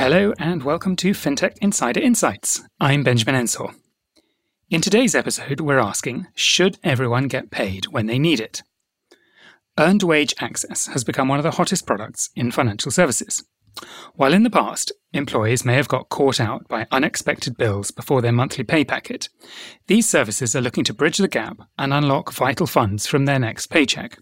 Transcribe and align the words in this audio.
Hello, 0.00 0.32
and 0.38 0.62
welcome 0.62 0.96
to 0.96 1.10
FinTech 1.10 1.58
Insider 1.60 2.00
Insights. 2.00 2.62
I'm 2.80 3.02
Benjamin 3.02 3.34
Ensor. 3.34 3.74
In 4.70 4.80
today's 4.80 5.14
episode, 5.14 5.60
we're 5.60 5.78
asking 5.78 6.26
Should 6.34 6.78
everyone 6.82 7.28
get 7.28 7.50
paid 7.50 7.88
when 7.88 8.06
they 8.06 8.18
need 8.18 8.40
it? 8.40 8.62
Earned 9.78 10.02
wage 10.02 10.32
access 10.40 10.86
has 10.86 11.04
become 11.04 11.28
one 11.28 11.38
of 11.38 11.42
the 11.42 11.50
hottest 11.50 11.86
products 11.86 12.30
in 12.34 12.50
financial 12.50 12.90
services. 12.90 13.44
While 14.14 14.32
in 14.32 14.42
the 14.42 14.48
past, 14.48 14.90
employees 15.12 15.66
may 15.66 15.74
have 15.74 15.88
got 15.88 16.08
caught 16.08 16.40
out 16.40 16.66
by 16.66 16.86
unexpected 16.90 17.58
bills 17.58 17.90
before 17.90 18.22
their 18.22 18.32
monthly 18.32 18.64
pay 18.64 18.86
packet, 18.86 19.28
these 19.86 20.08
services 20.08 20.56
are 20.56 20.62
looking 20.62 20.84
to 20.84 20.94
bridge 20.94 21.18
the 21.18 21.28
gap 21.28 21.58
and 21.76 21.92
unlock 21.92 22.32
vital 22.32 22.66
funds 22.66 23.06
from 23.06 23.26
their 23.26 23.38
next 23.38 23.66
paycheck. 23.66 24.16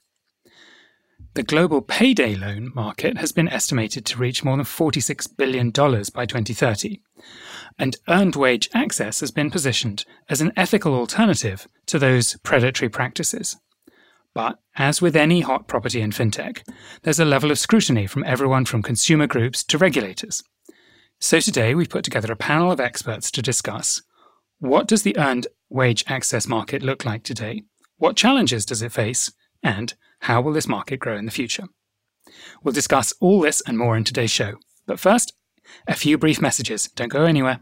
The 1.35 1.43
global 1.43 1.83
payday 1.83 2.35
loan 2.35 2.73
market 2.75 3.19
has 3.19 3.33
been 3.33 3.49
estimated 3.49 4.05
to 4.07 4.19
reach 4.19 4.45
more 4.45 4.57
than 4.57 4.67
$46 4.67 5.37
billion 5.37 5.71
by 5.71 6.27
2030, 6.27 7.01
and 7.79 7.97
earned 8.09 8.35
wage 8.35 8.69
access 8.75 9.21
has 9.21 9.31
been 9.31 9.51
positioned 9.51 10.05
as 10.29 10.41
an 10.41 10.53
ethical 10.57 10.95
alternative 10.95 11.69
to 11.87 11.99
those 11.99 12.37
predatory 12.43 12.89
practices. 12.89 13.57
But 14.35 14.59
as 14.77 15.01
with 15.01 15.17
any 15.17 15.41
hot 15.41 15.69
property 15.69 16.01
in 16.01 16.11
fintech, 16.11 16.63
there's 17.03 17.21
a 17.21 17.25
level 17.25 17.51
of 17.51 17.59
scrutiny 17.59 18.07
from 18.07 18.25
everyone 18.25 18.65
from 18.65 18.83
consumer 18.83 19.27
groups 19.27 19.65
to 19.65 19.79
regulators. 19.79 20.43
So 21.21 21.41
today 21.41 21.75
we've 21.75 21.89
put 21.89 22.05
together 22.05 22.33
a 22.33 22.37
panel 22.37 22.71
of 22.71 22.81
experts 22.81 23.31
to 23.33 23.43
discuss 23.43 24.03
what 24.61 24.89
does 24.89 25.03
the 25.03 25.17
earned 25.17 25.47
wage 25.69 26.05
access 26.09 26.49
market 26.49 26.83
look 26.83 27.05
like 27.05 27.23
today? 27.23 27.63
What 27.97 28.17
challenges 28.17 28.65
does 28.67 28.83
it 28.83 28.93
face? 28.93 29.33
And 29.63 29.95
how 30.21 30.41
will 30.41 30.53
this 30.53 30.69
market 30.69 30.99
grow 30.99 31.17
in 31.17 31.25
the 31.25 31.31
future? 31.31 31.65
We'll 32.63 32.75
discuss 32.75 33.13
all 33.21 33.41
this 33.41 33.63
and 33.67 33.79
more 33.79 33.97
in 33.97 34.05
today's 34.05 34.31
show. 34.31 34.55
But 34.87 35.01
first, 35.01 35.33
a 35.87 35.95
few 35.95 36.19
brief 36.19 36.41
messages. 36.41 36.89
Don't 36.95 37.09
go 37.09 37.25
anywhere. 37.25 37.61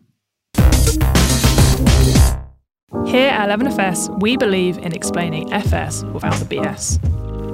Here 3.07 3.31
at 3.31 3.49
11FS, 3.49 4.21
we 4.21 4.37
believe 4.37 4.79
in 4.79 4.93
explaining 4.93 5.53
FS 5.53 6.05
without 6.05 6.35
the 6.37 6.45
BS. 6.45 7.01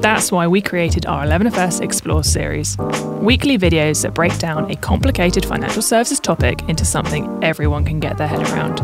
That's 0.03 0.33
why 0.33 0.47
we 0.47 0.61
created 0.61 1.07
our 1.07 1.25
11FS 1.25 1.81
Explore 1.81 2.25
series 2.25 2.77
weekly 3.23 3.57
videos 3.57 4.03
that 4.03 4.15
break 4.15 4.37
down 4.39 4.71
a 4.71 4.77
complicated 4.77 5.45
financial 5.45 5.81
services 5.81 6.19
topic 6.19 6.69
into 6.69 6.85
something 6.85 7.39
everyone 7.43 7.85
can 7.85 8.01
get 8.01 8.19
their 8.19 8.27
head 8.27 8.43
around, 8.51 8.81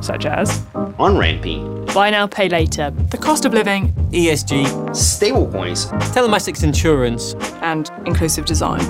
such 0.00 0.26
as 0.26 0.64
on 0.98 1.16
ramping 1.16 1.80
Buy 1.94 2.10
now, 2.10 2.26
pay 2.26 2.48
later. 2.48 2.90
The 2.90 3.18
cost 3.18 3.44
of 3.44 3.52
living. 3.52 3.92
ESG. 4.12 4.64
Stablecoins. 4.90 5.90
Telematics 6.12 6.62
insurance. 6.62 7.34
And 7.62 7.90
inclusive 8.06 8.44
design. 8.44 8.80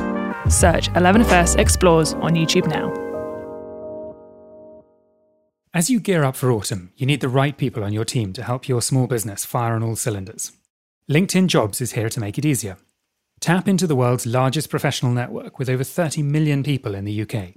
Search 0.51 0.91
11FS 0.91 1.59
Explores 1.59 2.13
on 2.15 2.35
YouTube 2.35 2.69
now. 2.69 2.93
As 5.73 5.89
you 5.89 6.01
gear 6.01 6.25
up 6.25 6.37
for 6.37 6.51
autumn, 6.51 6.93
you 6.97 7.07
need 7.07 7.21
the 7.21 7.29
right 7.29 7.57
people 7.57 7.85
on 7.85 7.93
your 7.93 8.05
team 8.05 8.33
to 8.35 8.43
help 8.43 8.69
your 8.69 8.83
small 8.83 9.07
business 9.07 9.45
fire 9.45 9.75
on 9.75 9.83
all 9.83 9.97
cylinders. 9.97 10.53
LinkedIn 11.09 11.47
Jobs 11.47 11.81
is 11.81 11.93
here 11.93 12.09
to 12.11 12.21
make 12.21 12.37
it 12.37 12.45
easier. 12.45 12.77
Tap 13.41 13.67
into 13.67 13.87
the 13.87 13.97
world's 13.97 14.27
largest 14.27 14.69
professional 14.69 15.13
network 15.13 15.59
with 15.59 15.71
over 15.71 15.85
30 15.85 16.23
million 16.23 16.63
people 16.63 16.95
in 16.95 17.05
the 17.05 17.23
UK 17.23 17.55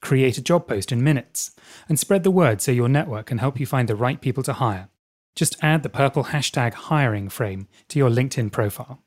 create 0.00 0.38
a 0.38 0.42
job 0.42 0.66
post 0.66 0.92
in 0.92 1.02
minutes, 1.02 1.50
and 1.88 1.98
spread 1.98 2.22
the 2.22 2.30
word 2.30 2.60
so 2.60 2.72
your 2.72 2.88
network 2.88 3.26
can 3.26 3.38
help 3.38 3.58
you 3.58 3.66
find 3.66 3.88
the 3.88 3.96
right 3.96 4.20
people 4.20 4.42
to 4.42 4.54
hire. 4.54 4.88
Just 5.34 5.56
add 5.62 5.82
the 5.82 5.88
purple 5.88 6.24
hashtag 6.24 6.74
hiring 6.74 7.28
frame 7.28 7.68
to 7.88 7.98
your 7.98 8.10
LinkedIn 8.10 8.52
profile. 8.52 9.02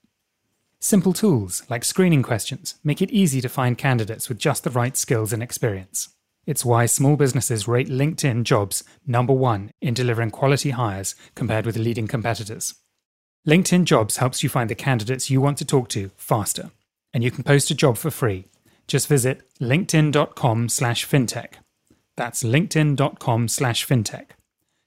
Simple 0.80 1.14
tools 1.14 1.64
like 1.70 1.84
screening 1.84 2.24
questions 2.24 2.76
make 2.84 3.02
it 3.02 3.12
easy 3.12 3.42
to 3.42 3.50
find 3.50 3.78
candidates 3.78 4.30
with 4.30 4.38
just 4.38 4.64
the 4.64 4.70
right 4.70 4.96
skills 4.96 5.34
and 5.34 5.44
experience. 5.44 6.10
It's 6.46 6.66
why 6.66 6.86
small 6.86 7.16
businesses 7.16 7.68
rate 7.68 7.90
LinkedIn 7.90 8.44
jobs 8.44 8.84
number 9.06 9.34
one 9.34 9.72
in 9.82 9.94
delivering 9.94 10.32
quality 10.32 10.72
hires 10.72 11.16
compared 11.36 11.66
with 11.66 11.78
leading 11.78 12.08
competitors. 12.08 12.76
LinkedIn 13.48 13.86
Jobs 13.86 14.18
helps 14.18 14.44
you 14.44 14.50
find 14.50 14.70
the 14.70 14.76
candidates 14.76 15.30
you 15.30 15.40
want 15.40 15.58
to 15.58 15.66
talk 15.66 15.88
to 15.90 16.12
faster, 16.18 16.72
and 17.14 17.24
you 17.24 17.32
can 17.32 17.44
post 17.44 17.72
a 17.72 17.76
job 17.76 17.98
for 17.98 18.12
free 18.12 18.46
just 18.90 19.08
visit 19.08 19.44
linkedin.com 19.62 20.68
slash 20.68 21.08
fintech. 21.08 21.54
That's 22.18 22.44
linkedin.com 22.44 23.48
slash 23.48 23.88
fintech. 23.88 24.32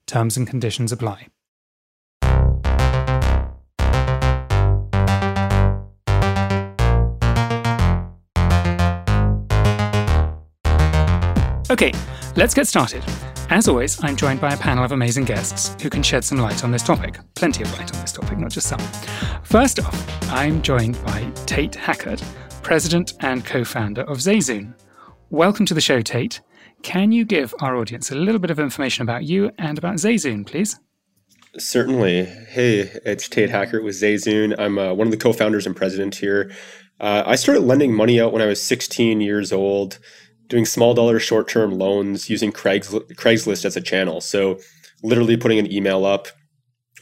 Terms 0.07 0.37
and 0.37 0.47
conditions 0.47 0.93
apply. 0.93 1.29
Okay, 11.71 11.93
let's 12.37 12.53
get 12.53 12.69
started. 12.69 13.03
As 13.49 13.67
always, 13.67 14.03
I'm 14.05 14.15
joined 14.17 14.41
by 14.41 14.53
a 14.53 14.57
panel 14.59 14.85
of 14.85 14.93
amazing 14.93 15.25
guests 15.25 15.75
who 15.83 15.89
can 15.89 16.03
shed 16.03 16.23
some 16.23 16.39
light 16.39 16.65
on 16.65 16.71
this 16.71 16.83
topic. 16.83 17.19
Plenty 17.35 17.63
of 17.63 17.73
light 17.79 17.95
on 17.95 18.01
this 18.03 18.13
topic, 18.13 18.39
not 18.39 18.51
just 18.51 18.67
some. 18.67 18.81
First 19.43 19.81
off, 19.81 20.31
I'm 20.31 20.61
joined 20.61 21.03
by 21.05 21.31
Tate 21.47 21.75
Hackett, 21.75 22.23
president 22.63 23.13
and 23.21 23.45
co 23.45 23.65
founder 23.65 24.03
of 24.03 24.19
Zayzoon. 24.19 24.75
Welcome 25.31 25.67
to 25.67 25.75
the 25.75 25.81
show, 25.81 26.01
Tate. 26.01 26.41
Can 26.83 27.13
you 27.13 27.25
give 27.25 27.55
our 27.61 27.77
audience 27.77 28.11
a 28.11 28.15
little 28.15 28.39
bit 28.39 28.51
of 28.51 28.59
information 28.59 29.03
about 29.03 29.25
you 29.25 29.51
and 29.59 29.79
about 29.79 29.97
Zayzoon, 29.97 30.47
please? 30.47 30.79
Certainly. 31.59 32.25
Hey, 32.25 32.91
it's 33.05 33.29
Tate 33.29 33.51
Hackett 33.51 33.85
with 33.85 33.95
Zayzoon. 33.95 34.55
I'm 34.59 34.79
uh, 34.79 34.95
one 34.95 35.07
of 35.07 35.11
the 35.11 35.17
co 35.17 35.33
founders 35.33 35.67
and 35.67 35.77
president 35.77 36.15
here. 36.15 36.51
Uh, 37.01 37.23
I 37.27 37.35
started 37.35 37.63
lending 37.63 37.95
money 37.95 38.21
out 38.21 38.33
when 38.33 38.43
I 38.43 38.47
was 38.47 38.63
16 38.63 39.21
years 39.21 39.53
old, 39.53 39.99
doing 40.47 40.65
small 40.65 40.95
dollar 40.95 41.19
short 41.19 41.49
term 41.49 41.73
loans 41.73 42.31
using 42.31 42.53
Craigslist 42.53 43.65
as 43.65 43.77
a 43.77 43.81
channel. 43.81 44.21
So, 44.21 44.59
literally 45.03 45.37
putting 45.37 45.59
an 45.59 45.71
email 45.71 46.05
up, 46.05 46.29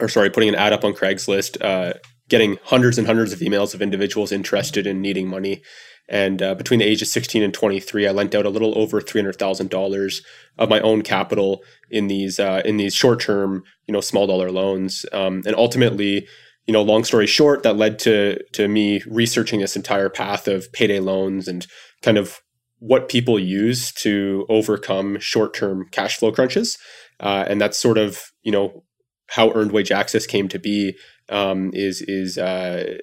or 0.00 0.09
sorry, 0.09 0.31
putting 0.31 0.49
an 0.49 0.54
ad 0.54 0.72
up 0.72 0.84
on 0.84 0.94
Craigslist, 0.94 1.62
uh, 1.62 1.94
getting 2.30 2.58
hundreds 2.64 2.96
and 2.96 3.06
hundreds 3.06 3.32
of 3.32 3.41
emails 3.41 3.74
of 3.74 3.82
individuals 3.82 4.32
interested 4.32 4.86
in 4.86 5.02
needing 5.02 5.28
money. 5.28 5.62
And 6.08 6.42
uh, 6.42 6.54
between 6.54 6.80
the 6.80 6.86
ages 6.86 7.08
of 7.08 7.12
16 7.12 7.42
and 7.42 7.52
23, 7.54 8.08
I 8.08 8.10
lent 8.10 8.34
out 8.34 8.46
a 8.46 8.50
little 8.50 8.76
over 8.76 9.00
$300,000 9.00 10.22
of 10.58 10.69
my 10.69 10.80
own 10.80 11.02
capital 11.02 11.62
in 11.90 12.08
these 12.08 12.40
uh, 12.40 12.62
in 12.64 12.78
these 12.78 12.94
short 12.94 13.20
term, 13.20 13.62
you 13.86 13.92
know, 13.92 14.00
small 14.00 14.26
dollar 14.26 14.50
loans. 14.50 15.06
Um, 15.12 15.42
and 15.46 15.54
ultimately, 15.54 16.26
you 16.66 16.72
know, 16.72 16.82
long 16.82 17.04
story 17.04 17.26
short, 17.26 17.62
that 17.62 17.76
led 17.76 17.98
to 18.00 18.42
to 18.52 18.66
me 18.66 19.02
researching 19.06 19.60
this 19.60 19.76
entire 19.76 20.08
path 20.08 20.48
of 20.48 20.72
payday 20.72 20.98
loans 20.98 21.46
and 21.46 21.66
kind 22.02 22.19
of 22.19 22.40
what 22.80 23.08
people 23.08 23.38
use 23.38 23.92
to 23.92 24.46
overcome 24.48 25.19
short 25.20 25.54
term 25.54 25.86
cash 25.92 26.16
flow 26.16 26.32
crunches. 26.32 26.76
Uh, 27.20 27.44
and 27.46 27.60
that's 27.60 27.78
sort 27.78 27.98
of 27.98 28.32
you 28.42 28.50
know 28.50 28.82
how 29.28 29.52
earned 29.52 29.70
wage 29.70 29.92
access 29.92 30.26
came 30.26 30.48
to 30.48 30.58
be 30.58 30.96
um, 31.30 31.70
is 31.72 32.02
is 32.02 32.38
uh, 32.38 32.98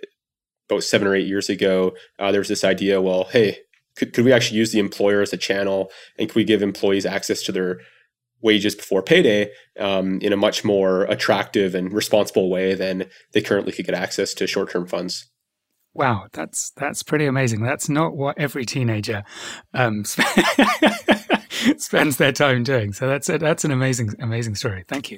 about 0.69 0.83
seven 0.83 1.07
or 1.07 1.15
eight 1.15 1.27
years 1.27 1.49
ago. 1.49 1.93
Uh, 2.19 2.31
there 2.31 2.41
was 2.41 2.49
this 2.49 2.63
idea. 2.63 3.01
Well, 3.01 3.25
hey, 3.25 3.59
could 3.95 4.13
could 4.13 4.25
we 4.25 4.33
actually 4.33 4.57
use 4.57 4.71
the 4.71 4.79
employer 4.79 5.21
as 5.21 5.33
a 5.33 5.37
channel, 5.37 5.91
and 6.19 6.29
could 6.29 6.35
we 6.35 6.43
give 6.43 6.61
employees 6.61 7.05
access 7.05 7.41
to 7.43 7.51
their 7.51 7.79
wages 8.41 8.75
before 8.75 9.01
payday 9.01 9.51
um, 9.79 10.19
in 10.21 10.31
a 10.31 10.37
much 10.37 10.63
more 10.63 11.03
attractive 11.05 11.73
and 11.73 11.91
responsible 11.91 12.49
way 12.49 12.75
than 12.75 13.09
they 13.33 13.41
currently 13.41 13.71
could 13.71 13.85
get 13.85 13.95
access 13.95 14.33
to 14.35 14.45
short 14.45 14.69
term 14.71 14.85
funds? 14.85 15.27
Wow, 15.97 16.27
that's 16.31 16.69
that's 16.75 17.01
pretty 17.01 17.25
amazing. 17.25 17.63
That's 17.63 17.89
not 17.89 18.15
what 18.15 18.37
every 18.37 18.65
teenager 18.65 19.23
um, 19.73 20.05
spends 21.77 22.17
their 22.17 22.31
time 22.31 22.63
doing. 22.63 22.93
So 22.93 23.07
that's 23.07 23.27
a, 23.29 23.39
that's 23.39 23.65
an 23.65 23.71
amazing 23.71 24.13
amazing 24.19 24.53
story. 24.53 24.85
Thank 24.87 25.09
you. 25.09 25.17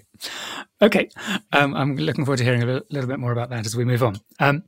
Okay, 0.81 1.09
um, 1.51 1.75
I'm 1.75 1.97
looking 1.97 2.23
forward 2.23 2.37
to 2.37 2.45
hearing 2.45 2.63
a 2.63 2.81
little 2.89 3.09
bit 3.09 3.19
more 3.19 3.33
about 3.33 3.49
that 3.49 3.65
as 3.65 3.75
we 3.75 3.83
move 3.83 4.01
on. 4.01 4.21
Um, 4.39 4.63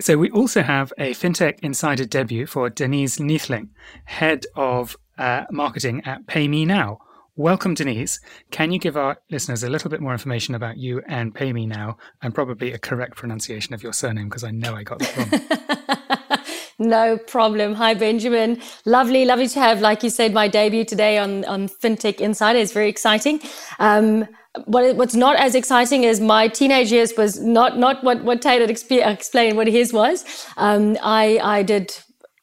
so 0.00 0.16
we 0.16 0.30
also 0.30 0.62
have 0.62 0.92
a 0.96 1.10
fintech 1.10 1.58
insider 1.58 2.04
debut 2.04 2.46
for 2.46 2.70
Denise 2.70 3.18
Neethling, 3.18 3.70
head 4.04 4.46
of 4.54 4.96
uh, 5.18 5.46
marketing 5.50 6.02
at 6.04 6.24
PayMeNow. 6.26 6.98
Welcome, 7.38 7.74
Denise. 7.74 8.18
Can 8.50 8.72
you 8.72 8.80
give 8.80 8.96
our 8.96 9.16
listeners 9.30 9.62
a 9.62 9.70
little 9.70 9.88
bit 9.88 10.00
more 10.00 10.10
information 10.10 10.56
about 10.56 10.76
you 10.76 11.00
and 11.06 11.32
PayMeNow 11.32 11.94
and 12.20 12.34
probably 12.34 12.72
a 12.72 12.78
correct 12.78 13.14
pronunciation 13.14 13.74
of 13.74 13.80
your 13.80 13.92
surname 13.92 14.28
because 14.28 14.42
I 14.42 14.50
know 14.50 14.74
I 14.74 14.82
got 14.82 14.98
that 14.98 16.36
wrong? 16.36 16.40
no 16.80 17.16
problem. 17.16 17.74
Hi, 17.74 17.94
Benjamin. 17.94 18.60
Lovely, 18.86 19.24
lovely 19.24 19.46
to 19.46 19.60
have, 19.60 19.80
like 19.80 20.02
you 20.02 20.10
said, 20.10 20.34
my 20.34 20.48
debut 20.48 20.84
today 20.84 21.16
on, 21.16 21.44
on 21.44 21.68
FinTech 21.68 22.18
Insider. 22.18 22.58
is 22.58 22.72
very 22.72 22.88
exciting. 22.88 23.40
Um, 23.78 24.26
what, 24.64 24.96
what's 24.96 25.14
not 25.14 25.36
as 25.36 25.54
exciting 25.54 26.06
as 26.06 26.20
my 26.20 26.48
teenage 26.48 26.90
years 26.90 27.12
was 27.16 27.40
not 27.40 27.78
not 27.78 28.02
what 28.02 28.24
what 28.24 28.42
Tate 28.42 28.62
had 28.62 28.70
exp- 28.70 29.06
explained 29.06 29.56
what 29.56 29.68
his 29.68 29.92
was. 29.92 30.24
Um, 30.56 30.98
I 31.00 31.38
I 31.40 31.62
did 31.62 31.96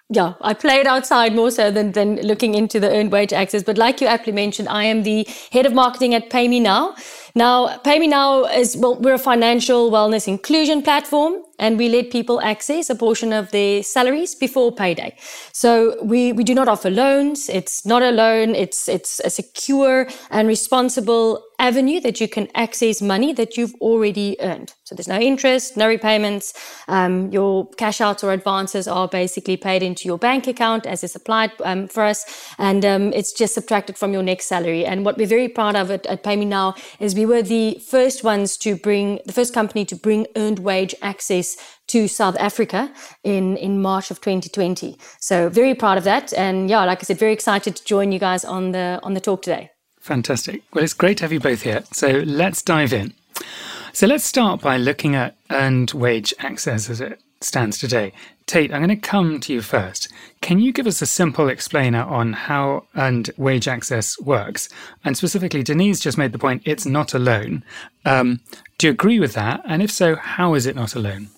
yeah, 0.10 0.34
I 0.42 0.54
played 0.54 0.86
outside 0.86 1.34
more 1.34 1.50
so 1.50 1.72
than, 1.72 1.94
than 1.94 2.18
looking 2.18 2.54
into 2.54 2.80
the 2.80 2.96
earned 2.96 3.12
wage 3.12 3.34
access. 3.34 3.64
But 3.64 3.80
like 3.80 4.02
you 4.02 4.08
aptly 4.08 4.34
mentioned, 4.34 4.70
I 4.70 4.84
am 4.84 5.02
the 5.02 5.28
head 5.52 5.66
of 5.66 5.74
marketing 5.74 6.14
at 6.14 6.30
PayMeNow. 6.30 6.96
Now, 7.34 7.80
PayMeNow 7.80 8.56
is, 8.56 8.78
well, 8.78 8.98
we're 9.00 9.16
a 9.16 9.20
financial 9.20 9.90
wellness 9.90 10.28
inclusion 10.28 10.84
platform 10.84 11.42
and 11.58 11.80
we 11.80 11.90
let 11.90 12.12
people 12.12 12.40
access 12.42 12.90
a 12.92 12.96
portion 12.96 13.34
of 13.34 13.50
their 13.50 13.82
salaries 13.82 14.36
before 14.36 14.72
payday. 14.72 15.16
So 15.54 15.98
we, 16.04 16.34
we 16.34 16.44
do 16.44 16.54
not 16.54 16.68
offer 16.68 16.92
loans. 16.92 17.50
It's 17.50 17.84
not 17.84 18.04
a 18.04 18.12
loan. 18.12 18.54
It's, 18.54 18.88
it's 18.88 19.20
a 19.22 19.32
secure 19.32 20.08
and 20.30 20.48
responsible 20.48 21.44
avenue 21.60 22.00
that 22.02 22.20
you 22.20 22.28
can 22.28 22.48
access 22.56 23.02
money 23.02 23.34
that 23.34 23.58
you've 23.58 23.74
already 23.76 24.36
earned. 24.40 24.74
So 24.84 24.96
there's 24.96 25.08
no 25.08 25.20
interest, 25.20 25.78
no 25.78 25.88
repayments. 25.88 26.54
Um, 26.88 27.32
your 27.32 27.68
cash 27.72 28.02
outs 28.02 28.24
or 28.24 28.32
advances 28.32 28.88
are 28.88 29.08
basically 29.08 29.58
paid 29.58 29.82
into 29.82 30.08
your 30.08 30.18
bank 30.18 30.48
account 30.48 30.86
as 30.86 31.04
is 31.04 31.16
applied 31.16 31.52
um, 31.64 31.88
for 31.88 32.04
us. 32.04 32.54
And 32.58 32.86
um, 32.86 33.14
it's 33.14 33.34
just 33.34 33.54
subtracted 33.54 33.98
from 33.98 34.14
your 34.14 34.24
next 34.24 34.46
salary. 34.46 34.86
And 34.86 35.06
what 35.06 35.18
we're 35.18 35.28
very 35.28 35.50
proud 35.50 35.76
of 35.76 35.92
at, 35.92 36.06
at 36.06 36.24
PayMeNow 36.24 36.78
is 37.00 37.16
we 37.16 37.26
were 37.26 37.42
the 37.42 37.82
first 37.86 38.24
ones 38.24 38.58
to 38.58 38.76
bring, 38.76 39.20
the 39.26 39.34
first 39.34 39.54
company 39.54 39.86
to 39.86 39.96
bring 39.96 40.28
earned 40.36 40.60
wage 40.60 40.94
access 41.02 41.58
to 41.88 42.08
South 42.08 42.36
Africa 42.38 42.92
in, 43.24 43.58
in 43.58 43.82
March 43.82 44.10
of 44.12 44.20
2020. 44.22 44.98
So 45.20 45.50
very 45.50 45.76
proud 45.76 45.98
of 45.98 46.04
that. 46.04 46.34
And 46.34 46.70
yeah, 46.70 46.84
like 46.86 47.00
I 47.00 47.04
said, 47.04 47.20
very 47.20 47.34
excited 47.34 47.76
to 47.76 47.84
join 47.86 48.12
you 48.12 48.20
guys 48.20 48.44
on 48.44 48.72
the 48.72 49.00
on 49.04 49.14
the 49.14 49.22
talk 49.22 49.42
today. 49.42 49.75
Fantastic. 50.06 50.62
Well, 50.72 50.84
it's 50.84 50.94
great 50.94 51.18
to 51.18 51.24
have 51.24 51.34
you 51.34 51.40
both 51.40 51.64
here. 51.64 51.84
So 51.92 52.22
let's 52.28 52.62
dive 52.62 52.94
in. 52.94 53.16
So 53.92 54.06
let's 54.06 54.24
start 54.24 54.62
by 54.62 54.78
looking 54.78 55.16
at 55.16 55.36
earned 55.50 55.94
wage 55.94 56.32
access 56.38 56.92
as 56.92 57.02
it 57.02 57.20
stands 57.42 57.80
today. 57.80 58.14
Tate, 58.46 58.72
I'm 58.72 58.86
going 58.86 58.90
to 58.90 58.98
come 58.98 59.40
to 59.40 59.52
you 59.52 59.64
first. 59.64 60.08
Can 60.42 60.60
you 60.60 60.72
give 60.72 60.86
us 60.86 61.02
a 61.02 61.08
simple 61.08 61.50
explainer 61.50 62.04
on 62.04 62.34
how 62.34 62.86
earned 62.96 63.32
wage 63.36 63.68
access 63.68 64.16
works? 64.20 64.70
And 65.04 65.18
specifically, 65.18 65.64
Denise 65.64 66.00
just 66.00 66.20
made 66.20 66.34
the 66.34 66.38
point 66.38 66.62
it's 66.66 66.86
not 66.86 67.16
a 67.16 67.20
loan. 67.20 67.64
Um, 68.06 68.42
do 68.78 68.86
you 68.86 68.94
agree 68.94 69.20
with 69.20 69.34
that? 69.34 69.64
And 69.66 69.82
if 69.82 69.90
so, 69.90 70.18
how 70.18 70.54
is 70.54 70.68
it 70.68 70.76
not 70.76 70.94
a 70.94 71.00
loan? 71.00 71.30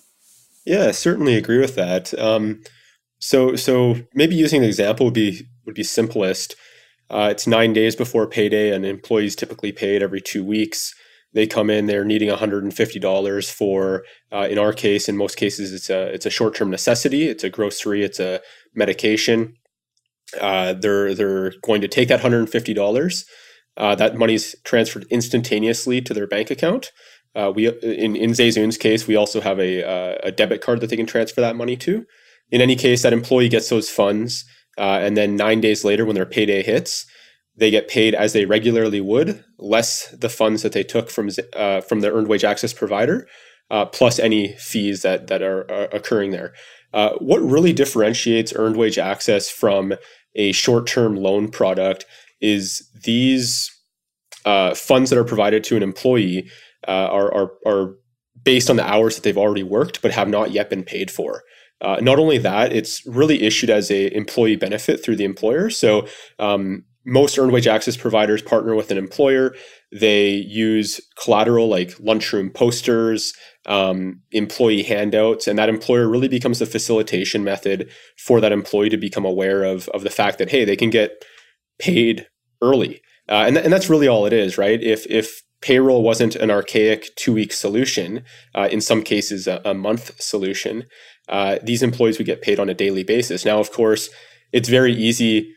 Yeah, 0.66 0.90
certainly 0.90 1.36
agree 1.36 1.58
with 1.58 1.74
that. 1.76 2.12
Um, 2.20 2.62
so, 3.18 3.56
so 3.56 3.96
maybe 4.12 4.36
using 4.36 4.62
an 4.62 4.68
example 4.68 5.06
would 5.06 5.14
be 5.14 5.46
would 5.64 5.74
be 5.74 5.84
simplest. 5.84 6.54
Uh, 7.10 7.28
it's 7.30 7.46
nine 7.46 7.72
days 7.72 7.96
before 7.96 8.26
payday, 8.26 8.72
and 8.72 8.84
employees 8.84 9.34
typically 9.34 9.72
paid 9.72 10.02
every 10.02 10.20
two 10.20 10.44
weeks. 10.44 10.94
They 11.34 11.46
come 11.46 11.70
in, 11.70 11.86
they're 11.86 12.04
needing 12.04 12.30
$150 12.30 13.50
for, 13.52 14.04
uh, 14.32 14.48
in 14.50 14.58
our 14.58 14.72
case, 14.72 15.08
in 15.08 15.16
most 15.16 15.36
cases, 15.36 15.72
it's 15.72 15.90
a 15.90 16.06
it's 16.08 16.26
a 16.26 16.30
short 16.30 16.54
term 16.54 16.70
necessity. 16.70 17.28
It's 17.28 17.44
a 17.44 17.50
grocery, 17.50 18.02
it's 18.02 18.18
a 18.18 18.40
medication. 18.74 19.54
Uh, 20.40 20.72
they're 20.74 21.14
they're 21.14 21.52
going 21.62 21.80
to 21.80 21.88
take 21.88 22.08
that 22.08 22.20
$150. 22.20 23.24
Uh, 23.76 23.94
that 23.94 24.16
money's 24.16 24.54
transferred 24.64 25.06
instantaneously 25.10 26.00
to 26.00 26.12
their 26.14 26.26
bank 26.26 26.50
account. 26.50 26.92
Uh, 27.34 27.52
we 27.54 27.68
in 27.68 28.16
in 28.16 28.30
Zayzoon's 28.30 28.78
case, 28.78 29.06
we 29.06 29.16
also 29.16 29.40
have 29.40 29.60
a 29.60 29.84
uh, 29.84 30.18
a 30.22 30.32
debit 30.32 30.60
card 30.60 30.80
that 30.80 30.90
they 30.90 30.96
can 30.96 31.06
transfer 31.06 31.40
that 31.40 31.56
money 31.56 31.76
to. 31.76 32.04
In 32.50 32.60
any 32.60 32.74
case, 32.74 33.02
that 33.02 33.12
employee 33.12 33.50
gets 33.50 33.68
those 33.68 33.90
funds, 33.90 34.44
uh, 34.78 35.00
and 35.02 35.16
then 35.16 35.36
nine 35.36 35.60
days 35.60 35.84
later, 35.84 36.04
when 36.04 36.14
their 36.14 36.26
payday 36.26 36.62
hits, 36.62 37.06
they 37.56 37.70
get 37.70 37.88
paid 37.88 38.14
as 38.14 38.32
they 38.32 38.44
regularly 38.44 39.00
would, 39.00 39.44
less 39.58 40.08
the 40.10 40.28
funds 40.28 40.62
that 40.62 40.72
they 40.72 40.84
took 40.84 41.10
from 41.10 41.30
uh, 41.54 41.80
from 41.80 42.00
the 42.00 42.12
earned 42.12 42.28
wage 42.28 42.44
access 42.44 42.72
provider, 42.72 43.26
uh, 43.70 43.84
plus 43.86 44.18
any 44.18 44.54
fees 44.54 45.02
that 45.02 45.26
that 45.26 45.42
are, 45.42 45.70
are 45.70 45.88
occurring 45.92 46.30
there. 46.30 46.54
Uh, 46.94 47.10
what 47.18 47.42
really 47.42 47.72
differentiates 47.72 48.52
earned 48.56 48.76
wage 48.76 48.98
access 48.98 49.50
from 49.50 49.94
a 50.34 50.52
short 50.52 50.86
term 50.86 51.16
loan 51.16 51.48
product 51.48 52.06
is 52.40 52.88
these 53.04 53.70
funds 54.74 55.10
that 55.10 55.18
are 55.18 55.24
provided 55.24 55.62
to 55.62 55.76
an 55.76 55.82
employee 55.82 56.48
uh, 56.86 57.08
are, 57.10 57.34
are, 57.34 57.50
are 57.66 57.94
based 58.42 58.70
on 58.70 58.76
the 58.76 58.86
hours 58.86 59.14
that 59.14 59.22
they've 59.22 59.36
already 59.38 59.62
worked 59.62 60.00
but 60.00 60.12
have 60.12 60.28
not 60.28 60.52
yet 60.52 60.70
been 60.70 60.84
paid 60.84 61.10
for. 61.10 61.42
Uh, 61.80 61.98
not 62.00 62.18
only 62.18 62.38
that, 62.38 62.72
it's 62.72 63.06
really 63.06 63.42
issued 63.42 63.70
as 63.70 63.90
a 63.90 64.14
employee 64.16 64.56
benefit 64.56 65.02
through 65.02 65.16
the 65.16 65.24
employer. 65.24 65.70
So 65.70 66.06
um, 66.38 66.84
most 67.04 67.38
earned 67.38 67.52
wage 67.52 67.66
access 67.66 67.96
providers 67.96 68.42
partner 68.42 68.74
with 68.74 68.90
an 68.90 68.98
employer. 68.98 69.54
They 69.92 70.30
use 70.30 71.00
collateral 71.22 71.68
like 71.68 71.98
lunchroom 72.00 72.50
posters, 72.50 73.32
um, 73.66 74.20
employee 74.32 74.82
handouts, 74.82 75.46
and 75.46 75.58
that 75.58 75.68
employer 75.68 76.08
really 76.08 76.28
becomes 76.28 76.58
the 76.58 76.66
facilitation 76.66 77.44
method 77.44 77.90
for 78.18 78.40
that 78.40 78.52
employee 78.52 78.90
to 78.90 78.96
become 78.96 79.24
aware 79.24 79.64
of 79.64 79.88
of 79.90 80.02
the 80.02 80.10
fact 80.10 80.38
that 80.38 80.50
hey, 80.50 80.64
they 80.64 80.76
can 80.76 80.90
get 80.90 81.24
paid 81.78 82.26
early. 82.60 83.00
Uh, 83.28 83.44
and, 83.46 83.56
th- 83.56 83.64
and 83.64 83.72
that's 83.72 83.90
really 83.90 84.08
all 84.08 84.26
it 84.26 84.32
is, 84.32 84.58
right? 84.58 84.82
If 84.82 85.06
if 85.06 85.42
payroll 85.60 86.02
wasn't 86.02 86.36
an 86.36 86.50
archaic 86.50 87.14
two 87.16 87.32
week 87.32 87.52
solution, 87.52 88.24
uh, 88.54 88.68
in 88.70 88.80
some 88.80 89.02
cases, 89.02 89.46
a, 89.46 89.60
a 89.64 89.74
month 89.74 90.20
solution. 90.20 90.84
Uh, 91.28 91.58
these 91.62 91.82
employees 91.82 92.18
would 92.18 92.26
get 92.26 92.42
paid 92.42 92.58
on 92.58 92.68
a 92.68 92.74
daily 92.74 93.04
basis. 93.04 93.44
Now, 93.44 93.58
of 93.58 93.70
course, 93.70 94.08
it's 94.52 94.68
very 94.68 94.94
easy 94.94 95.54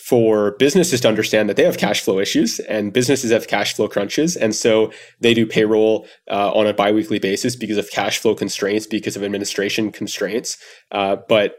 for 0.00 0.52
businesses 0.58 1.00
to 1.00 1.08
understand 1.08 1.48
that 1.48 1.56
they 1.56 1.64
have 1.64 1.76
cash 1.76 2.00
flow 2.02 2.20
issues 2.20 2.60
and 2.60 2.92
businesses 2.92 3.32
have 3.32 3.48
cash 3.48 3.74
flow 3.74 3.88
crunches. 3.88 4.36
And 4.36 4.54
so 4.54 4.92
they 5.20 5.34
do 5.34 5.44
payroll 5.44 6.06
uh, 6.30 6.52
on 6.52 6.66
a 6.66 6.72
biweekly 6.72 7.18
basis 7.18 7.56
because 7.56 7.78
of 7.78 7.90
cash 7.90 8.18
flow 8.18 8.34
constraints, 8.34 8.86
because 8.86 9.16
of 9.16 9.24
administration 9.24 9.90
constraints. 9.90 10.56
Uh, 10.92 11.16
but 11.28 11.56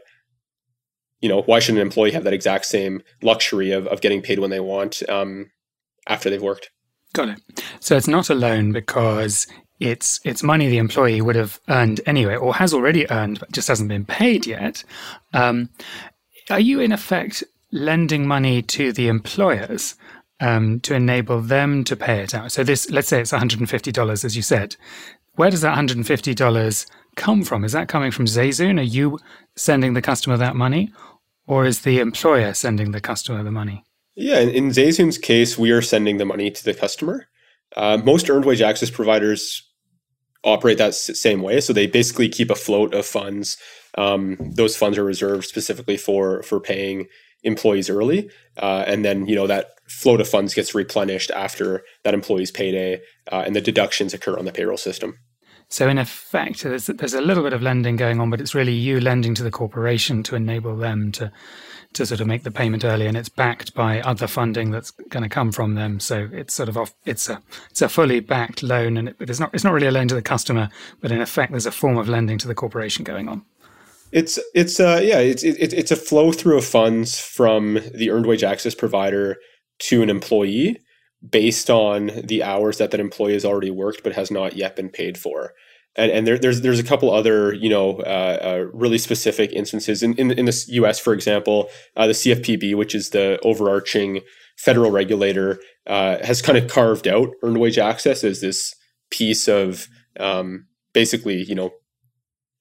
you 1.20 1.28
know, 1.28 1.42
why 1.42 1.58
should 1.58 1.74
an 1.74 1.82
employee 1.82 2.12
have 2.12 2.24
that 2.24 2.32
exact 2.32 2.64
same 2.64 3.02
luxury 3.22 3.72
of, 3.72 3.86
of 3.88 4.00
getting 4.00 4.22
paid 4.22 4.38
when 4.38 4.50
they 4.50 4.60
want 4.60 5.02
um, 5.10 5.50
after 6.08 6.30
they've 6.30 6.40
worked? 6.40 6.70
Got 7.12 7.30
it. 7.30 7.64
So 7.80 7.96
it's 7.96 8.08
not 8.08 8.30
a 8.30 8.34
loan 8.34 8.72
because 8.72 9.46
it's 9.80 10.20
it's 10.24 10.42
money 10.42 10.68
the 10.68 10.78
employee 10.78 11.20
would 11.20 11.36
have 11.36 11.58
earned 11.68 12.00
anyway, 12.06 12.36
or 12.36 12.54
has 12.54 12.72
already 12.72 13.10
earned, 13.10 13.40
but 13.40 13.50
just 13.50 13.68
hasn't 13.68 13.88
been 13.88 14.04
paid 14.04 14.46
yet. 14.46 14.84
Um, 15.32 15.70
are 16.50 16.60
you 16.60 16.80
in 16.80 16.92
effect 16.92 17.42
lending 17.72 18.26
money 18.26 18.62
to 18.62 18.92
the 18.92 19.08
employers 19.08 19.96
um, 20.40 20.80
to 20.80 20.94
enable 20.94 21.40
them 21.40 21.82
to 21.84 21.96
pay 21.96 22.20
it 22.20 22.34
out? 22.34 22.52
So 22.52 22.62
this, 22.62 22.90
let's 22.90 23.08
say 23.08 23.20
it's 23.20 23.32
one 23.32 23.40
hundred 23.40 23.60
and 23.60 23.70
fifty 23.70 23.90
dollars, 23.90 24.24
as 24.24 24.36
you 24.36 24.42
said. 24.42 24.76
Where 25.34 25.50
does 25.50 25.62
that 25.62 25.70
one 25.70 25.76
hundred 25.76 25.96
and 25.96 26.06
fifty 26.06 26.34
dollars 26.34 26.86
come 27.16 27.42
from? 27.42 27.64
Is 27.64 27.72
that 27.72 27.88
coming 27.88 28.10
from 28.10 28.26
Zayzoon? 28.26 28.78
Are 28.78 28.82
you 28.82 29.18
sending 29.56 29.94
the 29.94 30.02
customer 30.02 30.36
that 30.36 30.56
money, 30.56 30.92
or 31.46 31.64
is 31.64 31.80
the 31.80 31.98
employer 31.98 32.54
sending 32.54 32.92
the 32.92 33.00
customer 33.00 33.42
the 33.42 33.50
money? 33.50 33.84
Yeah, 34.20 34.40
in, 34.40 34.50
in 34.50 34.68
Zayzoon's 34.68 35.16
case, 35.16 35.56
we 35.56 35.70
are 35.70 35.80
sending 35.80 36.18
the 36.18 36.26
money 36.26 36.50
to 36.50 36.64
the 36.64 36.74
customer. 36.74 37.26
Uh, 37.74 37.96
most 38.04 38.28
earned 38.28 38.44
wage 38.44 38.60
access 38.60 38.90
providers 38.90 39.66
operate 40.44 40.76
that 40.76 40.94
same 40.94 41.40
way. 41.40 41.60
So 41.62 41.72
they 41.72 41.86
basically 41.86 42.28
keep 42.28 42.50
a 42.50 42.54
float 42.54 42.92
of 42.92 43.06
funds. 43.06 43.56
Um, 43.96 44.36
those 44.40 44.76
funds 44.76 44.98
are 44.98 45.04
reserved 45.04 45.46
specifically 45.46 45.96
for 45.96 46.42
for 46.42 46.60
paying 46.60 47.06
employees 47.44 47.88
early, 47.88 48.30
uh, 48.58 48.84
and 48.86 49.06
then 49.06 49.26
you 49.26 49.34
know 49.34 49.46
that 49.46 49.70
float 49.88 50.20
of 50.20 50.28
funds 50.28 50.52
gets 50.52 50.74
replenished 50.74 51.30
after 51.30 51.82
that 52.04 52.12
employee's 52.12 52.50
payday, 52.50 53.00
uh, 53.32 53.42
and 53.46 53.56
the 53.56 53.60
deductions 53.62 54.12
occur 54.12 54.38
on 54.38 54.44
the 54.44 54.52
payroll 54.52 54.76
system. 54.76 55.18
So 55.70 55.88
in 55.88 55.98
effect, 55.98 56.62
there's, 56.62 56.86
there's 56.86 57.14
a 57.14 57.20
little 57.20 57.44
bit 57.44 57.52
of 57.52 57.62
lending 57.62 57.96
going 57.96 58.20
on, 58.20 58.28
but 58.28 58.40
it's 58.40 58.56
really 58.56 58.72
you 58.72 59.00
lending 59.00 59.34
to 59.36 59.44
the 59.44 59.52
corporation 59.52 60.24
to 60.24 60.34
enable 60.34 60.76
them 60.76 61.12
to 61.12 61.32
to 61.92 62.06
sort 62.06 62.20
of 62.20 62.26
make 62.26 62.44
the 62.44 62.50
payment 62.50 62.84
early, 62.84 63.06
and 63.06 63.16
it's 63.16 63.28
backed 63.28 63.74
by 63.74 64.00
other 64.00 64.26
funding 64.26 64.70
that's 64.70 64.90
going 64.90 65.22
to 65.22 65.28
come 65.28 65.52
from 65.52 65.74
them. 65.74 65.98
So 66.00 66.28
it's 66.32 66.54
sort 66.54 66.68
of 66.68 66.76
off. 66.76 66.94
It's 67.04 67.28
a 67.28 67.42
it's 67.70 67.82
a 67.82 67.88
fully 67.88 68.20
backed 68.20 68.62
loan, 68.62 68.96
and 68.96 69.08
it, 69.08 69.16
it's 69.20 69.40
not 69.40 69.50
it's 69.52 69.64
not 69.64 69.72
really 69.72 69.88
a 69.88 69.92
loan 69.92 70.08
to 70.08 70.14
the 70.14 70.22
customer, 70.22 70.68
but 71.00 71.10
in 71.10 71.20
effect, 71.20 71.52
there's 71.52 71.66
a 71.66 71.72
form 71.72 71.98
of 71.98 72.08
lending 72.08 72.38
to 72.38 72.48
the 72.48 72.54
corporation 72.54 73.04
going 73.04 73.28
on. 73.28 73.44
It's 74.12 74.38
it's 74.54 74.80
uh 74.80 75.00
yeah 75.02 75.18
it's 75.18 75.42
it, 75.44 75.72
it's 75.72 75.90
a 75.90 75.96
flow 75.96 76.32
through 76.32 76.58
of 76.58 76.64
funds 76.64 77.18
from 77.18 77.78
the 77.94 78.10
earned 78.10 78.26
wage 78.26 78.42
access 78.42 78.74
provider 78.74 79.36
to 79.80 80.02
an 80.02 80.10
employee 80.10 80.78
based 81.28 81.70
on 81.70 82.10
the 82.24 82.42
hours 82.42 82.78
that 82.78 82.90
that 82.90 83.00
employee 83.00 83.34
has 83.34 83.44
already 83.44 83.70
worked 83.70 84.02
but 84.02 84.14
has 84.14 84.30
not 84.30 84.56
yet 84.56 84.74
been 84.74 84.88
paid 84.88 85.18
for 85.18 85.52
and 85.96 86.10
and 86.10 86.26
there, 86.26 86.38
there's 86.38 86.60
there's 86.60 86.78
a 86.78 86.84
couple 86.84 87.10
other 87.10 87.52
you 87.54 87.68
know 87.68 87.98
uh, 88.00 88.38
uh, 88.42 88.66
really 88.72 88.98
specific 88.98 89.52
instances 89.52 90.02
in, 90.02 90.14
in 90.14 90.30
in 90.30 90.44
the 90.44 90.64
U.S. 90.68 90.98
for 90.98 91.12
example, 91.12 91.68
uh, 91.96 92.06
the 92.06 92.12
CFPB, 92.12 92.76
which 92.76 92.94
is 92.94 93.10
the 93.10 93.38
overarching 93.42 94.20
federal 94.56 94.90
regulator, 94.90 95.60
uh, 95.86 96.18
has 96.24 96.42
kind 96.42 96.56
of 96.56 96.70
carved 96.70 97.08
out 97.08 97.30
earned 97.42 97.58
wage 97.58 97.78
access 97.78 98.22
as 98.22 98.40
this 98.40 98.74
piece 99.10 99.48
of 99.48 99.88
um, 100.18 100.66
basically 100.92 101.42
you 101.42 101.54
know 101.54 101.70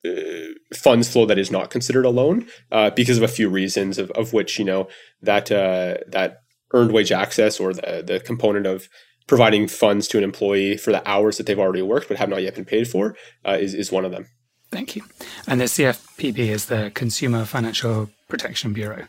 uh, 0.07 0.53
funds 0.75 1.11
flow 1.11 1.25
that 1.25 1.37
is 1.37 1.51
not 1.51 1.69
considered 1.69 2.05
a 2.05 2.09
loan 2.09 2.47
uh, 2.71 2.89
because 2.91 3.17
of 3.17 3.23
a 3.23 3.27
few 3.27 3.49
reasons 3.49 3.99
of, 3.99 4.09
of 4.11 4.33
which 4.33 4.57
you 4.57 4.65
know 4.65 4.87
that 5.21 5.47
that 5.47 6.41
earned 6.73 6.91
wage 6.91 7.11
access 7.11 7.59
or 7.59 7.73
the 7.73 8.03
the 8.05 8.19
component 8.19 8.65
of 8.65 8.89
providing 9.29 9.67
funds 9.67 10.07
to 10.07 10.17
an 10.17 10.23
employee 10.23 10.75
for 10.75 10.91
the 10.91 11.07
hours 11.07 11.37
that 11.37 11.45
they've 11.45 11.59
already 11.59 11.83
worked 11.83 12.07
but 12.07 12.17
have 12.17 12.29
not 12.29 12.41
yet 12.41 12.55
been 12.55 12.65
paid 12.65 12.87
for 12.87 13.15
uh, 13.45 13.57
is, 13.59 13.73
is 13.73 13.91
one 13.91 14.03
of 14.03 14.11
them. 14.11 14.25
Thank 14.71 14.95
you. 14.95 15.03
And 15.47 15.61
the 15.61 15.65
CFPB 15.65 16.39
is 16.39 16.65
the 16.65 16.91
Consumer 16.93 17.45
Financial 17.45 18.09
Protection 18.27 18.73
Bureau. 18.73 19.07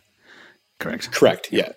Correct. 0.78 1.10
Correct. 1.10 1.50
Yeah. 1.50 1.72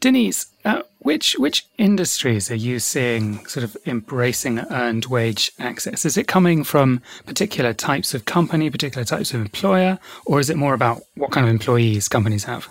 Denise, 0.00 0.46
uh, 0.64 0.82
which 0.98 1.34
which 1.38 1.66
industries 1.78 2.50
are 2.50 2.56
you 2.56 2.78
seeing 2.78 3.46
sort 3.46 3.64
of 3.64 3.76
embracing 3.86 4.58
earned 4.70 5.06
wage 5.06 5.50
access? 5.58 6.04
Is 6.04 6.18
it 6.18 6.28
coming 6.28 6.64
from 6.64 7.00
particular 7.24 7.72
types 7.72 8.12
of 8.12 8.26
company, 8.26 8.70
particular 8.70 9.04
types 9.04 9.32
of 9.32 9.40
employer, 9.40 9.98
or 10.26 10.40
is 10.40 10.50
it 10.50 10.56
more 10.56 10.74
about 10.74 11.02
what 11.14 11.30
kind 11.30 11.46
of 11.46 11.50
employees 11.50 12.08
companies 12.08 12.44
have? 12.44 12.68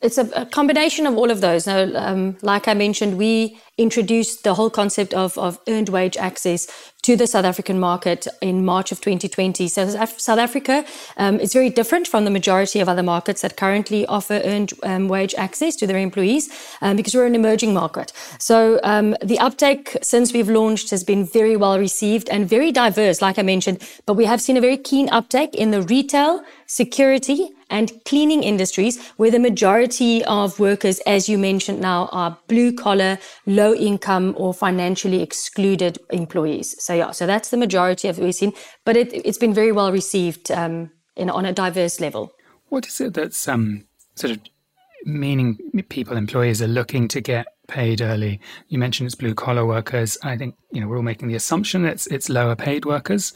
It's 0.00 0.16
a, 0.16 0.30
a, 0.36 0.46
combination 0.46 1.08
of 1.08 1.16
all 1.16 1.28
of 1.28 1.40
those. 1.40 1.66
Now, 1.66 1.90
um, 1.96 2.36
like 2.40 2.68
I 2.68 2.74
mentioned, 2.74 3.18
we 3.18 3.58
introduced 3.76 4.44
the 4.44 4.54
whole 4.54 4.70
concept 4.70 5.12
of, 5.12 5.36
of 5.36 5.58
earned 5.66 5.88
wage 5.88 6.16
access 6.16 6.68
to 7.02 7.16
the 7.16 7.26
South 7.26 7.44
African 7.44 7.80
market 7.80 8.28
in 8.40 8.64
March 8.64 8.92
of 8.92 9.00
2020. 9.00 9.66
So 9.66 9.88
South 9.88 10.38
Africa 10.38 10.84
um, 11.16 11.40
is 11.40 11.52
very 11.52 11.68
different 11.68 12.06
from 12.06 12.24
the 12.24 12.30
majority 12.30 12.78
of 12.78 12.88
other 12.88 13.02
markets 13.02 13.42
that 13.42 13.56
currently 13.56 14.06
offer 14.06 14.40
earned 14.44 14.72
um, 14.84 15.08
wage 15.08 15.34
access 15.34 15.74
to 15.76 15.86
their 15.86 15.98
employees 15.98 16.48
um, 16.80 16.96
because 16.96 17.14
we're 17.16 17.26
an 17.26 17.34
emerging 17.34 17.74
market. 17.74 18.12
So 18.38 18.78
um, 18.84 19.16
the 19.20 19.40
uptake 19.40 19.96
since 20.00 20.32
we've 20.32 20.48
launched 20.48 20.90
has 20.90 21.02
been 21.02 21.24
very 21.26 21.56
well 21.56 21.76
received 21.76 22.28
and 22.28 22.48
very 22.48 22.70
diverse, 22.70 23.20
like 23.20 23.36
I 23.36 23.42
mentioned. 23.42 23.82
But 24.06 24.14
we 24.14 24.26
have 24.26 24.40
seen 24.40 24.56
a 24.56 24.60
very 24.60 24.76
keen 24.76 25.08
uptake 25.08 25.56
in 25.56 25.72
the 25.72 25.82
retail, 25.82 26.44
security, 26.66 27.50
and 27.70 27.92
cleaning 28.04 28.42
industries, 28.42 29.02
where 29.16 29.30
the 29.30 29.38
majority 29.38 30.24
of 30.24 30.58
workers, 30.58 31.00
as 31.00 31.28
you 31.28 31.38
mentioned 31.38 31.80
now, 31.80 32.08
are 32.12 32.38
blue 32.48 32.72
collar, 32.72 33.18
low 33.46 33.74
income, 33.74 34.34
or 34.36 34.54
financially 34.54 35.22
excluded 35.22 35.98
employees. 36.10 36.74
So, 36.82 36.94
yeah, 36.94 37.10
so 37.10 37.26
that's 37.26 37.50
the 37.50 37.56
majority 37.56 38.08
of 38.08 38.18
what 38.18 38.24
we've 38.24 38.34
seen, 38.34 38.52
but 38.84 38.96
it, 38.96 39.26
has 39.26 39.38
been 39.38 39.54
very 39.54 39.72
well 39.72 39.92
received 39.92 40.50
um, 40.50 40.90
in, 41.16 41.30
on 41.30 41.44
a 41.44 41.52
diverse 41.52 42.00
level. 42.00 42.32
What 42.68 42.86
is 42.86 43.00
it 43.00 43.14
that's 43.14 43.48
um, 43.48 43.86
sort 44.14 44.32
of 44.32 44.40
meaning 45.04 45.58
people, 45.88 46.16
employees, 46.16 46.60
are 46.60 46.68
looking 46.68 47.08
to 47.08 47.20
get 47.20 47.46
paid 47.68 48.00
early. 48.00 48.40
You 48.68 48.78
mentioned 48.78 49.06
it's 49.06 49.14
blue 49.14 49.34
collar 49.34 49.64
workers. 49.64 50.18
I 50.22 50.36
think 50.36 50.56
you 50.72 50.80
know 50.80 50.88
we're 50.88 50.96
all 50.96 51.02
making 51.02 51.28
the 51.28 51.34
assumption 51.34 51.84
it's 51.84 52.06
it's 52.08 52.28
lower 52.28 52.56
paid 52.56 52.84
workers. 52.84 53.32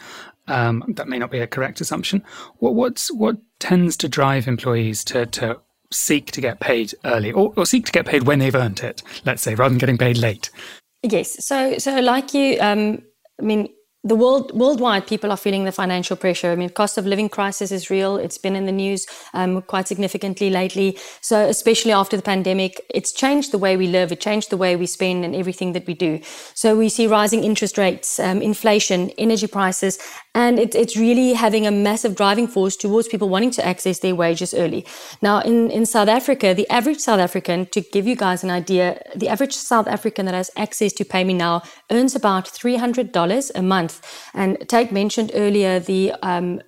Um, 0.49 0.85
that 0.89 1.09
may 1.09 1.19
not 1.19 1.31
be 1.31 1.39
a 1.39 1.47
correct 1.47 1.81
assumption. 1.81 2.23
What 2.59 2.75
what's 2.75 3.13
what 3.13 3.37
tends 3.61 3.97
to 3.99 4.09
drive 4.09 4.49
employees 4.49 5.05
to 5.05 5.27
to 5.27 5.61
seek 5.91 6.33
to 6.33 6.41
get 6.41 6.59
paid 6.59 6.95
early 7.05 7.31
or, 7.33 7.53
or 7.57 7.67
seek 7.67 7.87
to 7.87 7.93
get 7.93 8.07
paid 8.07 8.25
when 8.25 8.39
they've 8.39 8.55
earned 8.55 8.81
it? 8.81 9.03
Let's 9.25 9.43
say 9.43 9.55
rather 9.55 9.71
than 9.71 9.79
getting 9.79 9.99
paid 9.99 10.19
late. 10.19 10.51
Yes. 11.03 11.45
So 11.45 11.79
so 11.79 12.01
like 12.01 12.35
you, 12.35 12.59
um, 12.61 13.03
I 13.41 13.45
mean, 13.45 13.69
the 14.05 14.17
world 14.17 14.51
worldwide 14.53 15.07
people 15.07 15.31
are 15.31 15.37
feeling 15.37 15.65
the 15.65 15.73
financial 15.73 16.17
pressure. 16.17 16.51
I 16.51 16.57
mean, 16.57 16.71
cost 16.71 16.99
of 16.99 17.07
living 17.07 17.29
crisis 17.29 17.71
is 17.71 17.89
real. 17.89 18.17
It's 18.17 18.39
been 18.39 18.57
in 18.57 18.67
the 18.67 18.73
news 18.73 19.07
um, 19.33 19.63
quite 19.63 19.87
significantly 19.87 20.51
lately. 20.51 20.99
So, 21.21 21.49
especially 21.49 21.93
after 21.93 22.17
the 22.17 22.23
pandemic, 22.23 22.81
it's 22.93 23.13
changed 23.13 23.53
the 23.53 23.59
way 23.59 23.77
we 23.77 23.87
live. 23.87 24.11
It 24.11 24.21
changed 24.21 24.51
the 24.51 24.57
way 24.57 24.75
we 24.75 24.87
spend 24.87 25.25
and 25.25 25.37
everything 25.37 25.73
that 25.75 25.87
we 25.87 25.95
do. 25.95 26.21
So, 26.55 26.77
we 26.77 26.89
see 26.89 27.07
rising 27.07 27.45
interest 27.45 27.79
rates, 27.79 28.19
um, 28.19 28.43
inflation, 28.43 29.11
energy 29.19 29.47
prices, 29.47 29.99
and 30.35 30.59
it, 30.59 30.75
it's 30.75 30.97
really 30.97 31.35
having 31.35 31.67
a 31.67 31.71
massive 31.71 32.15
driving 32.15 32.47
force 32.47 32.77
towards 32.77 33.09
people 33.09 33.29
wanting 33.29 33.51
to 33.51 33.67
access 33.67 33.99
their 33.99 34.15
wages 34.15 34.55
early. 34.55 34.87
Now, 35.21 35.41
in, 35.41 35.71
in 35.71 35.85
South 35.85 36.09
Africa, 36.09 36.55
the 36.55 36.69
average 36.71 36.99
South 36.99 37.21
African, 37.21 37.67
to 37.67 37.81
give 37.81 38.07
you 38.07 38.17
guys 38.17 38.43
an 38.43 38.51
idea, 38.51 39.03
the 39.15 39.29
average 39.29 39.55
South 39.55 39.87
African 39.87 40.27
that 40.27 40.35
has 40.35 40.51
access 40.57 40.93
to 40.95 41.05
PayMeNow 41.05 41.65
earns 41.91 42.15
about 42.15 42.47
$300 42.47 43.51
a 43.55 43.63
month. 43.63 44.01
And 44.33 44.67
Tate 44.69 44.91
mentioned 44.91 45.33
earlier 45.35 45.79
the 45.79 46.13
um, 46.23 46.63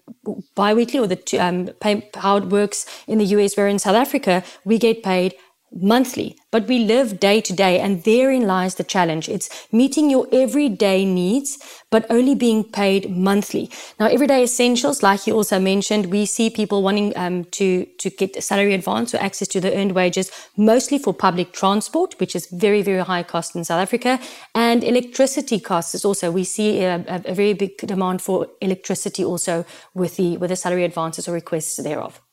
biweekly 0.55 0.99
or 0.99 1.07
the 1.07 1.39
um, 1.39 1.67
pay, 1.81 2.11
how 2.15 2.37
it 2.37 2.45
works 2.45 2.87
in 3.07 3.19
the 3.19 3.27
US, 3.27 3.57
where 3.57 3.69
in 3.69 3.79
South 3.79 3.97
Africa, 3.97 4.45
we 4.65 4.79
get 4.79 5.03
paid 5.03 5.35
monthly, 5.75 6.37
but 6.51 6.69
we 6.69 6.79
live 6.79 7.19
day 7.19 7.41
to 7.41 7.53
day, 7.53 7.81
and 7.81 8.05
therein 8.05 8.47
lies 8.47 8.77
the 8.77 8.85
challenge. 8.85 9.29
It's 9.29 9.49
meeting 9.73 10.11
your 10.11 10.27
everyday 10.33 11.05
needs, 11.05 11.59
but 11.91 12.07
only 12.11 12.35
being 12.35 12.65
paid 12.65 13.11
monthly. 13.11 13.71
Now, 13.99 14.07
everyday 14.07 14.45
essentials, 14.45 15.03
like 15.03 15.27
you 15.27 15.35
also 15.35 15.59
mentioned, 15.59 16.07
we 16.07 16.27
see 16.27 16.51
people 16.51 16.83
wanting 16.83 17.17
um, 17.17 17.45
to 17.53 17.85
to 17.99 18.11
get 18.11 18.43
salary 18.43 18.75
advance 18.75 19.15
or 19.15 19.19
access 19.19 19.49
to 19.49 19.61
the 19.61 19.77
earned 19.77 19.93
wages, 19.93 20.31
mostly 20.57 20.99
for 20.99 21.13
public 21.13 21.53
transport, 21.53 22.15
which 22.21 22.37
is 22.37 22.47
very 22.47 22.83
very 22.83 23.05
high 23.05 23.23
cost 23.23 23.57
in 23.57 23.65
South 23.65 23.81
Africa, 23.81 24.21
and 24.55 24.85
electricity 24.85 25.61
costs 25.61 25.95
is 25.95 26.05
also 26.05 26.31
we 26.31 26.45
see 26.45 26.83
a, 26.83 27.05
a 27.25 27.35
very 27.35 27.55
big 27.55 27.77
demand 27.79 28.23
for 28.23 28.47
electricity 28.61 29.25
also 29.25 29.65
with 29.95 30.17
the 30.17 30.37
with 30.37 30.51
the 30.51 30.57
salary 30.57 30.85
advances 30.85 31.29
or 31.29 31.33
requests 31.33 31.77
thereof. 31.77 32.24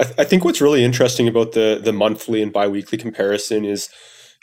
I, 0.00 0.04
th- 0.04 0.18
I, 0.18 0.24
think 0.24 0.44
what's 0.44 0.60
really 0.60 0.82
interesting 0.82 1.28
about 1.28 1.52
the 1.52 1.80
the 1.82 1.92
monthly 1.92 2.42
and 2.42 2.52
biweekly 2.52 2.98
comparison 2.98 3.64
is 3.64 3.88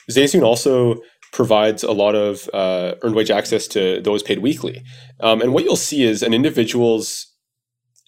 Zayzoon 0.10 0.44
also 0.44 1.02
provides 1.34 1.84
a 1.84 1.92
lot 1.92 2.16
of 2.16 2.50
uh, 2.54 2.96
earned 3.02 3.16
wage 3.16 3.32
access 3.32 3.68
to 3.68 4.02
those 4.02 4.24
paid 4.24 4.40
weekly. 4.40 4.84
Um, 5.20 5.42
and 5.42 5.54
what 5.54 5.64
you'll 5.64 5.76
see 5.76 6.04
is 6.04 6.24
an 6.24 6.34
individual's 6.34 7.28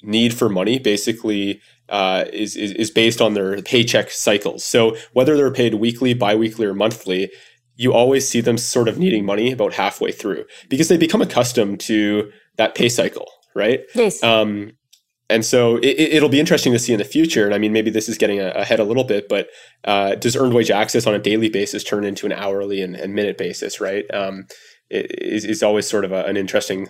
need 0.01 0.34
for 0.34 0.48
money 0.48 0.79
basically 0.79 1.62
uh, 1.89 2.25
is, 2.32 2.56
is, 2.56 2.72
is 2.74 2.91
based 2.91 3.20
on 3.20 3.34
their 3.34 3.62
paycheck 3.62 4.12
cycles. 4.12 4.63
So 4.63 4.96
whether 5.13 5.36
they're 5.36 5.51
paid 5.51 5.75
weekly, 5.75 6.13
biweekly, 6.13 6.65
or 6.65 6.74
monthly, 6.74 7.29
you 7.75 7.94
always 7.94 8.27
see 8.27 8.41
them 8.41 8.58
sort 8.58 8.88
of 8.88 8.98
needing 8.98 9.25
money 9.25 9.51
about 9.51 9.74
halfway 9.74 10.12
through 10.12 10.46
because 10.70 10.88
they 10.88 10.98
become 10.98 11.22
accustomed 11.22 11.79
to 11.82 12.32
that 12.58 12.75
pay 12.75 12.89
cycle, 12.89 13.29
right? 13.56 13.82
Yes. 13.96 14.22
Um, 14.24 14.74
and 15.29 15.45
so 15.45 15.79
it, 15.83 16.21
will 16.21 16.29
be 16.29 16.39
interesting 16.39 16.74
to 16.74 16.79
see 16.79 16.91
in 16.91 16.98
the 16.98 17.05
future. 17.05 17.45
And 17.45 17.53
I 17.53 17.59
mean, 17.59 17.71
maybe 17.71 17.91
this 17.91 18.09
is 18.09 18.17
getting 18.17 18.39
ahead 18.39 18.79
a 18.79 18.83
little 18.83 19.03
bit, 19.03 19.29
but 19.29 19.48
uh, 19.83 20.15
does 20.15 20.36
earned 20.36 20.53
wage 20.53 20.71
access 20.71 21.05
on 21.05 21.13
a 21.13 21.19
daily 21.19 21.50
basis 21.50 21.83
turn 21.83 22.03
into 22.03 22.25
an 22.25 22.31
hourly 22.31 22.81
and, 22.81 22.95
and 22.95 23.13
minute 23.13 23.38
basis, 23.38 23.79
right? 23.79 24.05
Um, 24.13 24.48
it 24.89 25.12
is, 25.21 25.45
is 25.45 25.62
always 25.62 25.88
sort 25.88 26.03
of 26.03 26.12
a, 26.12 26.25
an 26.25 26.36
interesting 26.36 26.89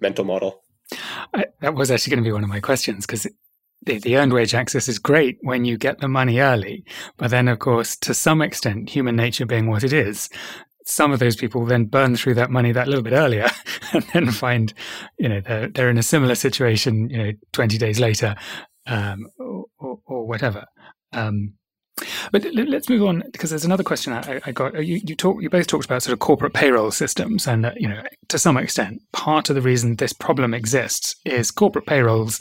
mental 0.00 0.24
model. 0.24 0.64
I, 1.34 1.46
that 1.60 1.74
was 1.74 1.90
actually 1.90 2.12
going 2.12 2.24
to 2.24 2.28
be 2.28 2.32
one 2.32 2.42
of 2.42 2.48
my 2.48 2.60
questions 2.60 3.06
because 3.06 3.28
the, 3.82 3.98
the 3.98 4.16
earned 4.16 4.32
wage 4.32 4.54
access 4.54 4.88
is 4.88 4.98
great 4.98 5.38
when 5.42 5.64
you 5.64 5.78
get 5.78 6.00
the 6.00 6.08
money 6.08 6.40
early. 6.40 6.84
But 7.16 7.30
then, 7.30 7.46
of 7.46 7.60
course, 7.60 7.96
to 7.98 8.12
some 8.12 8.42
extent, 8.42 8.90
human 8.90 9.14
nature 9.14 9.46
being 9.46 9.68
what 9.68 9.84
it 9.84 9.92
is, 9.92 10.28
some 10.88 11.12
of 11.12 11.18
those 11.18 11.36
people 11.36 11.64
then 11.66 11.84
burn 11.84 12.16
through 12.16 12.34
that 12.34 12.50
money 12.50 12.72
that 12.72 12.88
little 12.88 13.02
bit 13.02 13.12
earlier 13.12 13.48
and 13.92 14.02
then 14.14 14.30
find, 14.30 14.72
you 15.18 15.28
know, 15.28 15.40
they're, 15.40 15.68
they're 15.68 15.90
in 15.90 15.98
a 15.98 16.02
similar 16.02 16.34
situation, 16.34 17.10
you 17.10 17.18
know, 17.18 17.32
20 17.52 17.76
days 17.76 18.00
later, 18.00 18.34
um, 18.86 19.26
or, 19.38 19.64
or, 19.78 19.98
or, 20.06 20.26
whatever. 20.26 20.64
Um, 21.12 21.54
but 22.32 22.44
let's 22.54 22.88
move 22.88 23.02
on 23.02 23.22
because 23.32 23.50
there's 23.50 23.64
another 23.64 23.82
question 23.82 24.12
I, 24.12 24.40
I 24.46 24.52
got. 24.52 24.74
You, 24.74 25.00
you 25.04 25.16
talk, 25.16 25.42
you 25.42 25.50
both 25.50 25.66
talked 25.66 25.84
about 25.84 26.02
sort 26.02 26.12
of 26.12 26.20
corporate 26.20 26.54
payroll 26.54 26.92
systems, 26.92 27.48
and 27.48 27.66
uh, 27.66 27.72
you 27.76 27.88
know, 27.88 28.02
to 28.28 28.38
some 28.38 28.56
extent, 28.56 29.02
part 29.12 29.50
of 29.50 29.56
the 29.56 29.62
reason 29.62 29.96
this 29.96 30.12
problem 30.12 30.54
exists 30.54 31.16
is 31.24 31.50
corporate 31.50 31.86
payrolls 31.86 32.40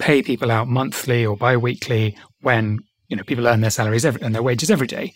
pay 0.00 0.22
people 0.22 0.50
out 0.50 0.66
monthly 0.66 1.24
or 1.24 1.36
bi-weekly 1.36 2.18
when 2.40 2.80
you 3.06 3.16
know 3.16 3.22
people 3.22 3.46
earn 3.46 3.60
their 3.60 3.70
salaries 3.70 4.04
every, 4.04 4.20
and 4.22 4.34
their 4.34 4.42
wages 4.42 4.72
every 4.72 4.88
day. 4.88 5.14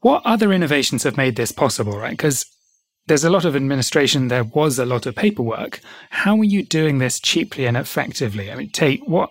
What 0.00 0.22
other 0.24 0.52
innovations 0.52 1.02
have 1.02 1.16
made 1.16 1.36
this 1.36 1.52
possible, 1.52 1.98
right? 1.98 2.12
Because 2.12 2.44
there's 3.06 3.24
a 3.24 3.30
lot 3.30 3.44
of 3.44 3.56
administration, 3.56 4.28
there 4.28 4.44
was 4.44 4.78
a 4.78 4.84
lot 4.84 5.06
of 5.06 5.16
paperwork. 5.16 5.80
How 6.10 6.38
are 6.38 6.44
you 6.44 6.62
doing 6.62 6.98
this 6.98 7.18
cheaply 7.18 7.66
and 7.66 7.76
effectively? 7.76 8.52
I 8.52 8.54
mean, 8.54 8.70
Tate, 8.70 9.08
what 9.08 9.30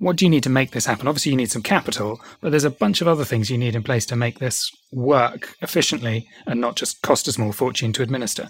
what 0.00 0.14
do 0.14 0.24
you 0.24 0.30
need 0.30 0.44
to 0.44 0.50
make 0.50 0.70
this 0.70 0.86
happen? 0.86 1.08
Obviously, 1.08 1.30
you 1.30 1.36
need 1.36 1.50
some 1.50 1.62
capital, 1.62 2.20
but 2.40 2.50
there's 2.50 2.62
a 2.62 2.70
bunch 2.70 3.00
of 3.00 3.08
other 3.08 3.24
things 3.24 3.50
you 3.50 3.58
need 3.58 3.74
in 3.74 3.82
place 3.82 4.06
to 4.06 4.16
make 4.16 4.38
this 4.38 4.70
work 4.92 5.56
efficiently 5.60 6.28
and 6.46 6.60
not 6.60 6.76
just 6.76 7.02
cost 7.02 7.26
a 7.26 7.32
small 7.32 7.50
fortune 7.50 7.92
to 7.94 8.02
administer. 8.02 8.48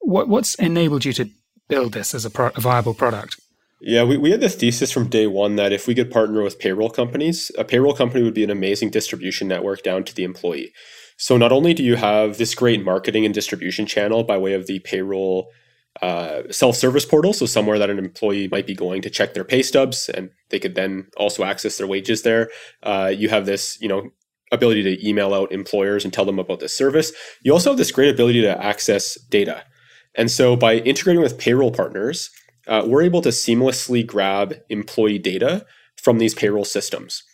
What, 0.00 0.28
what's 0.28 0.56
enabled 0.56 1.04
you 1.04 1.12
to 1.12 1.30
build 1.68 1.92
this 1.92 2.12
as 2.12 2.24
a, 2.24 2.30
pro- 2.30 2.50
a 2.56 2.60
viable 2.60 2.94
product? 2.94 3.40
Yeah, 3.82 4.02
we, 4.04 4.18
we 4.18 4.30
had 4.30 4.42
the 4.42 4.48
thesis 4.50 4.92
from 4.92 5.08
day 5.08 5.26
one 5.26 5.56
that 5.56 5.72
if 5.72 5.86
we 5.86 5.94
could 5.94 6.10
partner 6.10 6.42
with 6.42 6.58
payroll 6.58 6.90
companies, 6.90 7.50
a 7.56 7.64
payroll 7.64 7.94
company 7.94 8.22
would 8.22 8.34
be 8.34 8.44
an 8.44 8.50
amazing 8.50 8.90
distribution 8.90 9.48
network 9.48 9.82
down 9.82 10.04
to 10.04 10.14
the 10.14 10.24
employee. 10.24 10.72
So 11.16 11.36
not 11.38 11.52
only 11.52 11.72
do 11.72 11.82
you 11.82 11.96
have 11.96 12.36
this 12.36 12.54
great 12.54 12.84
marketing 12.84 13.24
and 13.24 13.34
distribution 13.34 13.86
channel 13.86 14.22
by 14.22 14.36
way 14.36 14.52
of 14.52 14.66
the 14.66 14.80
payroll 14.80 15.50
uh, 16.02 16.42
self-service 16.50 17.06
portal, 17.06 17.32
so 17.32 17.46
somewhere 17.46 17.78
that 17.78 17.90
an 17.90 17.98
employee 17.98 18.48
might 18.48 18.66
be 18.66 18.74
going 18.74 19.02
to 19.02 19.10
check 19.10 19.34
their 19.34 19.44
pay 19.44 19.62
stubs, 19.62 20.08
and 20.08 20.30
they 20.50 20.58
could 20.58 20.74
then 20.74 21.06
also 21.16 21.44
access 21.44 21.78
their 21.78 21.86
wages 21.86 22.22
there. 22.22 22.50
Uh, 22.82 23.12
you 23.14 23.28
have 23.28 23.46
this, 23.46 23.80
you 23.80 23.88
know, 23.88 24.10
ability 24.52 24.82
to 24.82 25.08
email 25.08 25.34
out 25.34 25.52
employers 25.52 26.04
and 26.04 26.12
tell 26.12 26.24
them 26.24 26.38
about 26.38 26.60
this 26.60 26.74
service. 26.74 27.12
You 27.42 27.52
also 27.52 27.70
have 27.70 27.78
this 27.78 27.92
great 27.92 28.12
ability 28.12 28.40
to 28.42 28.64
access 28.64 29.14
data, 29.30 29.64
and 30.14 30.30
so 30.30 30.56
by 30.56 30.76
integrating 30.76 31.22
with 31.22 31.38
payroll 31.38 31.72
partners, 31.72 32.30
uh, 32.70 32.84
we're 32.86 33.02
able 33.02 33.20
to 33.20 33.30
seamlessly 33.30 34.06
grab 34.06 34.54
employee 34.70 35.18
data 35.18 35.66
from 35.96 36.18
these 36.18 36.34
payroll 36.34 36.64
systems. 36.64 37.24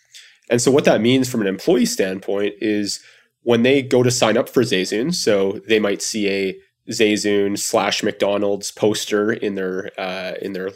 And 0.49 0.61
so, 0.61 0.71
what 0.71 0.83
that 0.85 0.99
means 0.99 1.29
from 1.29 1.41
an 1.41 1.47
employee 1.47 1.85
standpoint 1.85 2.55
is 2.59 2.99
when 3.43 3.63
they 3.63 3.81
go 3.81 4.03
to 4.03 4.11
sign 4.11 4.35
up 4.35 4.49
for 4.49 4.63
Zayzoon, 4.63 5.13
so 5.13 5.61
they 5.67 5.79
might 5.79 6.01
see 6.01 6.27
a 6.27 6.57
Zayzoon 6.89 7.57
slash 7.57 8.01
McDonald's 8.01 8.71
poster 8.71 9.31
in 9.31 9.55
their 9.55 9.91
uh, 9.97 10.33
in 10.41 10.53
their 10.53 10.71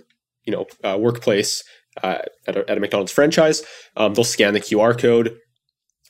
you 0.46 0.54
know 0.54 0.68
uh, 0.84 0.98
workplace 0.98 1.64
uh, 2.04 2.20
at, 2.48 2.56
a, 2.56 2.70
at, 2.70 2.78
a, 2.78 2.80
McDonald's 2.80 3.12
franchise. 3.12 3.64
Um, 3.98 4.14
they'll 4.14 4.24
scan 4.24 4.54
the 4.54 4.60
QR 4.60 4.98
code. 4.98 5.38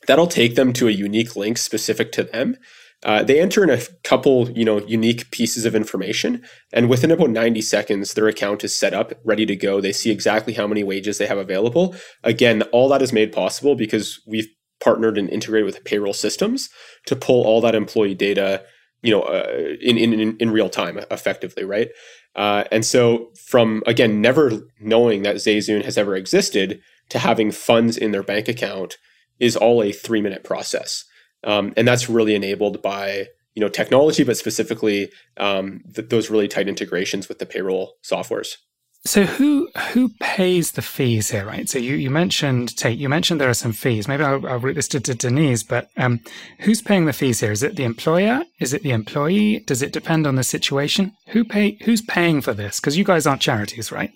That'll 0.06 0.26
take 0.26 0.56
them 0.56 0.72
to 0.74 0.88
a 0.88 0.92
unique 0.92 1.36
link 1.36 1.58
specific 1.58 2.12
to 2.12 2.24
them. 2.24 2.56
Uh, 3.04 3.22
they 3.22 3.40
enter 3.40 3.64
in 3.64 3.70
a 3.70 3.80
couple, 4.04 4.50
you 4.50 4.64
know, 4.64 4.78
unique 4.86 5.30
pieces 5.32 5.64
of 5.64 5.74
information, 5.74 6.42
and 6.72 6.88
within 6.88 7.10
about 7.10 7.30
90 7.30 7.60
seconds, 7.60 8.14
their 8.14 8.28
account 8.28 8.62
is 8.62 8.74
set 8.74 8.94
up, 8.94 9.12
ready 9.24 9.44
to 9.44 9.56
go. 9.56 9.80
They 9.80 9.92
see 9.92 10.10
exactly 10.10 10.52
how 10.52 10.66
many 10.68 10.84
wages 10.84 11.18
they 11.18 11.26
have 11.26 11.38
available. 11.38 11.96
Again, 12.22 12.62
all 12.70 12.88
that 12.90 13.02
is 13.02 13.12
made 13.12 13.32
possible 13.32 13.74
because 13.74 14.20
we've 14.26 14.48
partnered 14.80 15.18
and 15.18 15.28
integrated 15.30 15.66
with 15.66 15.84
payroll 15.84 16.12
systems 16.12 16.68
to 17.06 17.16
pull 17.16 17.44
all 17.44 17.60
that 17.60 17.74
employee 17.74 18.14
data, 18.14 18.64
you 19.02 19.10
know, 19.10 19.22
uh, 19.22 19.76
in, 19.80 19.98
in 19.98 20.36
in 20.36 20.50
real 20.50 20.68
time, 20.68 20.98
effectively, 21.10 21.64
right? 21.64 21.88
Uh, 22.34 22.64
and 22.70 22.84
so, 22.84 23.30
from 23.46 23.82
again, 23.86 24.20
never 24.20 24.52
knowing 24.80 25.22
that 25.22 25.36
Zayzoon 25.36 25.84
has 25.84 25.98
ever 25.98 26.14
existed 26.14 26.80
to 27.10 27.18
having 27.18 27.50
funds 27.50 27.96
in 27.96 28.12
their 28.12 28.22
bank 28.22 28.48
account 28.48 28.96
is 29.38 29.56
all 29.56 29.82
a 29.82 29.92
three 29.92 30.22
minute 30.22 30.44
process. 30.44 31.04
Um, 31.44 31.72
and 31.76 31.86
that's 31.86 32.08
really 32.08 32.34
enabled 32.34 32.82
by 32.82 33.28
you 33.54 33.60
know 33.60 33.68
technology, 33.68 34.24
but 34.24 34.36
specifically 34.36 35.10
um, 35.36 35.82
th- 35.94 36.08
those 36.08 36.30
really 36.30 36.48
tight 36.48 36.68
integrations 36.68 37.28
with 37.28 37.38
the 37.38 37.46
payroll 37.46 37.94
softwares. 38.02 38.56
So 39.04 39.24
who 39.24 39.68
who 39.92 40.10
pays 40.20 40.72
the 40.72 40.82
fees 40.82 41.30
here, 41.30 41.44
right? 41.44 41.68
So 41.68 41.78
you, 41.78 41.96
you 41.96 42.08
mentioned 42.08 42.76
Tate, 42.76 42.98
you 42.98 43.08
mentioned 43.08 43.40
there 43.40 43.50
are 43.50 43.54
some 43.54 43.72
fees. 43.72 44.06
Maybe 44.06 44.22
I'll, 44.22 44.46
I'll 44.46 44.60
route 44.60 44.76
this 44.76 44.86
to, 44.88 45.00
to 45.00 45.14
Denise, 45.14 45.64
but 45.64 45.88
um, 45.96 46.20
who's 46.60 46.80
paying 46.80 47.06
the 47.06 47.12
fees 47.12 47.40
here? 47.40 47.50
Is 47.50 47.64
it 47.64 47.74
the 47.74 47.82
employer? 47.82 48.44
Is 48.60 48.72
it 48.72 48.84
the 48.84 48.92
employee? 48.92 49.58
Does 49.66 49.82
it 49.82 49.92
depend 49.92 50.24
on 50.24 50.36
the 50.36 50.44
situation? 50.44 51.12
Who 51.28 51.44
pay? 51.44 51.78
Who's 51.82 52.00
paying 52.00 52.42
for 52.42 52.54
this? 52.54 52.78
Because 52.78 52.96
you 52.96 53.02
guys 53.02 53.26
aren't 53.26 53.42
charities, 53.42 53.90
right? 53.90 54.12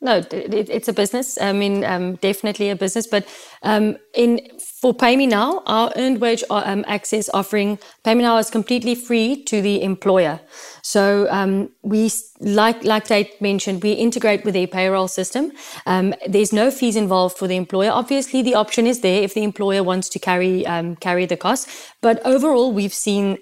No, 0.00 0.18
it, 0.18 0.68
it's 0.68 0.88
a 0.88 0.92
business. 0.92 1.40
I 1.40 1.52
mean, 1.52 1.84
um, 1.84 2.16
definitely 2.16 2.70
a 2.70 2.76
business. 2.76 3.06
But 3.06 3.26
um, 3.62 3.98
in 4.14 4.40
for 4.80 4.94
PayMeNow, 4.94 5.62
our 5.66 5.92
earned 5.96 6.20
wage 6.20 6.44
uh, 6.50 6.62
um, 6.64 6.84
access 6.86 7.28
offering, 7.34 7.80
PayMeNow 8.04 8.38
is 8.38 8.48
completely 8.48 8.94
free 8.94 9.42
to 9.44 9.60
the 9.60 9.82
employer. 9.82 10.38
So 10.82 11.26
um, 11.30 11.70
we, 11.82 12.10
like 12.40 12.84
like 12.84 13.04
Tate 13.04 13.40
mentioned, 13.40 13.82
we 13.82 13.92
integrate 13.92 14.44
with 14.44 14.54
a 14.54 14.68
payroll 14.68 15.08
system. 15.08 15.50
Um, 15.86 16.14
there's 16.28 16.52
no 16.52 16.70
fees 16.70 16.94
involved 16.94 17.36
for 17.36 17.48
the 17.48 17.56
employer. 17.56 17.90
Obviously, 17.90 18.40
the 18.40 18.54
option 18.54 18.86
is 18.86 19.00
there 19.00 19.22
if 19.24 19.34
the 19.34 19.42
employer 19.42 19.82
wants 19.82 20.08
to 20.10 20.20
carry 20.20 20.64
um, 20.64 20.94
carry 20.96 21.26
the 21.26 21.36
cost. 21.36 21.68
But 22.00 22.24
overall, 22.24 22.72
we've 22.72 22.94
seen 22.94 23.38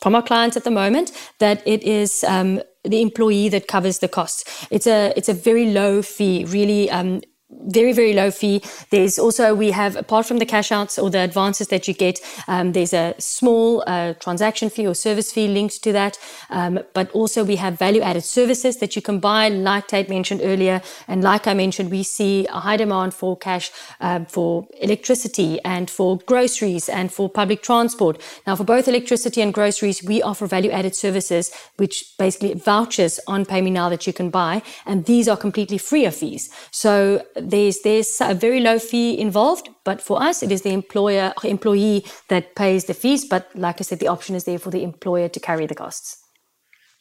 from 0.00 0.14
our 0.14 0.22
clients 0.22 0.54
at 0.54 0.64
the 0.64 0.70
moment 0.70 1.12
that 1.38 1.66
it 1.66 1.82
is 1.82 2.24
um, 2.24 2.60
the 2.84 3.00
employee 3.00 3.48
that 3.48 3.68
covers 3.68 4.00
the 4.00 4.08
costs. 4.08 4.66
It's 4.70 4.86
a 4.86 5.14
it's 5.16 5.30
a 5.30 5.34
very 5.34 5.72
low 5.72 6.02
fee, 6.02 6.44
really 6.44 6.90
um, 6.90 7.22
very 7.66 7.92
very 7.92 8.12
low 8.12 8.30
fee. 8.30 8.62
There's 8.90 9.18
also 9.18 9.54
we 9.54 9.70
have 9.70 9.96
apart 9.96 10.26
from 10.26 10.38
the 10.38 10.46
cash 10.46 10.72
outs 10.72 10.98
or 10.98 11.10
the 11.10 11.20
advances 11.20 11.68
that 11.68 11.88
you 11.88 11.94
get 11.94 12.20
um, 12.48 12.72
there's 12.72 12.92
a 12.92 13.14
small 13.18 13.82
uh, 13.86 14.14
transaction 14.14 14.70
fee 14.70 14.86
or 14.86 14.94
service 14.94 15.32
fee 15.32 15.48
linked 15.48 15.82
to 15.82 15.92
that. 15.92 16.18
Um, 16.50 16.80
but 16.92 17.10
also 17.12 17.44
we 17.44 17.56
have 17.56 17.78
value 17.78 18.02
added 18.02 18.24
services 18.24 18.78
that 18.78 18.96
you 18.96 19.02
can 19.02 19.18
buy 19.20 19.48
like 19.48 19.88
tate 19.88 20.08
mentioned 20.08 20.40
earlier. 20.42 20.82
And 21.08 21.22
like 21.22 21.46
i 21.46 21.54
mentioned 21.54 21.90
we 21.90 22.02
see 22.02 22.46
a 22.46 22.60
high 22.60 22.76
demand 22.76 23.14
for 23.14 23.36
cash 23.36 23.70
um, 24.00 24.26
for 24.26 24.66
electricity 24.80 25.60
and 25.64 25.90
for 25.90 26.18
groceries 26.26 26.88
and 26.88 27.12
for 27.12 27.28
public 27.28 27.62
transport. 27.62 28.20
Now 28.46 28.56
for 28.56 28.64
both 28.64 28.88
electricity 28.88 29.40
and 29.42 29.52
groceries 29.52 30.02
we 30.02 30.22
offer 30.22 30.46
value 30.46 30.70
added 30.70 30.94
services 30.94 31.52
which 31.76 32.16
basically 32.18 32.54
vouchers 32.54 33.20
on 33.26 33.44
PayMeNow 33.44 33.90
that 33.90 34.06
you 34.06 34.12
can 34.12 34.30
buy. 34.30 34.62
And 34.86 35.04
these 35.04 35.28
are 35.28 35.36
completely 35.36 35.78
free 35.78 36.04
of 36.04 36.14
fees. 36.14 36.50
So 36.70 37.24
there's 37.50 37.80
there's 37.82 38.20
a 38.20 38.34
very 38.34 38.60
low 38.60 38.78
fee 38.78 39.18
involved, 39.18 39.68
but 39.84 40.00
for 40.00 40.22
us 40.22 40.42
it 40.42 40.50
is 40.50 40.62
the 40.62 40.72
employer 40.72 41.32
employee 41.42 42.04
that 42.28 42.54
pays 42.54 42.84
the 42.84 42.94
fees. 42.94 43.24
But 43.24 43.48
like 43.54 43.80
I 43.80 43.84
said, 43.84 44.00
the 44.00 44.08
option 44.08 44.34
is 44.34 44.44
there 44.44 44.58
for 44.58 44.70
the 44.70 44.82
employer 44.82 45.28
to 45.28 45.40
carry 45.40 45.66
the 45.66 45.74
costs. 45.74 46.18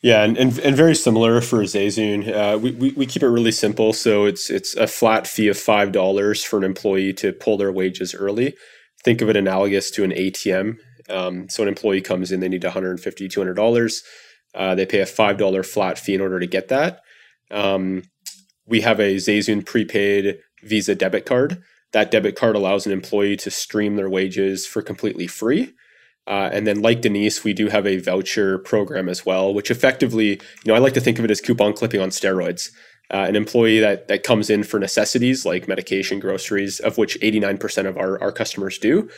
Yeah, 0.02 0.24
and, 0.24 0.38
and, 0.38 0.60
and 0.60 0.76
very 0.76 0.96
similar 0.96 1.40
for 1.40 1.64
Zayzoon. 1.64 2.28
Uh, 2.28 2.58
we, 2.58 2.72
we, 2.72 2.92
we 2.92 3.06
keep 3.06 3.24
it 3.24 3.30
really 3.30 3.54
simple. 3.54 3.94
So 3.94 4.26
it's 4.26 4.50
it's 4.50 4.76
a 4.76 4.88
flat 4.88 5.28
fee 5.28 5.48
of 5.48 5.58
five 5.58 5.92
dollars 5.92 6.44
for 6.44 6.58
an 6.58 6.66
employee 6.66 7.14
to 7.14 7.32
pull 7.32 7.58
their 7.58 7.72
wages 7.72 8.14
early. 8.14 8.56
Think 9.04 9.22
of 9.22 9.30
it 9.30 9.38
analogous 9.38 9.92
to 9.92 10.04
an 10.04 10.12
ATM. 10.12 10.78
Um, 11.10 11.50
so 11.50 11.64
an 11.64 11.70
employee 11.70 12.02
comes 12.02 12.32
in, 12.32 12.40
they 12.40 12.50
need 12.50 12.64
150 12.64 13.28
$200. 13.28 14.04
Uh, 14.56 14.76
they 14.76 14.86
pay 14.86 15.00
a 15.00 15.06
$5 15.06 15.66
flat 15.66 15.98
fee 15.98 16.14
in 16.14 16.22
order 16.22 16.40
to 16.40 16.48
get 16.48 16.70
that. 16.70 17.02
Um, 17.52 18.04
we 18.66 18.82
have 18.82 19.00
a 19.00 19.16
Zayzoon 19.16 19.66
prepaid 19.66 20.40
Visa 20.64 20.96
debit 20.96 21.26
card. 21.26 21.62
That 21.92 22.12
debit 22.12 22.36
card 22.36 22.56
allows 22.56 22.86
an 22.86 22.92
employee 22.92 23.38
to 23.38 23.52
stream 23.52 23.96
their 23.96 24.10
wages 24.10 24.66
for 24.66 24.82
completely 24.82 25.28
free. 25.28 25.74
Uh, 26.26 26.50
and 26.54 26.66
then, 26.66 26.82
like 26.82 27.02
Denise, 27.02 27.44
we 27.44 27.54
do 27.54 27.68
have 27.68 27.86
a 27.86 27.98
voucher 27.98 28.58
program 28.58 29.10
as 29.10 29.26
well, 29.26 29.54
which 29.54 29.70
effectively, 29.70 30.30
you 30.30 30.40
know, 30.66 30.74
I 30.74 30.80
like 30.80 30.94
to 30.94 31.02
think 31.02 31.20
of 31.20 31.26
it 31.26 31.32
as 31.32 31.42
coupon 31.42 31.74
clipping 31.74 32.00
on 32.00 32.10
steroids. 32.10 32.70
Uh, 33.14 33.26
an 33.28 33.36
employee 33.36 33.80
that 33.80 34.08
that 34.08 34.24
comes 34.24 34.50
in 34.50 34.64
for 34.64 34.80
necessities 34.80 35.46
like 35.46 35.68
medication, 35.68 36.20
groceries, 36.20 36.80
of 36.80 36.98
which 36.98 37.20
89% 37.20 37.86
of 37.86 37.98
our, 37.98 38.20
our 38.22 38.32
customers 38.32 38.80
do, 38.80 39.10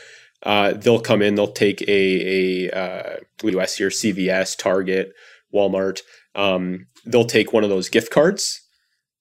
uh, 0.42 0.72
they'll 0.72 1.00
come 1.00 1.22
in, 1.22 1.36
they'll 1.36 1.46
take 1.46 1.80
a, 1.82 2.68
a 2.68 2.70
uh, 2.72 3.60
S 3.60 3.76
here, 3.76 3.88
CVS, 3.88 4.58
Target, 4.58 5.12
Walmart. 5.54 6.00
Um, 6.34 6.88
they'll 7.06 7.24
take 7.24 7.52
one 7.52 7.62
of 7.62 7.70
those 7.70 7.88
gift 7.88 8.10
cards 8.10 8.65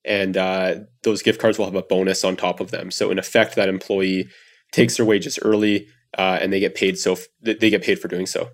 and 0.06 0.38
uh, 0.38 0.76
those 1.04 1.22
gift 1.22 1.40
cards 1.40 1.58
will 1.58 1.66
have 1.66 1.76
a 1.76 1.82
bonus 1.84 2.24
on 2.24 2.36
top 2.36 2.60
of 2.60 2.72
them. 2.72 2.92
So 2.92 3.12
in 3.12 3.20
effect, 3.20 3.56
that 3.56 3.70
employee 3.70 4.28
takes 4.72 4.98
their 4.98 5.06
wages 5.06 5.40
early, 5.42 5.88
uh, 6.18 6.40
and 6.42 6.52
they 6.52 6.60
get 6.60 6.76
paid. 6.76 6.98
So 6.98 7.14
f- 7.14 7.28
they 7.42 7.70
get 7.70 7.84
paid 7.84 8.00
for 8.00 8.08
doing 8.08 8.26
so. 8.26 8.50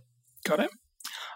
Got 0.45 0.61
it. 0.61 0.71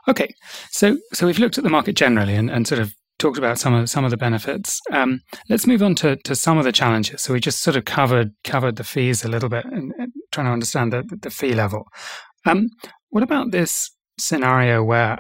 Okay, 0.08 0.34
so 0.70 0.98
so 1.14 1.26
we've 1.26 1.40
looked 1.40 1.58
at 1.58 1.64
the 1.64 1.70
market 1.70 1.96
generally 1.96 2.36
and, 2.36 2.50
and 2.50 2.68
sort 2.68 2.80
of 2.80 2.94
talked 3.18 3.38
about 3.38 3.58
some 3.58 3.74
of 3.74 3.90
some 3.90 4.06
of 4.06 4.12
the 4.12 4.18
benefits. 4.18 4.80
Um, 4.92 5.22
let's 5.50 5.66
move 5.66 5.82
on 5.82 5.96
to, 5.96 6.16
to 6.18 6.36
some 6.36 6.58
of 6.58 6.64
the 6.64 6.72
challenges. 6.72 7.22
So 7.22 7.34
we 7.34 7.40
just 7.40 7.62
sort 7.62 7.76
of 7.76 7.86
covered 7.86 8.32
covered 8.44 8.76
the 8.76 8.84
fees 8.84 9.24
a 9.24 9.30
little 9.30 9.50
bit 9.50 9.66
and, 9.66 9.94
and 9.98 10.12
trying 10.32 10.48
to 10.48 10.54
understand 10.54 10.94
the, 10.94 11.04
the 11.22 11.30
fee 11.30 11.54
level. 11.54 11.86
Um, 12.46 12.70
what 13.10 13.24
about 13.24 13.52
this 13.52 13.92
scenario 14.20 14.84
where 14.84 15.18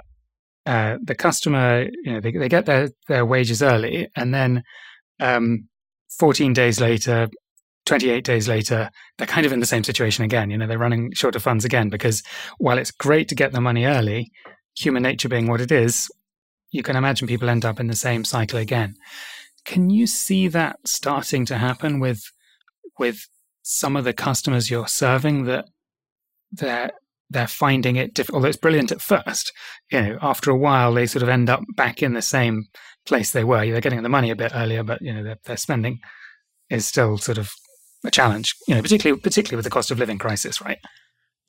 uh, 0.65 0.97
the 1.03 1.15
customer, 1.15 1.87
you 2.03 2.13
know, 2.13 2.19
they, 2.19 2.31
they 2.31 2.49
get 2.49 2.65
their, 2.65 2.89
their 3.07 3.25
wages 3.25 3.61
early 3.61 4.07
and 4.15 4.33
then 4.33 4.63
um, 5.19 5.67
14 6.17 6.53
days 6.53 6.79
later, 6.79 7.27
28 7.85 8.23
days 8.23 8.47
later, 8.47 8.89
they're 9.17 9.27
kind 9.27 9.45
of 9.45 9.51
in 9.51 9.59
the 9.59 9.65
same 9.65 9.83
situation 9.83 10.25
again. 10.25 10.49
You 10.49 10.57
know, 10.57 10.67
they're 10.67 10.77
running 10.77 11.11
short 11.13 11.35
of 11.35 11.43
funds 11.43 11.65
again 11.65 11.89
because 11.89 12.23
while 12.57 12.77
it's 12.77 12.91
great 12.91 13.27
to 13.29 13.35
get 13.35 13.51
the 13.51 13.61
money 13.61 13.85
early, 13.85 14.31
human 14.75 15.03
nature 15.03 15.29
being 15.29 15.47
what 15.47 15.61
it 15.61 15.71
is, 15.71 16.09
you 16.71 16.83
can 16.83 16.95
imagine 16.95 17.27
people 17.27 17.49
end 17.49 17.63
up 17.63 17.79
in 17.79 17.87
the 17.87 17.95
same 17.95 18.25
cycle 18.25 18.59
again. 18.59 18.95
Can 19.65 19.89
you 19.89 20.07
see 20.07 20.47
that 20.49 20.77
starting 20.85 21.45
to 21.45 21.57
happen 21.57 21.99
with 21.99 22.21
with 22.97 23.27
some 23.61 23.95
of 23.95 24.03
the 24.03 24.13
customers 24.13 24.69
you're 24.69 24.87
serving 24.87 25.45
that 25.45 25.65
they're 26.51 26.91
they're 27.29 27.47
finding 27.47 27.95
it 27.95 28.13
difficult. 28.13 28.37
Although 28.37 28.49
it's 28.49 28.57
brilliant 28.57 28.91
at 28.91 29.01
first, 29.01 29.51
you 29.91 30.01
know, 30.01 30.17
after 30.21 30.51
a 30.51 30.57
while 30.57 30.93
they 30.93 31.05
sort 31.05 31.23
of 31.23 31.29
end 31.29 31.49
up 31.49 31.63
back 31.75 32.03
in 32.03 32.13
the 32.13 32.21
same 32.21 32.65
place 33.05 33.31
they 33.31 33.43
were. 33.43 33.65
They're 33.65 33.81
getting 33.81 34.03
the 34.03 34.09
money 34.09 34.29
a 34.29 34.35
bit 34.35 34.51
earlier, 34.55 34.83
but 34.83 35.01
you 35.01 35.13
know, 35.13 35.23
their, 35.23 35.37
their 35.45 35.57
spending 35.57 35.99
is 36.69 36.85
still 36.85 37.17
sort 37.17 37.37
of 37.37 37.51
a 38.03 38.11
challenge. 38.11 38.55
You 38.67 38.75
know, 38.75 38.81
particularly 38.81 39.19
particularly 39.19 39.57
with 39.57 39.65
the 39.65 39.71
cost 39.71 39.91
of 39.91 39.99
living 39.99 40.17
crisis, 40.17 40.61
right? 40.61 40.79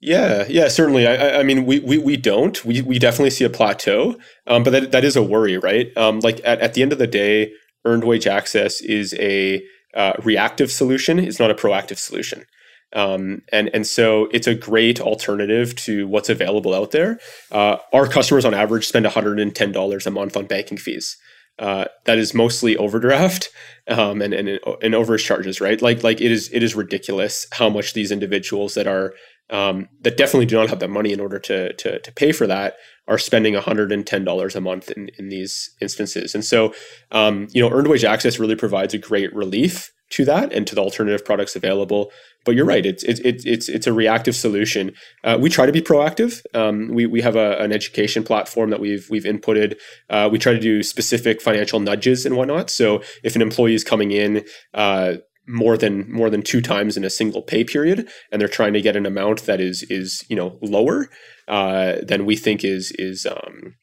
Yeah, 0.01 0.45
yeah, 0.49 0.69
certainly. 0.69 1.07
I, 1.07 1.41
I 1.41 1.43
mean, 1.43 1.65
we, 1.65 1.81
we, 1.81 1.97
we 1.97 2.19
don't. 2.19 2.62
We, 2.65 2.83
we 2.83 2.99
definitely 2.99 3.31
see 3.31 3.45
a 3.45 3.51
plateau, 3.51 4.17
um, 4.47 4.62
but 4.62 4.71
that, 4.71 4.93
that 4.93 5.05
is 5.05 5.17
a 5.17 5.23
worry, 5.23 5.57
right? 5.57 5.97
Um, 5.97 6.21
like 6.21 6.41
at, 6.45 6.61
at 6.61 6.75
the 6.75 6.83
end 6.83 6.93
of 6.93 6.99
the 6.99 7.07
day, 7.07 7.53
earned 7.87 8.05
wage 8.05 8.27
access 8.27 8.83
is 8.83 9.15
a 9.15 9.65
uh, 9.95 10.12
reactive 10.23 10.71
solution. 10.71 11.19
It's 11.19 11.41
not 11.41 11.51
a 11.51 11.55
proactive 11.55 11.97
solution. 11.97 12.45
Um, 12.92 13.42
and 13.53 13.68
and 13.75 13.87
so 13.87 14.29
it's 14.33 14.46
a 14.46 14.55
great 14.55 15.01
alternative 15.01 15.75
to 15.77 16.07
what's 16.07 16.29
available 16.29 16.75
out 16.75 16.92
there. 16.92 17.18
Uh, 17.51 17.79
our 17.92 18.07
customers 18.07 18.44
on 18.44 18.55
average 18.55 18.87
spend 18.87 19.07
$110 19.07 20.07
a 20.07 20.11
month 20.11 20.37
on 20.37 20.46
banking 20.46 20.79
fees. 20.79 21.16
Uh, 21.59 21.87
that 22.05 22.18
is 22.18 22.35
mostly 22.35 22.77
overdraft 22.77 23.49
um, 23.88 24.20
and, 24.20 24.35
and 24.35 24.61
and 24.83 24.94
overcharges, 24.94 25.57
charges, 25.57 25.61
right? 25.61 25.81
Like 25.81 26.03
like 26.03 26.20
it 26.20 26.31
is 26.31 26.51
it 26.53 26.62
is 26.62 26.75
ridiculous 26.75 27.46
how 27.53 27.70
much 27.70 27.94
these 27.94 28.12
individuals 28.12 28.75
that 28.75 28.87
are 28.87 29.14
um, 29.49 29.88
that 30.03 30.18
definitely 30.18 30.46
do 30.46 30.57
not 30.57 30.68
have 30.68 30.81
the 30.81 30.88
money 30.88 31.12
in 31.12 31.20
order 31.20 31.38
to 31.38 31.72
to, 31.72 31.99
to 31.99 32.12
pay 32.12 32.33
for 32.33 32.46
that 32.46 32.77
are 33.09 33.18
spending 33.18 33.55
$110 33.55 34.57
a 34.57 34.61
month 34.61 34.90
in, 34.90 35.09
in 35.18 35.29
these 35.29 35.70
instances. 35.81 36.35
And 36.35 36.44
so, 36.44 36.75
um, 37.12 37.46
you 37.53 37.62
know, 37.62 37.70
earned 37.70 37.87
wage 37.87 38.05
access 38.05 38.38
really 38.38 38.57
provides 38.57 38.94
a 38.94 38.99
great 38.99 39.35
relief 39.35 39.92
to 40.11 40.25
that 40.25 40.53
and 40.53 40.66
to 40.66 40.75
the 40.75 40.81
alternative 40.81 41.25
products 41.25 41.57
available. 41.57 42.11
But 42.45 42.55
you're 42.55 42.64
right; 42.64 42.87
it's 42.87 43.03
it's 43.05 43.21
it's 43.25 43.69
it's 43.69 43.87
a 43.87 43.92
reactive 43.92 44.37
solution. 44.37 44.92
Uh, 45.25 45.37
we 45.40 45.51
try 45.51 45.66
to 45.66 45.73
be 45.73 45.83
proactive. 45.83 46.42
Um, 46.55 46.88
we 46.88 47.07
we 47.07 47.21
have 47.21 47.35
a, 47.35 47.59
an 47.59 47.73
education 47.73 48.23
platform 48.23 48.71
that 48.71 48.81
we've 48.81 49.09
we've 49.11 49.25
inputted. 49.25 49.77
Uh, 50.09 50.29
we 50.31 50.38
try 50.38 50.53
to 50.53 50.61
do 50.61 50.83
specific 50.83 51.42
financial 51.42 51.81
nudges 51.81 52.25
and 52.25 52.37
whatnot. 52.37 52.71
So 52.71 53.03
if 53.25 53.35
an 53.35 53.42
employee 53.42 53.75
is 53.75 53.85
coming 53.85 54.12
in. 54.12 54.45
Uh, 54.75 55.16
more 55.49 55.77
than 55.77 56.11
more 56.11 56.29
than 56.29 56.42
two 56.42 56.61
times 56.61 56.97
in 56.97 57.05
a 57.05 57.11
single 57.11 57.40
pay 57.40 57.62
period, 57.62 58.09
and 58.33 58.40
they're 58.40 58.49
trying 58.49 58.73
to 58.73 58.81
get 58.81 58.97
an 58.97 59.07
amount 59.07 59.47
that 59.47 59.61
is 59.61 59.85
is 59.85 60.25
you 60.29 60.35
know 60.35 60.59
lower 60.61 61.09
uh, 61.47 61.97
than 62.03 62.27
we 62.27 62.35
think 62.35 62.64
is 62.64 62.92
is 62.99 63.27
um, 63.27 63.77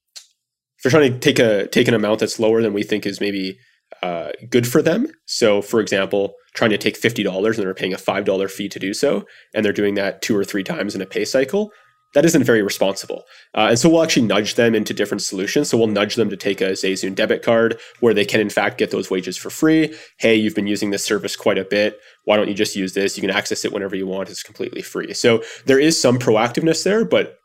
if 0.77 0.83
they're 0.83 0.91
trying 0.91 1.13
to 1.13 1.19
take 1.19 1.39
a 1.39 1.67
take 1.67 1.87
an 1.87 1.93
amount 1.93 2.19
that's 2.19 2.39
lower 2.39 2.61
than 2.61 2.73
we 2.73 2.83
think 2.83 3.05
is 3.05 3.21
maybe 3.21 3.57
uh, 4.03 4.29
good 4.49 4.67
for 4.67 4.81
them. 4.81 5.07
So, 5.25 5.61
for 5.61 5.79
example, 5.79 6.33
trying 6.53 6.71
to 6.71 6.77
take 6.77 6.97
fifty 6.97 7.23
dollars 7.23 7.57
and 7.57 7.65
they're 7.65 7.81
paying 7.81 7.93
a 7.93 7.97
five 8.09 8.25
dollar 8.25 8.47
fee 8.47 8.69
to 8.69 8.79
do 8.79 8.93
so, 8.93 9.25
and 9.53 9.63
they're 9.63 9.81
doing 9.81 9.95
that 9.95 10.21
two 10.21 10.35
or 10.35 10.45
three 10.45 10.63
times 10.63 10.93
in 10.95 11.01
a 11.01 11.05
pay 11.05 11.25
cycle. 11.25 11.71
That 12.13 12.25
isn't 12.25 12.43
very 12.43 12.61
responsible. 12.61 13.23
Uh, 13.57 13.69
and 13.69 13.79
so 13.79 13.89
we'll 13.89 14.03
actually 14.03 14.27
nudge 14.27 14.53
them 14.53 14.75
into 14.75 14.93
different 14.93 15.23
solutions. 15.23 15.69
So 15.69 15.77
we'll 15.79 15.87
nudge 15.87 16.15
them 16.15 16.29
to 16.29 16.37
take 16.37 16.61
a 16.61 16.73
Zayzoon 16.73 17.15
debit 17.15 17.41
card 17.41 17.79
where 18.01 18.13
they 18.13 18.25
can, 18.25 18.39
in 18.39 18.51
fact, 18.51 18.77
get 18.77 18.91
those 18.91 19.09
wages 19.09 19.35
for 19.35 19.49
free. 19.49 19.95
Hey, 20.19 20.35
you've 20.35 20.53
been 20.53 20.67
using 20.67 20.91
this 20.91 21.03
service 21.03 21.35
quite 21.35 21.57
a 21.57 21.65
bit. 21.65 21.97
Why 22.25 22.37
don't 22.37 22.49
you 22.49 22.53
just 22.53 22.75
use 22.75 22.93
this? 22.93 23.17
You 23.17 23.21
can 23.21 23.35
access 23.39 23.65
it 23.65 23.73
whenever 23.73 23.95
you 23.95 24.05
want. 24.05 24.29
It's 24.29 24.43
completely 24.43 24.83
free. 24.83 25.11
So 25.15 25.41
there 25.65 25.79
is 25.79 25.99
some 25.99 26.19
proactiveness 26.19 26.83
there, 26.83 27.03
but 27.03 27.39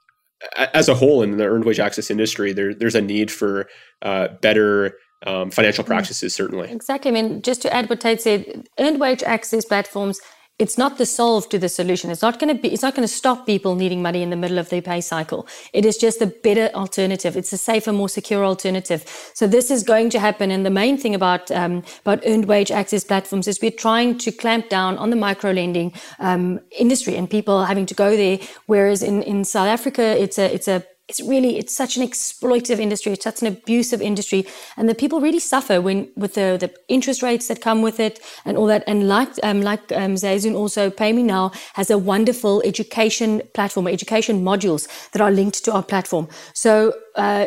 as 0.74 0.88
a 0.88 0.94
whole 0.94 1.22
in 1.22 1.38
the 1.38 1.46
earned 1.46 1.64
wage 1.64 1.80
access 1.80 2.10
industry, 2.10 2.52
there, 2.52 2.74
there's 2.74 2.94
a 2.94 3.00
need 3.00 3.30
for 3.30 3.68
uh, 4.02 4.28
better 4.42 4.98
um, 5.26 5.50
financial 5.50 5.84
practices, 5.84 6.34
certainly. 6.34 6.70
Exactly. 6.70 7.10
I 7.10 7.14
mean, 7.14 7.42
just 7.42 7.62
to 7.62 7.72
add 7.72 7.88
what 7.90 8.00
Tate 8.00 8.22
said, 8.22 8.68
earned 8.78 9.00
wage 9.00 9.22
access 9.22 9.64
platforms 9.64 10.20
it's 10.58 10.76
not 10.76 10.98
the 10.98 11.06
solve 11.06 11.48
to 11.50 11.58
the 11.58 11.68
solution. 11.68 12.10
It's 12.10 12.22
not 12.22 12.40
going 12.40 12.54
to 12.54 12.60
be, 12.60 12.72
it's 12.72 12.82
not 12.82 12.94
going 12.94 13.06
to 13.06 13.12
stop 13.12 13.46
people 13.46 13.76
needing 13.76 14.02
money 14.02 14.22
in 14.22 14.30
the 14.30 14.36
middle 14.36 14.58
of 14.58 14.68
their 14.70 14.82
pay 14.82 15.00
cycle. 15.00 15.46
It 15.72 15.84
is 15.84 15.96
just 15.96 16.20
a 16.20 16.26
better 16.26 16.68
alternative. 16.74 17.36
It's 17.36 17.52
a 17.52 17.58
safer, 17.58 17.92
more 17.92 18.08
secure 18.08 18.44
alternative. 18.44 19.04
So 19.34 19.46
this 19.46 19.70
is 19.70 19.84
going 19.84 20.10
to 20.10 20.18
happen. 20.18 20.50
And 20.50 20.66
the 20.66 20.70
main 20.70 20.98
thing 20.98 21.14
about, 21.14 21.50
um, 21.52 21.84
about 22.00 22.24
earned 22.26 22.46
wage 22.46 22.72
access 22.72 23.04
platforms 23.04 23.46
is 23.46 23.60
we're 23.62 23.70
trying 23.70 24.18
to 24.18 24.32
clamp 24.32 24.68
down 24.68 24.98
on 24.98 25.10
the 25.10 25.16
micro 25.16 25.52
lending, 25.52 25.92
um, 26.18 26.58
industry 26.76 27.14
and 27.14 27.30
people 27.30 27.64
having 27.64 27.86
to 27.86 27.94
go 27.94 28.16
there. 28.16 28.40
Whereas 28.66 29.02
in, 29.02 29.22
in 29.22 29.44
South 29.44 29.68
Africa, 29.68 30.02
it's 30.02 30.38
a, 30.38 30.52
it's 30.52 30.66
a 30.66 30.84
it's 31.08 31.20
really 31.20 31.58
it's 31.58 31.74
such 31.74 31.96
an 31.96 32.02
exploitative 32.02 32.78
industry 32.78 33.12
it's 33.12 33.24
such 33.24 33.40
an 33.40 33.48
abusive 33.48 34.02
industry 34.02 34.46
and 34.76 34.88
the 34.88 34.94
people 34.94 35.20
really 35.20 35.38
suffer 35.38 35.80
when 35.80 36.08
with 36.16 36.34
the, 36.34 36.56
the 36.60 36.72
interest 36.88 37.22
rates 37.22 37.48
that 37.48 37.60
come 37.60 37.82
with 37.82 38.00
it 38.00 38.20
and 38.44 38.56
all 38.56 38.66
that. 38.66 38.84
And 38.86 39.08
like 39.08 39.30
um, 39.42 39.62
like 39.62 39.92
um, 39.92 40.14
Zayzoon 40.14 40.54
also 40.54 40.90
PayMeNow 40.90 41.54
has 41.74 41.90
a 41.90 41.98
wonderful 41.98 42.62
education 42.64 43.42
platform 43.54 43.86
education 43.86 44.42
modules 44.42 44.88
that 45.12 45.22
are 45.22 45.30
linked 45.30 45.64
to 45.64 45.72
our 45.72 45.82
platform. 45.82 46.28
So 46.54 46.94
uh, 47.14 47.46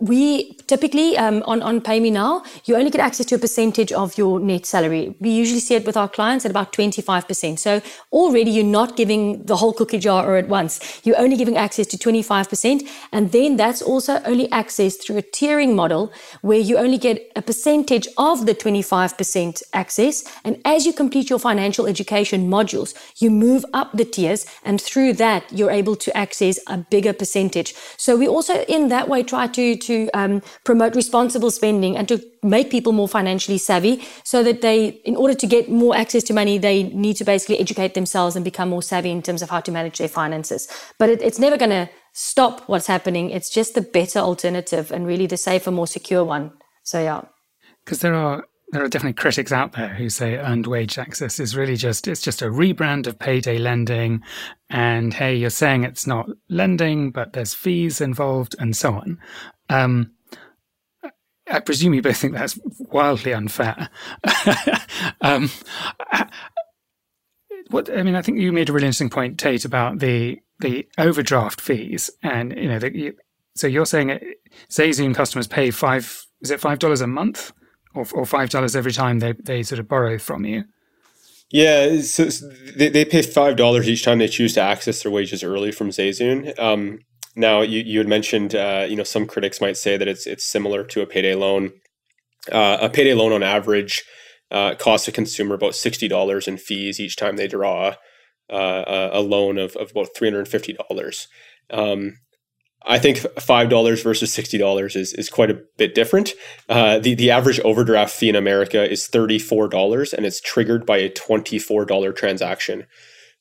we 0.00 0.54
typically 0.66 1.16
um, 1.18 1.42
on 1.46 1.62
on 1.62 1.80
PayMeNow 1.80 2.44
you 2.64 2.74
only 2.74 2.90
get 2.90 3.00
access 3.00 3.26
to 3.26 3.34
a 3.34 3.38
percentage 3.38 3.92
of 3.92 4.16
your 4.16 4.40
net 4.40 4.64
salary. 4.64 5.14
We 5.20 5.30
usually 5.30 5.60
see 5.60 5.74
it 5.74 5.84
with 5.86 5.96
our 5.96 6.08
clients 6.08 6.44
at 6.46 6.50
about 6.50 6.72
25% 6.72 7.58
so 7.58 7.82
already 8.10 8.50
you're 8.50 8.64
not 8.64 8.96
giving 8.96 9.44
the 9.44 9.56
whole 9.56 9.74
cookie 9.74 9.98
jar 9.98 10.36
at 10.36 10.48
once. 10.48 11.00
You're 11.04 11.18
only 11.18 11.36
giving 11.36 11.56
access 11.56 11.86
to 11.88 11.98
25% 11.98 12.88
and 13.12 13.30
then 13.32 13.56
that's 13.56 13.82
also 13.82 14.22
only 14.24 14.48
accessed 14.48 15.02
through 15.02 15.18
a 15.18 15.22
tiering 15.22 15.74
model 15.74 16.12
where 16.40 16.58
you 16.58 16.78
only 16.78 16.98
get 16.98 17.30
a 17.36 17.42
percentage 17.42 18.08
of 18.16 18.46
the 18.46 18.54
25% 18.54 19.62
access. 19.74 20.24
And 20.44 20.60
as 20.64 20.86
you 20.86 20.94
complete 20.94 21.28
your 21.28 21.38
financial 21.38 21.86
education 21.86 22.48
modules 22.48 22.94
you 23.18 23.30
move 23.30 23.66
up 23.74 23.92
the 23.92 24.06
tiers 24.06 24.46
and 24.64 24.80
through 24.80 25.12
that 25.14 25.44
you're 25.52 25.70
able 25.70 25.96
to 25.96 26.16
access 26.16 26.58
a 26.66 26.78
bigger 26.78 27.12
percentage. 27.12 27.74
So 27.98 28.16
we 28.16 28.26
also 28.26 28.64
in 28.64 28.88
that 28.88 29.06
way 29.06 29.22
try 29.22 29.46
to, 29.48 29.76
to 29.76 29.89
to 29.90 30.08
um, 30.14 30.42
promote 30.64 30.94
responsible 30.94 31.50
spending 31.50 31.96
and 31.96 32.08
to 32.08 32.16
make 32.42 32.70
people 32.70 32.92
more 32.92 33.08
financially 33.08 33.58
savvy 33.58 34.02
so 34.24 34.42
that 34.42 34.60
they, 34.62 34.88
in 35.04 35.16
order 35.16 35.34
to 35.34 35.46
get 35.46 35.70
more 35.70 35.96
access 35.96 36.22
to 36.24 36.32
money, 36.32 36.58
they 36.58 36.84
need 36.84 37.16
to 37.16 37.24
basically 37.24 37.58
educate 37.58 37.94
themselves 37.94 38.36
and 38.36 38.44
become 38.44 38.68
more 38.70 38.82
savvy 38.82 39.10
in 39.10 39.22
terms 39.22 39.42
of 39.42 39.50
how 39.50 39.60
to 39.60 39.72
manage 39.72 39.98
their 39.98 40.08
finances. 40.08 40.68
But 40.98 41.10
it, 41.10 41.22
it's 41.22 41.38
never 41.38 41.56
going 41.56 41.70
to 41.70 41.90
stop 42.12 42.68
what's 42.68 42.86
happening. 42.86 43.30
It's 43.30 43.50
just 43.50 43.74
the 43.74 43.82
better 43.82 44.20
alternative 44.20 44.90
and 44.90 45.06
really 45.06 45.26
the 45.26 45.36
safer, 45.36 45.70
more 45.70 45.86
secure 45.86 46.24
one. 46.24 46.52
So, 46.82 47.02
yeah. 47.02 47.22
Because 47.84 48.00
there 48.00 48.14
are 48.14 48.44
there 48.72 48.84
are 48.84 48.88
definitely 48.88 49.14
critics 49.14 49.52
out 49.52 49.72
there 49.72 49.88
who 49.88 50.08
say 50.08 50.36
earned 50.36 50.66
wage 50.66 50.98
access 50.98 51.40
is 51.40 51.56
really 51.56 51.76
just 51.76 52.06
it's 52.06 52.22
just 52.22 52.42
a 52.42 52.46
rebrand 52.46 53.06
of 53.06 53.18
payday 53.18 53.58
lending 53.58 54.22
and 54.68 55.12
hey 55.12 55.34
you're 55.34 55.50
saying 55.50 55.82
it's 55.82 56.06
not 56.06 56.28
lending 56.48 57.10
but 57.10 57.32
there's 57.32 57.54
fees 57.54 58.00
involved 58.00 58.54
and 58.58 58.76
so 58.76 58.94
on 58.94 59.18
um, 59.70 60.12
I 61.50 61.60
presume 61.60 61.94
you 61.94 62.02
both 62.02 62.16
think 62.16 62.34
that's 62.34 62.58
wildly 62.78 63.32
unfair. 63.32 63.88
um, 65.20 65.50
what 67.70 67.90
I 67.96 68.02
mean, 68.02 68.14
I 68.14 68.22
think 68.22 68.38
you 68.38 68.52
made 68.52 68.68
a 68.68 68.72
really 68.72 68.86
interesting 68.86 69.10
point, 69.10 69.38
Tate, 69.38 69.64
about 69.64 70.00
the 70.00 70.38
the 70.58 70.86
overdraft 70.98 71.60
fees, 71.60 72.10
and 72.22 72.54
you 72.56 72.68
know, 72.68 72.78
the, 72.78 73.12
so 73.54 73.66
you're 73.66 73.86
saying 73.86 74.18
Zayzoon 74.68 75.14
customers 75.14 75.46
pay 75.46 75.70
five 75.70 76.26
is 76.40 76.50
it 76.50 76.60
five 76.60 76.78
dollars 76.78 77.00
a 77.00 77.06
month, 77.06 77.52
or 77.94 78.06
or 78.12 78.26
five 78.26 78.50
dollars 78.50 78.76
every 78.76 78.92
time 78.92 79.18
they 79.18 79.32
they 79.32 79.62
sort 79.62 79.78
of 79.78 79.88
borrow 79.88 80.18
from 80.18 80.44
you? 80.44 80.64
Yeah, 81.50 82.00
so 82.02 82.26
they, 82.76 82.90
they 82.90 83.04
pay 83.04 83.22
five 83.22 83.56
dollars 83.56 83.88
each 83.88 84.04
time 84.04 84.18
they 84.18 84.28
choose 84.28 84.54
to 84.54 84.60
access 84.60 85.02
their 85.02 85.10
wages 85.10 85.42
early 85.42 85.72
from 85.72 85.90
Zayzoon. 85.90 86.56
Um, 86.58 87.00
now, 87.40 87.62
you, 87.62 87.80
you 87.80 87.98
had 87.98 88.08
mentioned, 88.08 88.54
uh, 88.54 88.86
you 88.88 88.96
know, 88.96 89.04
some 89.04 89.26
critics 89.26 89.60
might 89.60 89.76
say 89.76 89.96
that 89.96 90.08
it's 90.08 90.26
it's 90.26 90.46
similar 90.46 90.84
to 90.84 91.00
a 91.00 91.06
payday 91.06 91.34
loan. 91.34 91.72
Uh, 92.52 92.78
a 92.80 92.88
payday 92.88 93.14
loan, 93.14 93.32
on 93.32 93.42
average, 93.42 94.04
uh, 94.50 94.74
costs 94.76 95.08
a 95.08 95.12
consumer 95.12 95.54
about 95.54 95.74
sixty 95.74 96.08
dollars 96.08 96.46
in 96.46 96.56
fees 96.56 97.00
each 97.00 97.16
time 97.16 97.36
they 97.36 97.48
draw 97.48 97.94
uh, 98.50 99.10
a 99.12 99.20
loan 99.20 99.58
of, 99.58 99.76
of 99.76 99.90
about 99.90 100.08
three 100.14 100.28
hundred 100.28 100.40
and 100.40 100.48
fifty 100.48 100.74
dollars. 100.74 101.28
Um, 101.70 102.18
I 102.86 102.98
think 102.98 103.18
five 103.38 103.68
dollars 103.68 104.02
versus 104.02 104.32
sixty 104.32 104.58
dollars 104.58 104.96
is 104.96 105.12
is 105.12 105.28
quite 105.28 105.50
a 105.50 105.60
bit 105.76 105.94
different. 105.94 106.32
Uh, 106.68 106.98
the 106.98 107.14
the 107.14 107.30
average 107.30 107.60
overdraft 107.60 108.14
fee 108.14 108.28
in 108.28 108.36
America 108.36 108.90
is 108.90 109.06
thirty 109.06 109.38
four 109.38 109.68
dollars, 109.68 110.12
and 110.14 110.24
it's 110.26 110.40
triggered 110.40 110.86
by 110.86 110.98
a 110.98 111.10
twenty 111.10 111.58
four 111.58 111.84
dollar 111.84 112.12
transaction. 112.12 112.86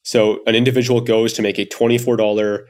So 0.04 0.42
an 0.46 0.56
individual 0.56 1.02
goes 1.02 1.34
to 1.34 1.42
make 1.42 1.60
a 1.60 1.66
twenty 1.66 1.98
four 1.98 2.18
dollar 2.18 2.68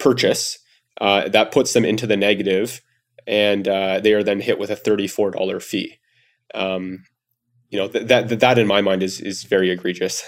purchase. 0.00 0.58
Uh, 1.00 1.28
that 1.28 1.52
puts 1.52 1.72
them 1.72 1.84
into 1.84 2.06
the 2.06 2.16
negative, 2.16 2.80
and 3.26 3.66
uh, 3.68 4.00
they 4.00 4.12
are 4.12 4.22
then 4.22 4.40
hit 4.40 4.58
with 4.58 4.70
a 4.70 4.76
thirty-four 4.76 5.30
dollar 5.30 5.60
fee. 5.60 5.98
Um, 6.54 7.04
you 7.70 7.78
know 7.78 7.88
th- 7.88 8.08
that 8.08 8.40
that 8.40 8.58
in 8.58 8.66
my 8.66 8.80
mind 8.80 9.02
is 9.02 9.20
is 9.20 9.44
very 9.44 9.70
egregious. 9.70 10.22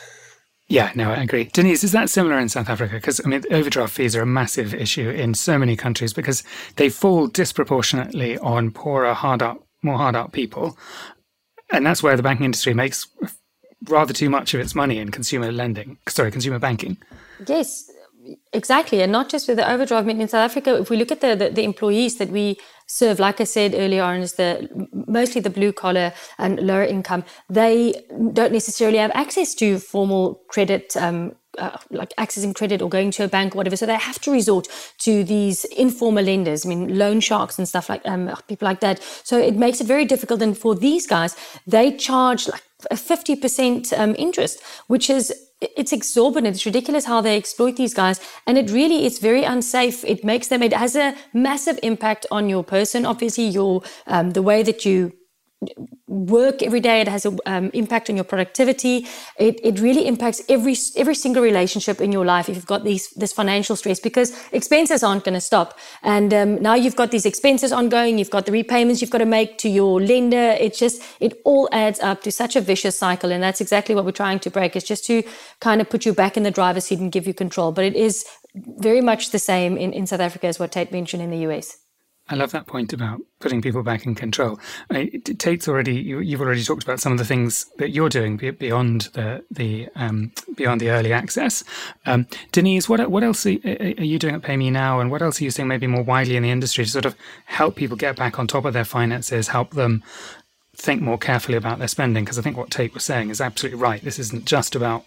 Yeah, 0.69 0.91
no, 0.95 1.11
I 1.11 1.23
agree. 1.23 1.45
Denise, 1.53 1.85
is 1.85 1.93
that 1.93 2.09
similar 2.09 2.39
in 2.39 2.49
South 2.49 2.71
Africa? 2.71 2.95
Because 2.95 3.21
I 3.23 3.29
mean, 3.29 3.43
overdraft 3.51 3.93
fees 3.93 4.17
are 4.17 4.23
a 4.23 4.27
massive 4.27 4.73
issue 4.73 5.11
in 5.11 5.35
so 5.35 5.59
many 5.59 5.77
countries 5.77 6.15
because 6.15 6.43
they 6.77 6.89
fall 6.89 7.27
disproportionately 7.27 8.39
on 8.39 8.71
poorer, 8.71 9.13
hard 9.13 9.43
up, 9.43 9.67
more 9.83 9.99
hard 9.99 10.17
up 10.17 10.33
people, 10.33 10.79
and 11.71 11.85
that's 11.85 12.03
where 12.03 12.17
the 12.17 12.23
banking 12.23 12.47
industry 12.47 12.73
makes 12.73 13.07
rather 13.89 14.15
too 14.15 14.31
much 14.31 14.55
of 14.55 14.61
its 14.61 14.75
money 14.75 14.99
in 14.99 15.11
consumer 15.11 15.53
lending. 15.53 15.99
Sorry, 16.09 16.31
consumer 16.31 16.59
banking. 16.59 16.97
Yes, 17.47 17.91
Exactly, 18.53 19.03
and 19.03 19.11
not 19.11 19.29
just 19.29 19.49
with 19.49 19.57
the 19.57 19.69
overdrive. 19.69 20.05
I 20.05 20.07
mean, 20.07 20.21
in 20.21 20.29
South 20.29 20.49
Africa, 20.49 20.77
if 20.77 20.91
we 20.91 20.97
look 20.97 21.11
at 21.11 21.21
the, 21.21 21.35
the, 21.35 21.51
the 21.51 21.65
employees 21.65 22.19
that 22.19 22.29
we 22.29 22.57
serve, 22.87 23.19
like 23.19 23.41
I 23.41 23.45
said 23.45 23.75
earlier 23.75 24.03
on, 24.03 24.21
is 24.21 24.35
the 24.35 24.69
mostly 25.09 25.41
the 25.41 25.51
blue 25.51 25.73
collar 25.73 26.13
and 26.39 26.61
lower 26.61 26.85
income. 26.85 27.25
They 27.51 28.05
don't 28.33 28.53
necessarily 28.53 28.99
have 28.99 29.11
access 29.15 29.55
to 29.57 29.79
formal 29.79 30.43
credit. 30.49 30.97
Um, 30.97 31.35
uh, 31.59 31.77
like 31.91 32.15
accessing 32.17 32.55
credit 32.55 32.81
or 32.81 32.89
going 32.89 33.11
to 33.11 33.25
a 33.25 33.29
bank 33.29 33.55
or 33.55 33.59
whatever. 33.59 33.77
So 33.77 33.85
they 33.85 33.97
have 33.97 34.19
to 34.21 34.33
resort 34.33 34.69
to 35.01 35.23
these 35.23 35.65
informal 35.67 36.25
lenders, 36.25 36.65
I 36.65 36.71
mean, 36.71 36.97
loan 36.97 37.21
sharks 37.21 37.59
and 37.59 37.69
stuff 37.69 37.91
like 37.91 38.01
um, 38.07 38.35
people 38.49 38.65
like 38.65 38.81
that. 38.81 39.03
So 39.23 39.39
it 39.39 39.55
makes 39.57 39.79
it 39.79 39.87
very 39.87 40.07
difficult. 40.07 40.41
And 40.41 40.57
for 40.57 40.75
these 40.75 41.07
guys, 41.07 41.37
they 41.67 41.95
charge 41.95 42.49
like 42.49 42.63
a 42.91 42.95
50% 42.95 43.99
um, 43.99 44.15
interest, 44.19 44.63
which 44.87 45.11
is 45.11 45.31
it's 45.77 45.93
exorbitant. 45.93 46.57
It's 46.57 46.67
ridiculous 46.67 47.05
how 47.05 47.21
they 47.21 47.37
exploit 47.37 47.77
these 47.77 47.95
guys. 47.95 48.21
And 48.47 48.59
it 48.59 48.71
really 48.71 49.07
is 49.07 49.19
very 49.19 49.45
unsafe. 49.45 50.05
It 50.05 50.25
makes 50.25 50.49
them, 50.49 50.63
it 50.63 50.73
has 50.73 50.97
a 50.97 51.15
massive 51.33 51.79
impact 51.83 52.27
on 52.31 52.49
your 52.49 52.65
person. 52.65 53.07
Obviously, 53.07 53.47
your, 53.47 53.83
um, 54.07 54.31
the 54.33 54.43
way 54.43 54.63
that 54.63 54.85
you 54.85 55.13
work 56.07 56.63
every 56.63 56.81
day. 56.81 57.01
It 57.01 57.09
has 57.09 57.25
an 57.25 57.39
um, 57.47 57.71
impact 57.73 58.11
on 58.11 58.17
your 58.17 58.25
productivity. 58.25 59.07
It, 59.39 59.61
it 59.65 59.81
really 59.81 60.07
impacts 60.07 60.43
every 60.49 60.77
every 60.97 61.15
single 61.15 61.43
relationship 61.43 62.01
in 62.01 62.13
your 62.13 62.25
life 62.25 62.49
if 62.49 62.57
you've 62.57 62.67
got 62.67 62.85
these 62.85 63.11
this 63.11 63.33
financial 63.33 63.77
stress 63.77 64.01
because 64.01 64.33
expenses 64.53 65.03
aren't 65.03 65.25
going 65.25 65.35
to 65.35 65.41
stop. 65.41 65.79
And 66.03 66.33
um, 66.35 66.63
now 66.63 66.75
you've 66.75 66.97
got 66.97 67.11
these 67.11 67.27
expenses 67.27 67.73
ongoing. 67.73 68.19
You've 68.19 68.31
got 68.31 68.47
the 68.47 68.53
repayments 68.53 69.01
you've 69.01 69.11
got 69.11 69.19
to 69.19 69.27
make 69.27 69.59
to 69.59 69.69
your 69.69 70.01
lender. 70.01 70.57
It's 70.59 70.79
just 70.79 71.03
it 71.21 71.41
all 71.45 71.69
adds 71.73 72.01
up 72.01 72.23
to 72.23 72.33
such 72.33 72.57
a 72.57 72.61
vicious 72.61 72.99
cycle. 72.99 73.33
And 73.33 73.43
that's 73.43 73.61
exactly 73.61 73.95
what 73.95 74.05
we're 74.05 74.13
trying 74.13 74.41
to 74.41 74.51
break. 74.51 74.77
it's 74.77 74.87
just 74.87 75.05
to 75.07 75.23
kind 75.61 75.81
of 75.81 75.89
put 75.89 76.05
you 76.05 76.13
back 76.13 76.37
in 76.37 76.43
the 76.43 76.51
driver's 76.51 76.85
seat 76.85 76.99
and 76.99 77.11
give 77.11 77.27
you 77.27 77.35
control. 77.35 77.73
But 77.73 77.85
it 77.85 77.97
is 77.97 78.25
very 78.55 79.01
much 79.01 79.31
the 79.31 79.39
same 79.39 79.77
in, 79.77 79.93
in 79.93 80.07
South 80.07 80.21
Africa 80.21 80.47
as 80.47 80.59
what 80.59 80.73
Tate 80.73 80.93
mentioned 80.93 81.23
in 81.23 81.31
the 81.31 81.39
US. 81.49 81.79
I 82.29 82.37
love 82.37 82.53
that 82.53 82.67
point 82.67 82.93
about 82.93 83.21
putting 83.41 83.61
people 83.61 83.83
back 83.83 84.07
in 84.07 84.15
control. 84.15 84.59
I, 84.91 85.07
Tate's 85.39 85.67
already 85.67 85.97
you, 85.97 86.19
have 86.19 86.41
already 86.41 86.63
talked 86.63 86.85
about 86.85 87.01
some 87.01 87.13
of 87.13 87.19
the 87.19 87.25
things 87.25 87.67
that 87.79 87.91
you're 87.91 88.09
doing 88.09 88.37
beyond 88.37 89.03
the 89.13 89.45
the 89.51 89.89
um, 89.97 90.33
beyond 90.55 90.81
the 90.81 90.91
early 90.91 91.13
access. 91.13 91.65
Um, 92.07 92.27
Denise, 92.53 92.89
what 92.89 93.11
what 93.11 93.25
else 93.25 93.45
are, 93.45 93.51
you 93.51 94.19
doing 94.19 94.37
at 94.37 94.43
PayMeNow, 94.43 95.01
and 95.01 95.11
what 95.11 95.21
else 95.21 95.41
are 95.41 95.45
you 95.45 95.51
seeing 95.51 95.69
maybe 95.69 95.87
more 95.87 96.05
widely 96.05 96.37
in 96.37 96.45
the 96.45 96.51
industry 96.51 96.85
to 96.85 96.91
sort 96.91 97.05
of 97.05 97.17
help 97.47 97.75
people 97.75 97.97
get 97.97 98.17
back 98.17 98.39
on 98.39 98.47
top 98.47 98.65
of 98.65 98.73
their 98.73 98.85
finances, 98.85 99.49
help 99.49 99.73
them 99.73 100.03
think 100.75 101.03
more 101.03 101.19
carefully 101.19 101.59
about 101.59 101.81
their 101.81 101.89
spending? 101.89 102.25
Because 102.25 102.39
I 102.39 102.43
think 102.43 102.57
what 102.57 102.71
Tate 102.71 102.95
was 102.95 103.05
saying 103.05 103.31
is 103.31 103.41
absolutely 103.41 103.81
right. 103.81 104.03
This 104.03 104.19
isn't 104.21 104.47
just 104.47 104.77
about 104.77 105.05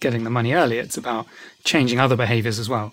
getting 0.00 0.24
the 0.24 0.30
money 0.30 0.52
early; 0.52 0.78
it's 0.78 0.96
about 0.96 1.26
changing 1.62 2.00
other 2.00 2.16
behaviors 2.16 2.58
as 2.58 2.68
well. 2.68 2.92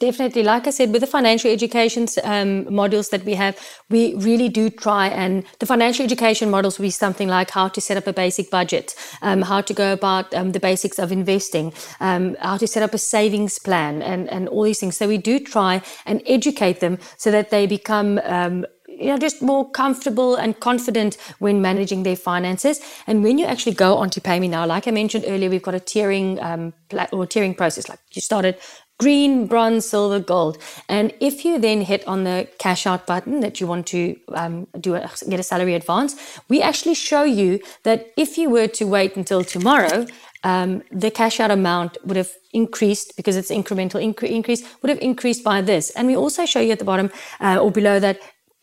Definitely. 0.00 0.44
Like 0.44 0.66
I 0.66 0.70
said, 0.70 0.92
with 0.92 1.02
the 1.02 1.06
financial 1.06 1.50
education 1.50 2.04
um, 2.24 2.64
modules 2.64 3.10
that 3.10 3.22
we 3.26 3.34
have, 3.34 3.58
we 3.90 4.14
really 4.14 4.48
do 4.48 4.70
try 4.70 5.08
and 5.08 5.44
the 5.58 5.66
financial 5.66 6.02
education 6.02 6.48
models 6.50 6.78
will 6.78 6.86
be 6.86 6.90
something 6.90 7.28
like 7.28 7.50
how 7.50 7.68
to 7.68 7.82
set 7.82 7.98
up 7.98 8.06
a 8.06 8.12
basic 8.14 8.50
budget, 8.50 8.94
um, 9.20 9.42
how 9.42 9.60
to 9.60 9.74
go 9.74 9.92
about 9.92 10.32
um, 10.34 10.52
the 10.52 10.58
basics 10.58 10.98
of 10.98 11.12
investing, 11.12 11.74
um, 12.00 12.34
how 12.40 12.56
to 12.56 12.66
set 12.66 12.82
up 12.82 12.94
a 12.94 12.98
savings 12.98 13.58
plan, 13.58 14.00
and, 14.00 14.26
and 14.30 14.48
all 14.48 14.62
these 14.62 14.80
things. 14.80 14.96
So 14.96 15.06
we 15.06 15.18
do 15.18 15.38
try 15.38 15.82
and 16.06 16.22
educate 16.24 16.80
them 16.80 16.98
so 17.18 17.30
that 17.30 17.50
they 17.50 17.66
become 17.66 18.20
um, 18.24 18.64
you 18.88 19.06
know, 19.06 19.18
just 19.18 19.42
more 19.42 19.70
comfortable 19.70 20.36
and 20.36 20.58
confident 20.60 21.16
when 21.40 21.60
managing 21.60 22.04
their 22.04 22.16
finances. 22.16 22.80
And 23.06 23.22
when 23.22 23.38
you 23.38 23.46
actually 23.46 23.74
go 23.74 23.96
onto 23.96 24.20
PayMeNow, 24.20 24.66
like 24.66 24.88
I 24.88 24.90
mentioned 24.92 25.24
earlier, 25.26 25.48
we've 25.48 25.62
got 25.62 25.74
a 25.74 25.80
tiering 25.80 26.42
um, 26.42 26.72
or 27.12 27.26
tiering 27.26 27.56
process. 27.56 27.88
Like 27.88 28.00
you 28.12 28.20
started 28.20 28.56
green, 29.00 29.46
bronze, 29.46 29.86
silver, 29.86 30.20
gold. 30.20 30.58
And 30.88 31.12
if 31.20 31.44
you 31.44 31.58
then 31.58 31.80
hit 31.80 32.06
on 32.06 32.24
the 32.24 32.48
cash 32.58 32.86
out 32.86 33.06
button 33.06 33.40
that 33.40 33.60
you 33.60 33.66
want 33.66 33.86
to 33.88 34.16
um, 34.34 34.66
do 34.78 34.94
a, 34.94 35.10
get 35.28 35.40
a 35.40 35.42
salary 35.42 35.74
advance, 35.74 36.10
we 36.48 36.60
actually 36.62 36.94
show 36.94 37.24
you 37.24 37.60
that 37.84 37.98
if 38.16 38.38
you 38.38 38.50
were 38.50 38.68
to 38.68 38.84
wait 38.84 39.16
until 39.16 39.42
tomorrow, 39.42 40.06
um, 40.44 40.82
the 40.90 41.10
cash 41.10 41.40
out 41.40 41.50
amount 41.50 41.98
would 42.04 42.16
have 42.16 42.32
increased 42.52 43.16
because 43.16 43.36
it's 43.36 43.50
incremental 43.50 44.00
incre- 44.02 44.30
increase 44.30 44.62
would 44.80 44.90
have 44.90 45.00
increased 45.00 45.44
by 45.44 45.60
this. 45.60 45.90
And 45.90 46.06
we 46.06 46.16
also 46.16 46.46
show 46.46 46.60
you 46.60 46.72
at 46.72 46.78
the 46.78 46.84
bottom 46.84 47.10
uh, 47.40 47.58
or 47.58 47.70
below 47.70 47.98
that 48.00 48.18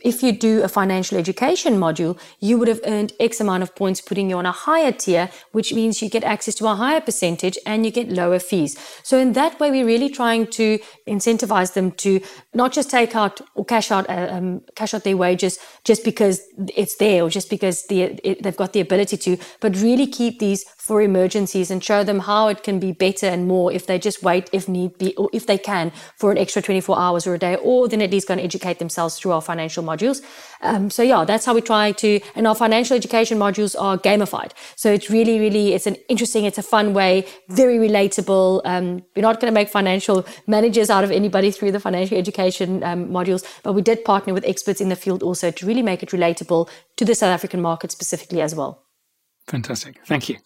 if 0.08 0.24
you 0.24 0.32
do 0.32 0.64
a 0.64 0.70
financial 0.70 1.18
education 1.18 1.74
module, 1.78 2.18
you 2.40 2.58
would 2.58 2.70
have 2.70 2.80
earned 2.86 3.12
X 3.20 3.42
amount 3.42 3.62
of 3.62 3.76
points, 3.76 4.00
putting 4.00 4.30
you 4.30 4.38
on 4.38 4.46
a 4.46 4.54
higher 4.54 4.94
tier, 4.94 5.30
which 5.52 5.74
means 5.74 6.02
you 6.02 6.10
get 6.10 6.24
access 6.24 6.56
to 6.56 6.66
a 6.66 6.76
higher 6.76 7.02
percentage 7.02 7.58
and 7.66 7.86
you 7.86 7.92
get 7.92 8.08
lower 8.10 8.40
fees. 8.40 8.80
So 9.04 9.18
in 9.18 9.34
that 9.34 9.60
way, 9.60 9.70
we're 9.70 9.86
really 9.86 10.10
trying 10.10 10.48
to 10.60 10.80
incentivize 11.08 11.74
them 11.74 11.92
to 12.04 12.22
not 12.54 12.72
just 12.72 12.90
take 12.90 13.18
out 13.18 13.42
or 13.56 13.66
cash 13.66 13.92
out, 13.92 14.10
uh, 14.10 14.30
um, 14.32 14.62
cash 14.76 14.94
out 14.94 15.04
their 15.04 15.18
wages 15.18 15.60
just 15.84 16.06
because 16.06 16.42
it's 16.76 16.96
there 16.96 17.24
or 17.24 17.30
just 17.30 17.50
because 17.50 17.86
the, 17.88 18.04
it, 18.24 18.44
they've 18.44 18.56
got 18.56 18.72
the 18.72 18.80
ability 18.80 19.18
to, 19.18 19.38
but 19.60 19.76
really 19.82 20.08
keep 20.08 20.40
these 20.40 20.64
for 20.88 21.02
emergencies 21.02 21.70
and 21.70 21.84
show 21.84 22.04
them 22.04 22.20
how 22.20 22.48
it 22.48 22.64
can 22.64 22.80
be 22.80 22.92
better 22.92 23.28
and 23.28 23.48
more 23.48 23.72
if 23.72 23.86
they 23.86 24.00
just 24.00 24.24
wait 24.24 24.50
if 24.54 24.68
need 24.68 24.98
be 24.98 25.14
or 25.16 25.30
if 25.34 25.46
they 25.46 25.58
can 25.58 25.92
for 26.16 26.32
an 26.32 26.38
extra 26.38 26.62
24 26.62 26.98
hours 26.98 27.28
or 27.28 27.34
a 27.34 27.38
day 27.38 27.56
or 27.58 27.88
then 27.88 28.02
at 28.02 28.12
least 28.12 28.28
going 28.28 28.38
to 28.38 28.44
educate 28.44 28.80
themselves 28.80 29.20
through 29.20 29.32
our 29.32 29.42
financial 29.42 29.84
modules. 29.84 30.22
Um, 30.62 30.90
so 30.90 31.04
yeah 31.04 31.26
that's 31.26 31.46
how 31.46 31.54
we 31.54 31.62
try 31.62 31.92
to 31.92 32.20
and 32.36 32.48
our 32.48 32.56
financial 32.56 32.96
education 32.96 33.38
modules 33.38 33.76
are 33.80 33.98
gamified. 33.98 34.52
So 34.76 34.92
it's 34.92 35.10
really 35.10 35.40
really 35.40 35.74
it's 35.74 35.88
an 35.88 35.96
interesting 36.08 36.46
it's 36.46 36.58
a 36.58 36.64
fun 36.64 36.94
way 36.94 37.26
very 37.50 37.78
relatable. 37.78 38.62
Um, 38.64 39.04
we're 39.16 39.22
not 39.22 39.42
going 39.42 39.52
to 39.52 39.56
make 39.60 39.70
financial 39.70 40.26
managers 40.48 40.90
out 40.90 41.04
of 41.04 41.12
anybody 41.12 41.52
through 41.52 41.74
the 41.74 41.80
financial 41.80 42.18
education 42.18 42.84
um, 42.84 43.10
modules 43.10 43.44
but 43.64 43.74
we 43.74 43.82
did 43.82 44.06
partner 44.06 44.34
with 44.34 44.46
experts 44.46 44.80
in 44.80 44.90
the 44.90 44.96
field 44.96 45.22
also 45.22 45.52
to 45.52 45.66
really 45.66 45.82
make 45.82 46.02
it 46.02 46.10
relatable 46.10 46.70
to 46.96 47.06
the 47.06 47.16
south 47.16 47.30
african 47.30 47.62
market 47.62 47.92
specifically 47.92 48.42
as 48.42 48.56
well 48.56 48.87
Fantastic. 49.48 50.00
Thank 50.06 50.30
you. 50.30 50.38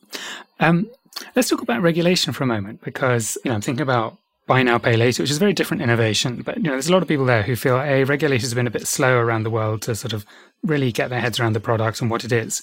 Um, 0.60 0.90
let's 1.36 1.50
talk 1.50 1.62
about 1.62 1.82
regulation 1.82 2.34
for 2.34 2.44
a 2.44 2.48
moment 2.48 2.82
because 2.84 3.38
you 3.44 3.50
know 3.50 3.56
I'm 3.56 3.62
thinking 3.62 3.82
about 3.82 4.18
buy 4.48 4.64
now 4.64 4.78
pay 4.78 4.98
later, 4.98 5.24
which 5.24 5.32
is 5.32 5.38
a 5.38 5.40
very 5.40 5.54
different 5.54 5.82
innovation. 5.82 6.42
But 6.42 6.58
you 6.58 6.64
know, 6.64 6.72
there's 6.72 6.90
a 6.90 6.92
lot 6.92 7.02
of 7.02 7.08
people 7.08 7.26
there 7.26 7.44
who 7.44 7.56
feel 7.56 7.80
a 7.80 8.04
regulators 8.04 8.50
have 8.50 8.56
been 8.56 8.68
a 8.68 8.72
bit 8.72 8.88
slow 8.88 9.18
around 9.18 9.44
the 9.44 9.50
world 9.50 9.82
to 9.84 9.96
sort 9.96 10.14
of 10.14 10.26
really 10.64 10.92
get 10.92 11.10
their 11.10 11.22
heads 11.22 11.40
around 11.40 11.54
the 11.54 11.60
product 11.60 12.02
and 12.02 12.12
what 12.12 12.24
it 12.24 12.32
is. 12.32 12.62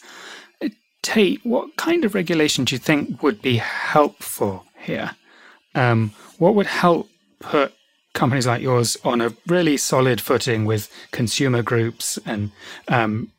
Uh, 0.62 0.68
Tate, 1.02 1.44
what 1.44 1.76
kind 1.76 2.04
of 2.04 2.14
regulation 2.14 2.64
do 2.64 2.74
you 2.74 2.78
think 2.78 3.22
would 3.22 3.42
be 3.42 3.56
helpful 3.56 4.64
here? 4.78 5.16
Um, 5.74 6.12
what 6.38 6.54
would 6.54 6.66
help 6.66 7.08
put 7.40 7.74
companies 8.14 8.46
like 8.46 8.62
yours 8.62 8.96
on 9.04 9.20
a 9.20 9.32
really 9.46 9.76
solid 9.76 10.20
footing 10.20 10.64
with 10.64 10.90
consumer 11.10 11.62
groups 11.62 12.18
and 12.26 12.50
um, 12.88 13.30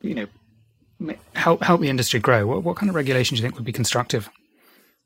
you 0.00 0.14
know 0.14 0.26
help 1.34 1.62
help 1.62 1.80
the 1.80 1.88
industry 1.88 2.20
grow? 2.20 2.46
What, 2.46 2.62
what 2.64 2.76
kind 2.76 2.88
of 2.88 2.94
regulation 2.94 3.36
do 3.36 3.42
you 3.42 3.46
think 3.46 3.56
would 3.56 3.64
be 3.64 3.72
constructive? 3.72 4.28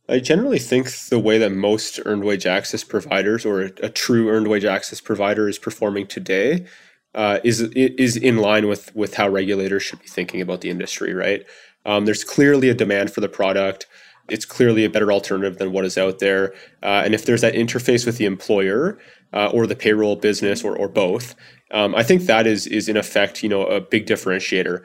I 0.09 0.19
generally 0.19 0.59
think 0.59 0.91
the 1.09 1.19
way 1.19 1.39
that 1.39 1.53
most 1.53 2.01
earned 2.05 2.25
wage 2.25 2.45
access 2.45 2.83
providers 2.83 3.47
or 3.47 3.63
a, 3.63 3.71
a 3.83 3.89
true 3.89 4.29
earned 4.31 4.49
wage 4.49 4.65
access 4.65 5.01
provider 5.01 5.49
is 5.49 5.59
performing 5.59 6.07
today 6.07 6.67
uh, 7.15 7.39
is 7.45 7.61
is 7.61 8.17
in 8.17 8.39
line 8.39 8.69
with 8.69 8.95
with 8.97 9.15
how 9.15 9.29
regulators 9.29 9.83
should 9.83 10.01
be 10.01 10.09
thinking 10.09 10.41
about 10.41 10.61
the 10.61 10.71
industry. 10.71 11.15
Right? 11.15 11.45
Um, 11.87 12.05
there's 12.05 12.25
clearly 12.25 12.69
a 12.69 12.75
demand 12.75 13.13
for 13.13 13.21
the 13.21 13.29
product. 13.29 13.87
It's 14.29 14.45
clearly 14.45 14.85
a 14.85 14.91
better 14.91 15.13
alternative 15.13 15.59
than 15.59 15.73
what 15.73 15.85
is 15.85 15.99
out 15.99 16.21
there. 16.21 16.55
Uh, 16.83 17.03
and 17.05 17.15
if 17.15 17.25
there's 17.27 17.41
that 17.41 17.55
interface 17.55 18.07
with 18.07 18.19
the 18.19 18.25
employer 18.25 18.99
uh, 19.33 19.51
or 19.53 19.67
the 19.67 19.75
payroll 19.75 20.15
business 20.15 20.63
or, 20.63 20.77
or 20.77 20.89
both, 20.89 21.35
um, 21.73 21.95
I 21.95 22.03
think 22.03 22.23
that 22.23 22.47
is 22.47 22.67
is 22.67 22.89
in 22.89 22.97
effect, 22.97 23.43
you 23.43 23.49
know, 23.49 23.65
a 23.67 23.81
big 23.81 24.07
differentiator. 24.07 24.85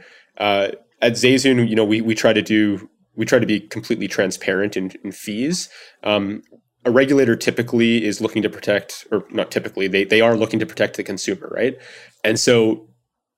At 1.01 1.13
Zayzoon, 1.13 1.67
you 1.69 1.75
know, 1.75 1.86
we 1.86 2.01
we 2.01 2.15
try 2.15 2.33
to 2.33 2.41
do 2.41 2.89
we 3.15 3.25
try 3.25 3.39
to 3.39 3.45
be 3.45 3.60
completely 3.60 4.07
transparent 4.07 4.77
in, 4.77 4.91
in 5.03 5.12
fees. 5.12 5.69
Um, 6.03 6.43
a 6.86 6.91
regulator 6.91 7.36
typically 7.36 8.05
is 8.05 8.21
looking 8.21 8.41
to 8.43 8.49
protect, 8.49 9.05
or 9.12 9.25
not 9.31 9.51
typically, 9.51 9.88
they 9.88 10.05
they 10.05 10.21
are 10.21 10.38
looking 10.38 10.60
to 10.60 10.65
protect 10.65 10.95
the 10.95 11.03
consumer, 11.03 11.49
right? 11.51 11.77
And 12.23 12.39
so, 12.39 12.88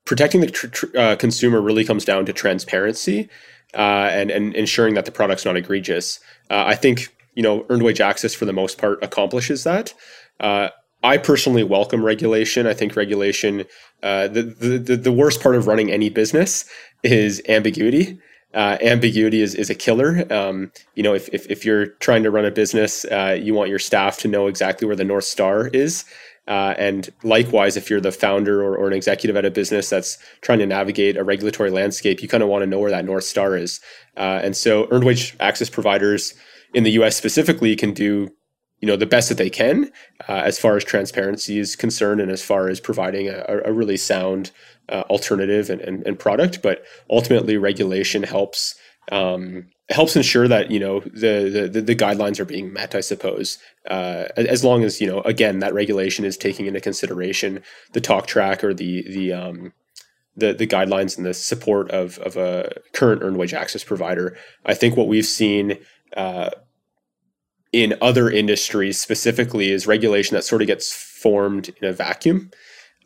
protecting 0.05 0.41
the 0.41 0.47
tr- 0.47 0.67
tr- 0.67 0.97
uh, 0.97 1.15
consumer 1.15 1.61
really 1.61 1.83
comes 1.83 2.05
down 2.05 2.25
to 2.27 2.33
transparency 2.33 3.29
uh, 3.73 4.09
and 4.11 4.29
and 4.29 4.53
ensuring 4.55 4.93
that 4.93 5.05
the 5.05 5.11
product's 5.11 5.45
not 5.45 5.57
egregious. 5.57 6.19
Uh, 6.49 6.65
I 6.67 6.75
think 6.75 7.07
you 7.33 7.41
know 7.41 7.65
earned 7.69 7.83
wage 7.83 8.01
access 8.01 8.35
for 8.35 8.45
the 8.45 8.53
most 8.53 8.77
part 8.77 9.03
accomplishes 9.03 9.63
that. 9.63 9.93
Uh, 10.39 10.69
I 11.01 11.17
personally 11.17 11.63
welcome 11.63 12.03
regulation. 12.03 12.67
I 12.67 12.73
think 12.73 12.97
regulation, 12.97 13.65
uh, 14.03 14.27
the, 14.27 14.43
the, 14.43 14.97
the 14.97 15.11
worst 15.13 15.41
part 15.41 15.55
of 15.55 15.65
running 15.65 15.89
any 15.89 16.09
business 16.09 16.65
is 17.03 17.41
ambiguity. 17.47 18.19
Uh, 18.53 18.77
ambiguity 18.81 19.41
is, 19.41 19.53
is 19.53 19.69
a 19.69 19.75
killer. 19.75 20.25
Um, 20.33 20.71
you 20.95 21.03
know, 21.03 21.13
if, 21.13 21.29
if, 21.29 21.49
if, 21.51 21.63
you're 21.63 21.87
trying 21.99 22.23
to 22.23 22.31
run 22.31 22.45
a 22.45 22.51
business, 22.51 23.05
uh, 23.05 23.37
you 23.39 23.53
want 23.53 23.69
your 23.69 23.77
staff 23.77 24.17
to 24.19 24.27
know 24.27 24.47
exactly 24.47 24.87
where 24.87 24.95
the 24.95 25.03
North 25.03 25.25
Star 25.25 25.67
is. 25.67 26.03
Uh, 26.47 26.73
and 26.79 27.09
likewise, 27.21 27.77
if 27.77 27.91
you're 27.91 28.01
the 28.01 28.11
founder 28.11 28.63
or, 28.63 28.75
or 28.75 28.87
an 28.87 28.93
executive 28.93 29.35
at 29.37 29.45
a 29.45 29.51
business 29.51 29.89
that's 29.89 30.17
trying 30.41 30.57
to 30.57 30.65
navigate 30.65 31.15
a 31.15 31.23
regulatory 31.23 31.69
landscape, 31.69 32.23
you 32.23 32.27
kind 32.27 32.41
of 32.41 32.49
want 32.49 32.63
to 32.63 32.65
know 32.65 32.79
where 32.79 32.89
that 32.89 33.05
North 33.05 33.23
Star 33.23 33.55
is. 33.55 33.79
Uh, 34.17 34.41
and 34.41 34.57
so 34.57 34.87
earned 34.89 35.03
wage 35.03 35.35
access 35.39 35.69
providers 35.69 36.33
in 36.73 36.83
the 36.83 36.91
US 36.91 37.15
specifically 37.15 37.75
can 37.75 37.93
do 37.93 38.29
you 38.81 38.87
know 38.87 38.95
the 38.95 39.05
best 39.05 39.29
that 39.29 39.37
they 39.37 39.49
can 39.49 39.91
uh, 40.27 40.41
as 40.45 40.59
far 40.59 40.75
as 40.75 40.83
transparency 40.83 41.59
is 41.59 41.75
concerned 41.75 42.21
and 42.21 42.31
as 42.31 42.41
far 42.41 42.69
as 42.69 42.79
providing 42.79 43.27
a, 43.27 43.61
a 43.65 43.71
really 43.71 43.97
sound 43.97 44.51
uh, 44.89 45.03
alternative 45.09 45.69
and, 45.69 45.81
and, 45.81 46.05
and, 46.07 46.17
product 46.17 46.61
but 46.61 46.83
ultimately 47.09 47.57
regulation 47.57 48.23
helps 48.23 48.75
um, 49.11 49.67
helps 49.89 50.15
ensure 50.15 50.47
that 50.47 50.71
you 50.71 50.79
know 50.79 50.99
the, 51.01 51.69
the 51.71 51.81
the 51.81 51.95
guidelines 51.95 52.39
are 52.39 52.45
being 52.45 52.71
met 52.73 52.95
i 52.95 53.01
suppose 53.01 53.57
uh, 53.89 54.25
as 54.35 54.63
long 54.63 54.83
as 54.83 55.01
you 55.01 55.07
know 55.07 55.21
again 55.21 55.59
that 55.59 55.73
regulation 55.73 56.25
is 56.25 56.37
taking 56.37 56.65
into 56.65 56.79
consideration 56.79 57.61
the 57.93 58.01
talk 58.01 58.27
track 58.27 58.63
or 58.63 58.73
the 58.73 59.03
the 59.09 59.33
um, 59.33 59.73
the, 60.39 60.53
the 60.53 60.67
guidelines 60.67 61.17
and 61.17 61.25
the 61.25 61.33
support 61.33 61.91
of, 61.91 62.17
of 62.19 62.37
a 62.37 62.71
current 62.93 63.21
earned 63.21 63.37
wage 63.37 63.53
access 63.53 63.83
provider. 63.83 64.37
I 64.65 64.73
think 64.73 64.95
what 64.95 65.07
we've 65.07 65.25
seen 65.25 65.77
uh, 66.15 66.51
in 67.71 67.95
other 68.01 68.29
industries 68.29 68.99
specifically 68.99 69.71
is 69.71 69.85
regulation 69.87 70.35
that 70.35 70.43
sort 70.43 70.61
of 70.61 70.67
gets 70.67 70.91
formed 70.93 71.69
in 71.81 71.87
a 71.87 71.93
vacuum. 71.93 72.51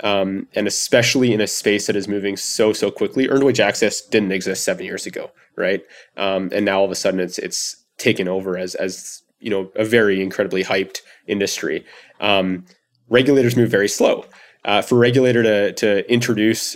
um, 0.01 0.47
and 0.55 0.67
especially 0.67 1.33
in 1.33 1.41
a 1.41 1.47
space 1.47 1.87
that 1.87 1.95
is 1.95 2.07
moving 2.07 2.35
so 2.37 2.73
so 2.73 2.89
quickly. 2.91 3.29
Earned 3.29 3.43
wage 3.43 3.59
access 3.59 4.01
didn't 4.01 4.31
exist 4.31 4.63
seven 4.63 4.85
years 4.85 5.05
ago, 5.05 5.31
right? 5.55 5.83
Um, 6.17 6.49
and 6.53 6.65
now 6.65 6.79
all 6.79 6.85
of 6.85 6.91
a 6.91 6.95
sudden 6.95 7.19
it's 7.19 7.37
it's 7.39 7.75
taken 7.97 8.27
over 8.27 8.57
as 8.57 8.75
as 8.75 9.21
you 9.39 9.49
know 9.49 9.71
a 9.75 9.85
very 9.85 10.21
incredibly 10.21 10.63
hyped 10.63 10.99
industry. 11.27 11.85
Um, 12.19 12.65
regulators 13.09 13.55
move 13.55 13.69
very 13.69 13.87
slow. 13.89 14.25
Uh, 14.65 14.81
for 14.81 14.97
regulator 14.97 15.43
to 15.43 15.73
to 15.73 16.11
introduce 16.11 16.75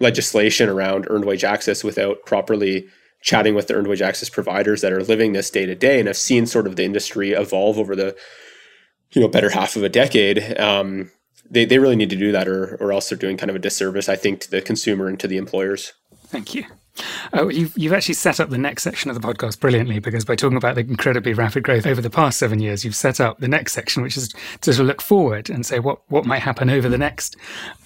legislation 0.00 0.68
around 0.68 1.06
earned 1.08 1.24
wage 1.24 1.44
access 1.44 1.84
without 1.84 2.24
properly 2.26 2.86
chatting 3.22 3.54
with 3.54 3.68
the 3.68 3.74
earned 3.74 3.86
wage 3.86 4.02
access 4.02 4.28
providers 4.28 4.80
that 4.82 4.92
are 4.92 5.02
living 5.02 5.32
this 5.32 5.50
day 5.50 5.64
to 5.64 5.74
day 5.74 5.98
and 5.98 6.08
I've 6.08 6.16
seen 6.16 6.46
sort 6.46 6.66
of 6.66 6.76
the 6.76 6.84
industry 6.84 7.32
evolve 7.32 7.78
over 7.78 7.96
the 7.96 8.16
you 9.12 9.22
know 9.22 9.28
better 9.28 9.50
half 9.50 9.76
of 9.76 9.82
a 9.82 9.88
decade 9.88 10.58
um, 10.58 11.10
they, 11.50 11.64
they 11.64 11.78
really 11.78 11.96
need 11.96 12.10
to 12.10 12.16
do 12.16 12.32
that 12.32 12.48
or, 12.48 12.76
or 12.76 12.92
else 12.92 13.08
they're 13.08 13.18
doing 13.18 13.36
kind 13.36 13.50
of 13.50 13.56
a 13.56 13.60
disservice 13.60 14.08
i 14.08 14.16
think 14.16 14.40
to 14.40 14.50
the 14.50 14.60
consumer 14.60 15.08
and 15.08 15.18
to 15.20 15.28
the 15.28 15.36
employers. 15.36 15.92
Thank 16.26 16.54
you 16.54 16.64
Oh, 17.32 17.48
you've, 17.48 17.76
you've 17.76 17.92
actually 17.92 18.14
set 18.14 18.38
up 18.40 18.50
the 18.50 18.58
next 18.58 18.82
section 18.82 19.10
of 19.10 19.20
the 19.20 19.26
podcast 19.26 19.60
brilliantly 19.60 19.98
because 19.98 20.24
by 20.24 20.36
talking 20.36 20.58
about 20.58 20.74
the 20.74 20.82
incredibly 20.82 21.32
rapid 21.32 21.62
growth 21.62 21.86
over 21.86 22.02
the 22.02 22.10
past 22.10 22.38
seven 22.38 22.60
years, 22.60 22.84
you've 22.84 22.94
set 22.94 23.20
up 23.20 23.38
the 23.38 23.48
next 23.48 23.72
section, 23.72 24.02
which 24.02 24.16
is 24.16 24.28
to 24.60 24.72
sort 24.72 24.80
of 24.80 24.86
look 24.86 25.00
forward 25.00 25.48
and 25.48 25.64
say 25.64 25.78
what, 25.78 26.02
what 26.10 26.26
might 26.26 26.40
happen 26.42 26.68
over 26.68 26.88
the 26.88 26.98
next 26.98 27.36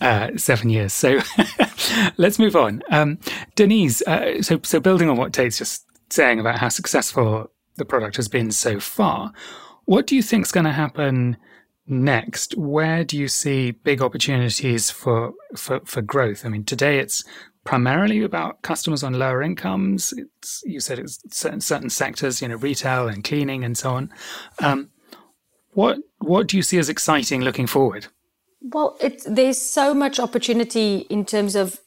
uh, 0.01 0.31
seven 0.37 0.71
years. 0.71 0.93
So 0.93 1.21
let's 2.17 2.39
move 2.39 2.57
on. 2.57 2.83
Um, 2.91 3.19
Denise, 3.55 4.03
uh, 4.03 4.43
so, 4.43 4.61
so 4.63 4.81
building 4.81 5.09
on 5.09 5.17
what 5.17 5.33
Tate's 5.33 5.59
just 5.59 5.87
saying 6.11 6.41
about 6.41 6.59
how 6.59 6.69
successful 6.69 7.51
the 7.77 7.85
product 7.85 8.17
has 8.17 8.29
been 8.29 8.51
so 8.51 8.81
far, 8.81 9.33
what 9.85 10.07
do 10.07 10.17
you 10.17 10.23
think 10.23 10.47
is 10.47 10.53
going 10.53 10.67
to 10.67 10.73
happen 10.73 11.37
next? 11.87 12.57
Where 12.57 13.05
do 13.05 13.17
you 13.17 13.29
see 13.29 13.71
big 13.71 14.03
opportunities 14.03 14.91
for, 14.91 15.33
for, 15.57 15.81
for 15.85 16.03
growth? 16.03 16.45
I 16.45 16.49
mean, 16.49 16.65
today 16.65 16.99
it's 16.99 17.23
primarily 17.67 18.23
about 18.23 18.63
customers 18.63 19.03
on 19.03 19.19
lower 19.19 19.43
incomes. 19.43 20.15
It's, 20.17 20.63
you 20.65 20.81
said 20.81 20.99
it's 20.99 21.19
certain, 21.31 21.61
certain 21.61 21.91
sectors, 21.91 22.41
you 22.41 22.49
know, 22.49 22.57
retail 22.57 23.09
and 23.09 23.23
cleaning 23.23 23.65
and 23.65 23.77
so 23.77 23.91
on. 23.91 24.13
Um, 24.61 24.91
what 25.73 25.99
what 26.19 26.47
do 26.47 26.57
you 26.57 26.63
see 26.63 26.79
as 26.79 26.89
exciting 26.89 27.43
looking 27.43 27.67
forward? 27.67 28.07
Well, 28.63 28.99
there's 29.27 29.61
so 29.61 29.93
much 29.93 30.19
opportunity 30.19 31.07
in 31.11 31.27
terms 31.27 31.55
of 31.55 31.79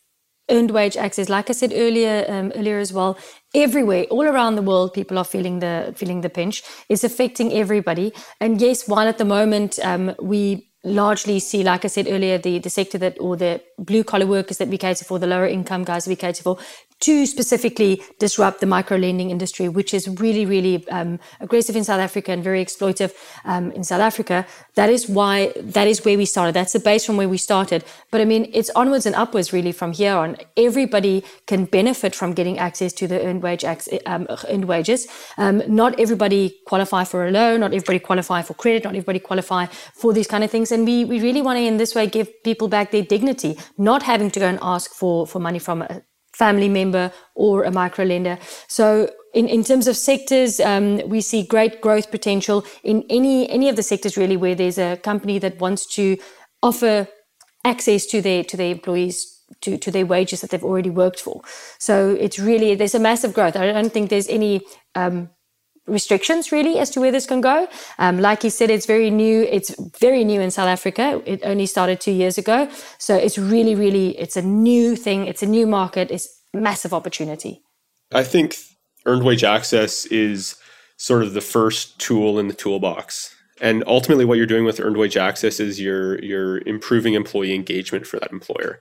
earned 0.49 0.71
wage 0.71 0.95
access. 0.95 1.27
Like 1.27 1.49
I 1.49 1.53
said 1.53 1.73
earlier, 1.75 2.25
um, 2.27 2.51
earlier 2.55 2.77
as 2.77 2.93
well, 2.93 3.17
everywhere, 3.53 4.03
all 4.11 4.25
around 4.25 4.55
the 4.55 4.61
world, 4.61 4.93
people 4.93 5.17
are 5.17 5.25
feeling 5.25 5.59
the 5.59 5.93
feeling 5.95 6.21
the 6.21 6.29
pinch. 6.29 6.63
It's 6.87 7.03
affecting 7.03 7.51
everybody. 7.53 8.13
And 8.39 8.61
yes, 8.61 8.87
while 8.87 9.07
at 9.07 9.17
the 9.17 9.25
moment 9.25 9.79
um, 9.83 10.15
we 10.21 10.68
largely 10.83 11.39
see, 11.39 11.63
like 11.63 11.83
I 11.83 11.89
said 11.89 12.07
earlier, 12.07 12.37
the, 12.37 12.59
the 12.59 12.69
sector 12.69 12.97
that, 12.99 13.17
or 13.19 13.35
the 13.35 13.61
blue 13.77 14.03
collar 14.03 14.25
workers 14.25 14.57
that 14.57 14.69
we 14.69 14.77
cater 14.77 15.03
for, 15.05 15.19
the 15.19 15.27
lower 15.27 15.47
income 15.47 15.83
guys 15.83 16.07
we 16.07 16.15
cater 16.15 16.41
for, 16.41 16.57
to 17.01 17.25
specifically 17.25 18.01
disrupt 18.19 18.59
the 18.59 18.65
micro 18.65 18.97
lending 18.97 19.29
industry, 19.29 19.69
which 19.69 19.93
is 19.93 20.07
really, 20.19 20.45
really 20.45 20.87
um, 20.89 21.17
aggressive 21.39 21.75
in 21.75 21.83
South 21.83 22.01
Africa 22.01 22.31
and 22.31 22.43
very 22.43 22.63
exploitive 22.63 23.13
um, 23.45 23.71
in 23.71 23.83
South 23.83 24.01
Africa. 24.01 24.45
That 24.75 24.89
is 24.89 25.07
why, 25.07 25.53
that 25.55 25.87
is 25.87 26.03
where 26.03 26.17
we 26.17 26.25
started. 26.25 26.53
That's 26.53 26.73
the 26.73 26.79
base 26.79 27.05
from 27.05 27.15
where 27.15 27.29
we 27.29 27.37
started. 27.37 27.85
But 28.11 28.19
I 28.19 28.25
mean, 28.25 28.49
it's 28.53 28.69
onwards 28.71 29.05
and 29.05 29.15
upwards 29.15 29.53
really 29.53 29.71
from 29.71 29.93
here 29.93 30.13
on. 30.13 30.37
Everybody 30.57 31.23
can 31.47 31.65
benefit 31.65 32.13
from 32.15 32.33
getting 32.33 32.57
access 32.57 32.91
to 32.93 33.07
the 33.07 33.25
earned 33.25 33.43
wage, 33.43 33.63
um, 34.05 34.27
earned 34.49 34.65
wages. 34.65 35.07
Um, 35.37 35.63
not 35.67 35.97
everybody 35.99 36.59
qualify 36.65 37.05
for 37.05 37.27
a 37.27 37.31
loan. 37.31 37.61
Not 37.61 37.73
everybody 37.73 37.99
qualify 37.99 38.41
for 38.41 38.55
credit. 38.55 38.83
Not 38.83 38.95
everybody 38.95 39.19
qualify 39.19 39.67
for 39.67 40.11
these 40.11 40.27
kind 40.27 40.43
of 40.43 40.51
things. 40.51 40.68
And 40.71 40.85
we, 40.85 41.05
we 41.05 41.19
really 41.21 41.41
want 41.41 41.57
to 41.57 41.63
in 41.63 41.77
this 41.77 41.95
way 41.95 42.07
give 42.07 42.29
people 42.43 42.67
back 42.67 42.91
their 42.91 43.03
dignity, 43.03 43.57
not 43.77 44.03
having 44.03 44.31
to 44.31 44.39
go 44.39 44.47
and 44.47 44.59
ask 44.61 44.91
for, 44.91 45.27
for 45.27 45.39
money 45.39 45.59
from 45.59 45.81
a, 45.81 46.01
family 46.39 46.69
member 46.69 47.11
or 47.35 47.63
a 47.63 47.71
micro 47.71 48.05
lender. 48.05 48.37
So 48.67 49.09
in, 49.33 49.47
in 49.47 49.63
terms 49.63 49.87
of 49.87 49.97
sectors, 49.97 50.59
um, 50.59 51.07
we 51.09 51.21
see 51.21 51.43
great 51.45 51.81
growth 51.81 52.09
potential 52.09 52.65
in 52.83 53.03
any 53.09 53.49
any 53.49 53.67
of 53.69 53.75
the 53.75 53.83
sectors 53.83 54.17
really 54.17 54.37
where 54.37 54.55
there's 54.55 54.77
a 54.77 54.97
company 54.97 55.39
that 55.39 55.59
wants 55.59 55.85
to 55.97 56.17
offer 56.63 57.07
access 57.65 58.05
to 58.07 58.21
their 58.21 58.43
to 58.43 58.57
their 58.57 58.71
employees 58.71 59.35
to, 59.61 59.77
to 59.77 59.91
their 59.91 60.05
wages 60.05 60.41
that 60.41 60.51
they've 60.51 60.63
already 60.63 60.89
worked 60.89 61.19
for. 61.19 61.41
So 61.79 62.15
it's 62.19 62.39
really 62.39 62.75
there's 62.75 62.95
a 62.95 62.99
massive 62.99 63.33
growth. 63.33 63.55
I 63.55 63.71
don't 63.71 63.93
think 63.93 64.09
there's 64.09 64.29
any 64.29 64.61
um, 64.95 65.29
restrictions 65.89 66.51
really 66.51 66.77
as 66.79 66.89
to 66.91 66.99
where 66.99 67.11
this 67.11 67.25
can 67.25 67.41
go. 67.41 67.67
Um, 67.97 68.19
like 68.19 68.41
he 68.43 68.49
said, 68.49 68.69
it's 68.69 68.85
very 68.85 69.09
new. 69.09 69.43
It's 69.43 69.75
very 69.99 70.23
new 70.23 70.41
in 70.41 70.51
South 70.51 70.67
Africa. 70.67 71.21
It 71.25 71.41
only 71.43 71.65
started 71.65 71.99
two 71.99 72.11
years 72.11 72.37
ago. 72.37 72.69
So 72.97 73.15
it's 73.15 73.37
really, 73.37 73.75
really, 73.75 74.17
it's 74.17 74.37
a 74.37 74.41
new 74.41 74.95
thing. 74.95 75.27
It's 75.27 75.43
a 75.43 75.47
new 75.47 75.67
market. 75.67 76.11
It's 76.11 76.27
massive 76.53 76.93
opportunity. 76.93 77.61
I 78.13 78.23
think 78.23 78.55
earned 79.05 79.23
wage 79.23 79.43
access 79.43 80.05
is 80.05 80.55
sort 80.97 81.23
of 81.23 81.33
the 81.33 81.41
first 81.41 81.99
tool 81.99 82.39
in 82.39 82.47
the 82.47 82.53
toolbox. 82.53 83.35
And 83.61 83.83
ultimately 83.87 84.25
what 84.25 84.37
you're 84.37 84.45
doing 84.45 84.65
with 84.65 84.79
earned 84.79 84.97
wage 84.97 85.17
access 85.17 85.59
is 85.59 85.79
you're 85.79 86.21
you're 86.23 86.59
improving 86.59 87.13
employee 87.13 87.53
engagement 87.53 88.07
for 88.07 88.19
that 88.19 88.31
employer. 88.31 88.79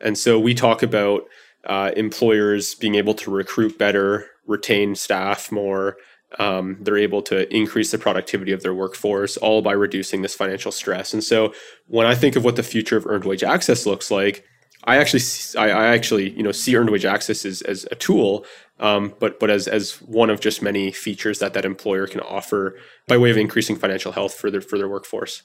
And 0.00 0.16
so 0.18 0.38
we 0.38 0.54
talk 0.54 0.82
about 0.82 1.22
uh, 1.66 1.92
employers 1.96 2.74
being 2.74 2.96
able 2.96 3.14
to 3.14 3.30
recruit 3.30 3.78
better, 3.78 4.26
retain 4.46 4.94
staff 4.94 5.52
more, 5.52 5.96
um, 6.40 6.76
they're 6.80 6.96
able 6.96 7.22
to 7.22 7.52
increase 7.54 7.90
the 7.90 7.98
productivity 7.98 8.52
of 8.52 8.62
their 8.62 8.74
workforce, 8.74 9.36
all 9.36 9.62
by 9.62 9.72
reducing 9.72 10.22
this 10.22 10.34
financial 10.34 10.72
stress. 10.72 11.12
And 11.12 11.22
so, 11.22 11.54
when 11.86 12.06
I 12.06 12.14
think 12.14 12.36
of 12.36 12.44
what 12.44 12.56
the 12.56 12.62
future 12.62 12.96
of 12.96 13.06
earned 13.06 13.24
wage 13.24 13.42
access 13.42 13.86
looks 13.86 14.10
like, 14.10 14.44
I 14.84 14.96
actually, 14.96 15.22
I, 15.58 15.70
I 15.70 15.86
actually, 15.88 16.30
you 16.30 16.42
know, 16.42 16.52
see 16.52 16.76
earned 16.76 16.90
wage 16.90 17.04
access 17.04 17.44
as, 17.44 17.62
as 17.62 17.86
a 17.90 17.94
tool, 17.94 18.44
um, 18.80 19.14
but 19.20 19.38
but 19.38 19.50
as 19.50 19.68
as 19.68 20.00
one 20.02 20.30
of 20.30 20.40
just 20.40 20.62
many 20.62 20.90
features 20.90 21.38
that 21.38 21.54
that 21.54 21.64
employer 21.64 22.06
can 22.06 22.20
offer 22.20 22.76
by 23.06 23.16
way 23.16 23.30
of 23.30 23.36
increasing 23.36 23.76
financial 23.76 24.12
health 24.12 24.34
for 24.34 24.50
their 24.50 24.60
for 24.60 24.78
their 24.78 24.88
workforce. 24.88 25.42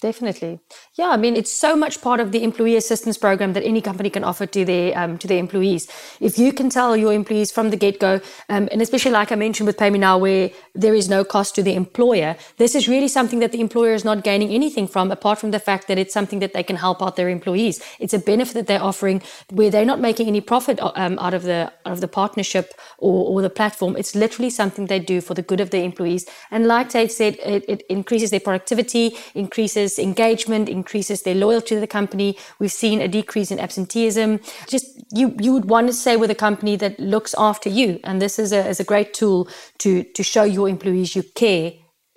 Definitely, 0.00 0.60
yeah. 0.94 1.08
I 1.08 1.16
mean, 1.16 1.34
it's 1.34 1.50
so 1.50 1.74
much 1.74 2.00
part 2.00 2.20
of 2.20 2.30
the 2.30 2.44
employee 2.44 2.76
assistance 2.76 3.18
program 3.18 3.52
that 3.54 3.64
any 3.64 3.80
company 3.80 4.10
can 4.10 4.22
offer 4.22 4.46
to 4.46 4.64
their 4.64 4.96
um, 4.96 5.18
to 5.18 5.26
their 5.26 5.38
employees. 5.38 5.88
If 6.20 6.38
you 6.38 6.52
can 6.52 6.70
tell 6.70 6.96
your 6.96 7.12
employees 7.12 7.50
from 7.50 7.70
the 7.70 7.76
get 7.76 7.98
go, 7.98 8.20
um, 8.48 8.68
and 8.70 8.80
especially 8.80 9.10
like 9.10 9.32
I 9.32 9.34
mentioned 9.34 9.66
with 9.66 9.76
PayMeNow, 9.76 10.20
where 10.20 10.50
there 10.72 10.94
is 10.94 11.08
no 11.08 11.24
cost 11.24 11.56
to 11.56 11.64
the 11.64 11.74
employer, 11.74 12.36
this 12.58 12.76
is 12.76 12.86
really 12.88 13.08
something 13.08 13.40
that 13.40 13.50
the 13.50 13.60
employer 13.60 13.92
is 13.92 14.04
not 14.04 14.22
gaining 14.22 14.50
anything 14.50 14.86
from, 14.86 15.10
apart 15.10 15.40
from 15.40 15.50
the 15.50 15.58
fact 15.58 15.88
that 15.88 15.98
it's 15.98 16.14
something 16.14 16.38
that 16.38 16.52
they 16.52 16.62
can 16.62 16.76
help 16.76 17.02
out 17.02 17.16
their 17.16 17.28
employees. 17.28 17.82
It's 17.98 18.14
a 18.14 18.20
benefit 18.20 18.54
that 18.54 18.68
they're 18.68 18.88
offering 18.90 19.20
where 19.50 19.68
they're 19.68 19.84
not 19.84 19.98
making 19.98 20.28
any 20.28 20.40
profit 20.40 20.78
um, 20.80 21.18
out 21.18 21.34
of 21.34 21.42
the 21.42 21.72
out 21.86 21.94
of 21.94 22.00
the 22.00 22.06
partnership 22.06 22.72
or, 22.98 23.30
or 23.30 23.42
the 23.42 23.50
platform. 23.50 23.96
It's 23.96 24.14
literally 24.14 24.50
something 24.50 24.86
they 24.86 25.00
do 25.00 25.20
for 25.20 25.34
the 25.34 25.42
good 25.42 25.58
of 25.58 25.70
their 25.70 25.82
employees. 25.82 26.24
And 26.52 26.68
like 26.68 26.90
Tate 26.90 27.10
said, 27.10 27.34
it, 27.44 27.64
it 27.66 27.82
increases 27.88 28.30
their 28.30 28.44
productivity, 28.48 29.16
increases 29.34 29.87
increases 29.96 30.18
engagement, 30.18 30.68
increases 30.68 31.22
their 31.22 31.34
loyalty 31.34 31.74
to 31.74 31.80
the 31.80 31.86
company. 31.86 32.36
We've 32.58 32.72
seen 32.72 33.00
a 33.00 33.08
decrease 33.08 33.50
in 33.50 33.58
absenteeism. 33.58 34.40
Just 34.66 34.86
you, 35.12 35.34
you 35.40 35.52
would 35.52 35.70
want 35.70 35.86
to 35.86 35.92
say 35.92 36.16
with 36.16 36.30
a 36.30 36.34
company 36.34 36.76
that 36.76 36.98
looks 36.98 37.34
after 37.38 37.68
you. 37.70 38.00
And 38.04 38.20
this 38.20 38.38
is 38.38 38.52
a, 38.52 38.68
is 38.68 38.80
a 38.80 38.84
great 38.84 39.14
tool 39.14 39.48
to, 39.78 40.02
to 40.02 40.22
show 40.22 40.44
your 40.44 40.68
employees 40.68 41.16
you 41.16 41.22
care 41.34 41.72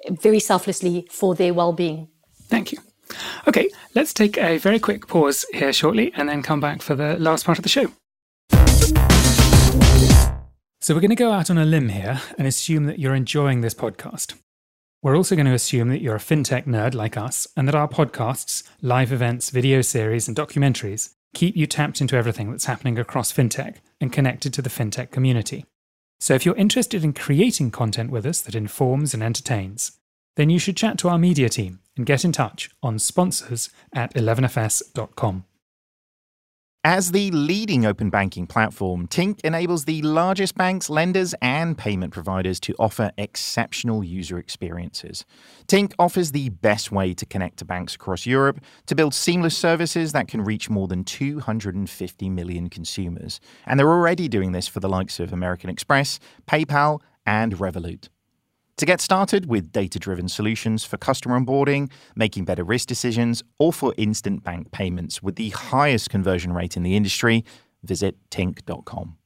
very 0.10 0.40
selflessly 0.40 1.08
for 1.10 1.36
their 1.36 1.54
well-being. 1.54 2.08
Thank 2.50 2.72
you. 2.72 2.80
Okay, 3.48 3.70
let's 3.94 4.14
take 4.14 4.38
a 4.38 4.58
very 4.58 4.80
quick 4.80 5.08
pause 5.08 5.46
here 5.54 5.74
shortly 5.74 6.12
and 6.16 6.28
then 6.28 6.42
come 6.42 6.60
back 6.60 6.82
for 6.82 6.96
the 6.96 7.18
last 7.20 7.46
part 7.46 7.60
of 7.60 7.64
the 7.64 7.70
show. 7.70 7.92
So, 10.84 10.96
we're 10.96 11.02
going 11.02 11.10
to 11.10 11.16
go 11.16 11.32
out 11.32 11.52
on 11.52 11.60
a 11.60 11.66
limb 11.66 11.90
here 11.90 12.22
and 12.40 12.48
assume 12.48 12.86
that 12.88 12.98
you're 12.98 13.14
enjoying 13.14 13.62
this 13.62 13.76
podcast. 13.76 14.34
We're 15.04 15.18
also 15.18 15.36
going 15.36 15.48
to 15.48 15.54
assume 15.54 15.90
that 15.90 16.02
you're 16.02 16.16
a 16.16 16.20
fintech 16.20 16.66
nerd 16.66 16.94
like 16.94 17.18
us 17.18 17.48
and 17.58 17.68
that 17.68 17.74
our 17.74 17.88
podcasts, 17.88 18.62
live 18.84 19.12
events, 19.12 19.50
video 19.50 19.82
series, 19.82 20.28
and 20.28 20.38
documentaries 20.38 21.16
keep 21.34 21.56
you 21.56 21.66
tapped 21.66 22.02
into 22.02 22.16
everything 22.16 22.52
that's 22.52 22.66
happening 22.66 23.00
across 23.00 23.34
fintech 23.34 23.78
and 24.00 24.14
connected 24.14 24.54
to 24.54 24.62
the 24.62 24.70
fintech 24.70 25.10
community. 25.10 25.66
So 26.20 26.36
if 26.36 26.46
you're 26.46 26.56
interested 26.56 27.04
in 27.04 27.14
creating 27.14 27.72
content 27.72 28.12
with 28.12 28.28
us 28.28 28.42
that 28.42 28.54
informs 28.54 29.16
and 29.16 29.24
entertains, 29.24 29.94
then 30.36 30.52
you 30.52 30.60
should 30.60 30.78
chat 30.78 31.00
to 31.00 31.10
our 31.10 31.18
media 31.18 31.50
team 31.50 31.80
and 31.98 32.06
get 32.06 32.24
in 32.24 32.32
touch 32.32 32.70
on 32.84 33.00
sponsors 33.00 33.72
at 33.92 34.14
11fs.com. 34.14 35.46
As 36.84 37.12
the 37.12 37.30
leading 37.30 37.86
open 37.86 38.10
banking 38.10 38.48
platform, 38.48 39.06
Tink 39.08 39.40
enables 39.42 39.86
the 39.86 40.02
largest 40.02 40.56
banks, 40.56 40.90
lenders, 40.90 41.36
and 41.40 41.78
payment 41.78 42.12
providers 42.12 42.60
to 42.62 42.74
offer 42.80 43.12
exceptional 43.20 44.04
user 44.04 44.40
experiences. 44.40 45.24
Tink 45.68 45.94
offers 46.00 46.32
the 46.32 46.50
best 46.50 46.92
way 46.92 47.14
to 47.14 47.24
connect 47.24 47.58
to 47.58 47.66
banks 47.66 47.94
across 47.94 48.26
Europe 48.26 48.62
to 48.88 48.96
build 48.96 49.14
seamless 49.14 49.56
services 49.56 50.12
that 50.14 50.28
can 50.28 50.42
reach 50.42 50.72
more 50.72 50.88
than 50.88 51.04
250 51.04 52.30
million 52.32 52.68
consumers. 52.68 53.40
And 53.68 53.80
they're 53.80 53.88
already 53.88 54.28
doing 54.28 54.52
this 54.52 54.68
for 54.68 54.80
the 54.80 54.90
likes 54.90 55.20
of 55.20 55.32
American 55.32 55.70
Express, 55.70 56.20
PayPal, 56.48 57.00
and 57.28 57.58
Revolut. 57.58 58.10
To 58.82 58.86
get 58.88 59.00
started 59.00 59.46
with 59.46 59.72
data 59.72 60.00
driven 60.00 60.28
solutions 60.28 60.84
for 60.84 60.98
customer 60.98 61.40
onboarding, 61.40 61.92
making 62.16 62.46
better 62.46 62.64
risk 62.64 62.88
decisions, 62.88 63.44
or 63.60 63.72
for 63.72 63.94
instant 63.96 64.44
bank 64.44 64.72
payments 64.72 65.22
with 65.22 65.36
the 65.36 65.50
highest 65.50 66.10
conversion 66.10 66.52
rate 66.52 66.76
in 66.76 66.82
the 66.82 66.96
industry, 66.96 67.46
visit 67.84 68.18
tink.com. 68.32 69.18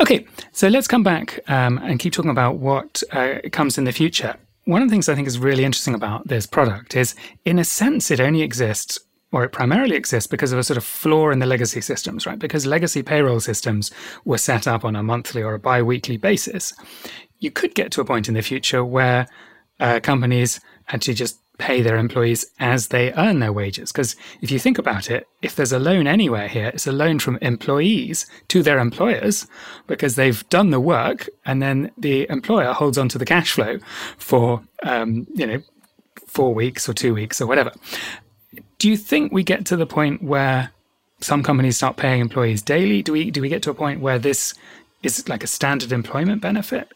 Okay, 0.00 0.26
so 0.50 0.66
let's 0.66 0.88
come 0.88 1.04
back 1.04 1.38
um, 1.48 1.78
and 1.78 2.00
keep 2.00 2.14
talking 2.14 2.32
about 2.32 2.56
what 2.56 3.00
uh, 3.12 3.34
comes 3.52 3.78
in 3.78 3.84
the 3.84 3.92
future. 3.92 4.34
One 4.64 4.82
of 4.82 4.88
the 4.88 4.92
things 4.92 5.08
I 5.08 5.14
think 5.14 5.28
is 5.28 5.38
really 5.38 5.64
interesting 5.64 5.94
about 5.94 6.26
this 6.26 6.48
product 6.48 6.96
is, 6.96 7.14
in 7.44 7.60
a 7.60 7.64
sense, 7.64 8.10
it 8.10 8.18
only 8.18 8.42
exists 8.42 8.98
or 9.32 9.44
it 9.44 9.52
primarily 9.52 9.96
exists 9.96 10.26
because 10.26 10.52
of 10.52 10.58
a 10.58 10.64
sort 10.64 10.76
of 10.76 10.84
flaw 10.84 11.30
in 11.30 11.38
the 11.38 11.46
legacy 11.46 11.80
systems, 11.80 12.26
right? 12.26 12.38
Because 12.38 12.66
legacy 12.66 13.02
payroll 13.02 13.40
systems 13.40 13.90
were 14.24 14.38
set 14.38 14.68
up 14.68 14.84
on 14.84 14.94
a 14.94 15.02
monthly 15.02 15.42
or 15.42 15.54
a 15.54 15.58
bi 15.58 15.82
weekly 15.82 16.18
basis. 16.18 16.74
You 17.38 17.50
could 17.50 17.74
get 17.74 17.90
to 17.92 18.00
a 18.00 18.04
point 18.04 18.28
in 18.28 18.34
the 18.34 18.42
future 18.42 18.84
where 18.84 19.26
uh, 19.80 20.00
companies 20.00 20.60
actually 20.88 21.14
just 21.14 21.38
pay 21.58 21.80
their 21.80 21.96
employees 21.96 22.44
as 22.58 22.88
they 22.88 23.12
earn 23.12 23.38
their 23.38 23.52
wages. 23.52 23.92
Because 23.92 24.16
if 24.40 24.50
you 24.50 24.58
think 24.58 24.78
about 24.78 25.10
it, 25.10 25.28
if 25.42 25.54
there's 25.54 25.72
a 25.72 25.78
loan 25.78 26.06
anywhere 26.06 26.48
here, 26.48 26.68
it's 26.68 26.86
a 26.86 26.92
loan 26.92 27.18
from 27.18 27.38
employees 27.40 28.26
to 28.48 28.62
their 28.62 28.78
employers 28.78 29.46
because 29.86 30.16
they've 30.16 30.46
done 30.48 30.70
the 30.70 30.80
work 30.80 31.28
and 31.44 31.62
then 31.62 31.90
the 31.96 32.26
employer 32.28 32.72
holds 32.72 32.98
on 32.98 33.08
to 33.10 33.18
the 33.18 33.24
cash 33.24 33.52
flow 33.52 33.78
for, 34.18 34.62
um, 34.82 35.26
you 35.34 35.46
know, 35.46 35.62
four 36.26 36.54
weeks 36.54 36.88
or 36.88 36.94
two 36.94 37.14
weeks 37.14 37.40
or 37.40 37.46
whatever. 37.46 37.72
Do 38.82 38.90
you 38.90 38.96
think 38.96 39.30
we 39.30 39.44
get 39.44 39.64
to 39.66 39.76
the 39.76 39.86
point 39.86 40.24
where 40.24 40.72
some 41.20 41.44
companies 41.44 41.76
start 41.76 41.96
paying 41.96 42.20
employees 42.20 42.62
daily? 42.62 43.00
Do 43.00 43.12
we 43.12 43.30
do 43.30 43.40
we 43.40 43.48
get 43.48 43.62
to 43.62 43.70
a 43.70 43.74
point 43.74 44.00
where 44.00 44.18
this 44.18 44.54
is 45.04 45.28
like 45.28 45.44
a 45.44 45.46
standard 45.46 45.92
employment 45.92 46.42
benefit? 46.42 46.88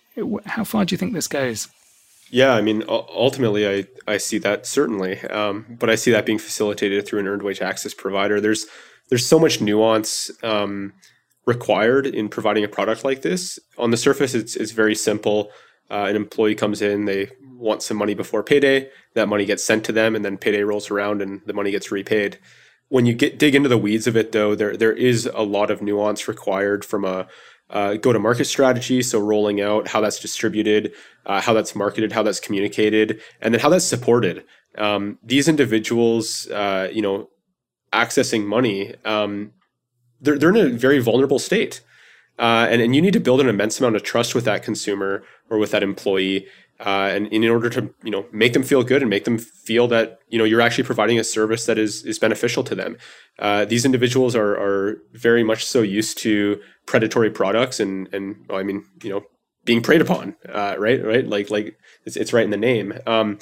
How 0.46 0.64
far 0.64 0.84
do 0.84 0.94
you 0.94 0.98
think 0.98 1.12
this 1.12 1.28
goes? 1.28 1.68
Yeah, 2.28 2.54
I 2.54 2.60
mean, 2.60 2.82
ultimately, 2.88 3.68
I, 3.68 3.86
I 4.08 4.16
see 4.16 4.38
that 4.38 4.66
certainly, 4.66 5.20
um, 5.26 5.64
but 5.78 5.88
I 5.88 5.94
see 5.94 6.10
that 6.10 6.26
being 6.26 6.40
facilitated 6.40 7.06
through 7.06 7.20
an 7.20 7.28
earned 7.28 7.42
wage 7.42 7.62
access 7.62 7.94
provider. 7.94 8.40
There's 8.40 8.66
there's 9.08 9.24
so 9.24 9.38
much 9.38 9.60
nuance 9.60 10.28
um, 10.42 10.92
required 11.46 12.04
in 12.04 12.28
providing 12.28 12.64
a 12.64 12.68
product 12.68 13.04
like 13.04 13.22
this. 13.22 13.60
On 13.78 13.92
the 13.92 13.96
surface, 13.96 14.34
it's 14.34 14.56
it's 14.56 14.72
very 14.72 14.96
simple. 14.96 15.52
Uh, 15.88 16.06
an 16.08 16.16
employee 16.16 16.56
comes 16.56 16.82
in, 16.82 17.04
they 17.04 17.30
want 17.56 17.82
some 17.82 17.96
money 17.96 18.14
before 18.14 18.42
payday. 18.42 18.90
That 19.14 19.28
money 19.28 19.44
gets 19.44 19.64
sent 19.64 19.84
to 19.84 19.92
them, 19.92 20.14
and 20.14 20.24
then 20.24 20.38
payday 20.38 20.62
rolls 20.62 20.90
around, 20.90 21.22
and 21.22 21.40
the 21.46 21.52
money 21.52 21.70
gets 21.70 21.90
repaid. 21.90 22.38
When 22.88 23.06
you 23.06 23.14
get 23.14 23.38
dig 23.38 23.54
into 23.54 23.68
the 23.68 23.78
weeds 23.78 24.06
of 24.06 24.16
it, 24.16 24.32
though, 24.32 24.54
there 24.54 24.76
there 24.76 24.92
is 24.92 25.26
a 25.34 25.42
lot 25.42 25.70
of 25.70 25.82
nuance 25.82 26.28
required 26.28 26.84
from 26.84 27.04
a 27.04 27.26
uh, 27.70 27.94
go 27.94 28.12
to 28.12 28.18
market 28.18 28.44
strategy. 28.44 29.02
So 29.02 29.18
rolling 29.18 29.60
out 29.60 29.88
how 29.88 30.00
that's 30.00 30.20
distributed, 30.20 30.92
uh, 31.24 31.40
how 31.40 31.52
that's 31.52 31.74
marketed, 31.74 32.12
how 32.12 32.22
that's 32.22 32.40
communicated, 32.40 33.20
and 33.40 33.52
then 33.52 33.60
how 33.60 33.68
that's 33.68 33.84
supported. 33.84 34.44
Um, 34.78 35.18
these 35.22 35.48
individuals, 35.48 36.48
uh, 36.48 36.88
you 36.92 37.02
know, 37.02 37.30
accessing 37.92 38.44
money, 38.44 38.94
um, 39.04 39.52
they're 40.20 40.38
they're 40.38 40.50
in 40.50 40.56
a 40.56 40.68
very 40.68 41.00
vulnerable 41.00 41.38
state. 41.38 41.80
Uh, 42.38 42.66
and, 42.68 42.82
and 42.82 42.94
you 42.94 43.00
need 43.00 43.14
to 43.14 43.20
build 43.20 43.40
an 43.40 43.48
immense 43.48 43.80
amount 43.80 43.96
of 43.96 44.02
trust 44.02 44.34
with 44.34 44.44
that 44.44 44.62
consumer 44.62 45.22
or 45.48 45.56
with 45.56 45.70
that 45.70 45.82
employee 45.82 46.46
uh, 46.80 47.10
and, 47.12 47.26
in 47.28 47.44
order 47.44 47.70
to 47.70 47.92
you 48.02 48.10
know 48.10 48.26
make 48.32 48.52
them 48.52 48.62
feel 48.62 48.82
good 48.82 49.02
and 49.02 49.10
make 49.10 49.24
them 49.24 49.38
feel 49.38 49.88
that 49.88 50.18
you 50.28 50.38
know 50.38 50.44
you're 50.44 50.60
actually 50.60 50.84
providing 50.84 51.18
a 51.18 51.24
service 51.24 51.66
that 51.66 51.78
is 51.78 52.04
is 52.04 52.18
beneficial 52.18 52.62
to 52.64 52.74
them. 52.74 52.96
Uh, 53.38 53.64
these 53.64 53.84
individuals 53.84 54.36
are 54.36 54.52
are 54.58 54.98
very 55.12 55.42
much 55.42 55.64
so 55.64 55.82
used 55.82 56.18
to 56.18 56.60
predatory 56.86 57.30
products 57.30 57.80
and 57.80 58.12
and 58.12 58.44
well, 58.48 58.58
I 58.58 58.62
mean 58.62 58.84
you 59.02 59.10
know 59.10 59.22
being 59.64 59.82
preyed 59.82 60.00
upon, 60.00 60.36
uh, 60.48 60.76
right? 60.78 61.04
Right? 61.04 61.26
Like 61.26 61.50
like 61.50 61.78
it's, 62.04 62.16
it's 62.16 62.32
right 62.32 62.44
in 62.44 62.50
the 62.50 62.56
name. 62.56 62.92
Um, 63.06 63.38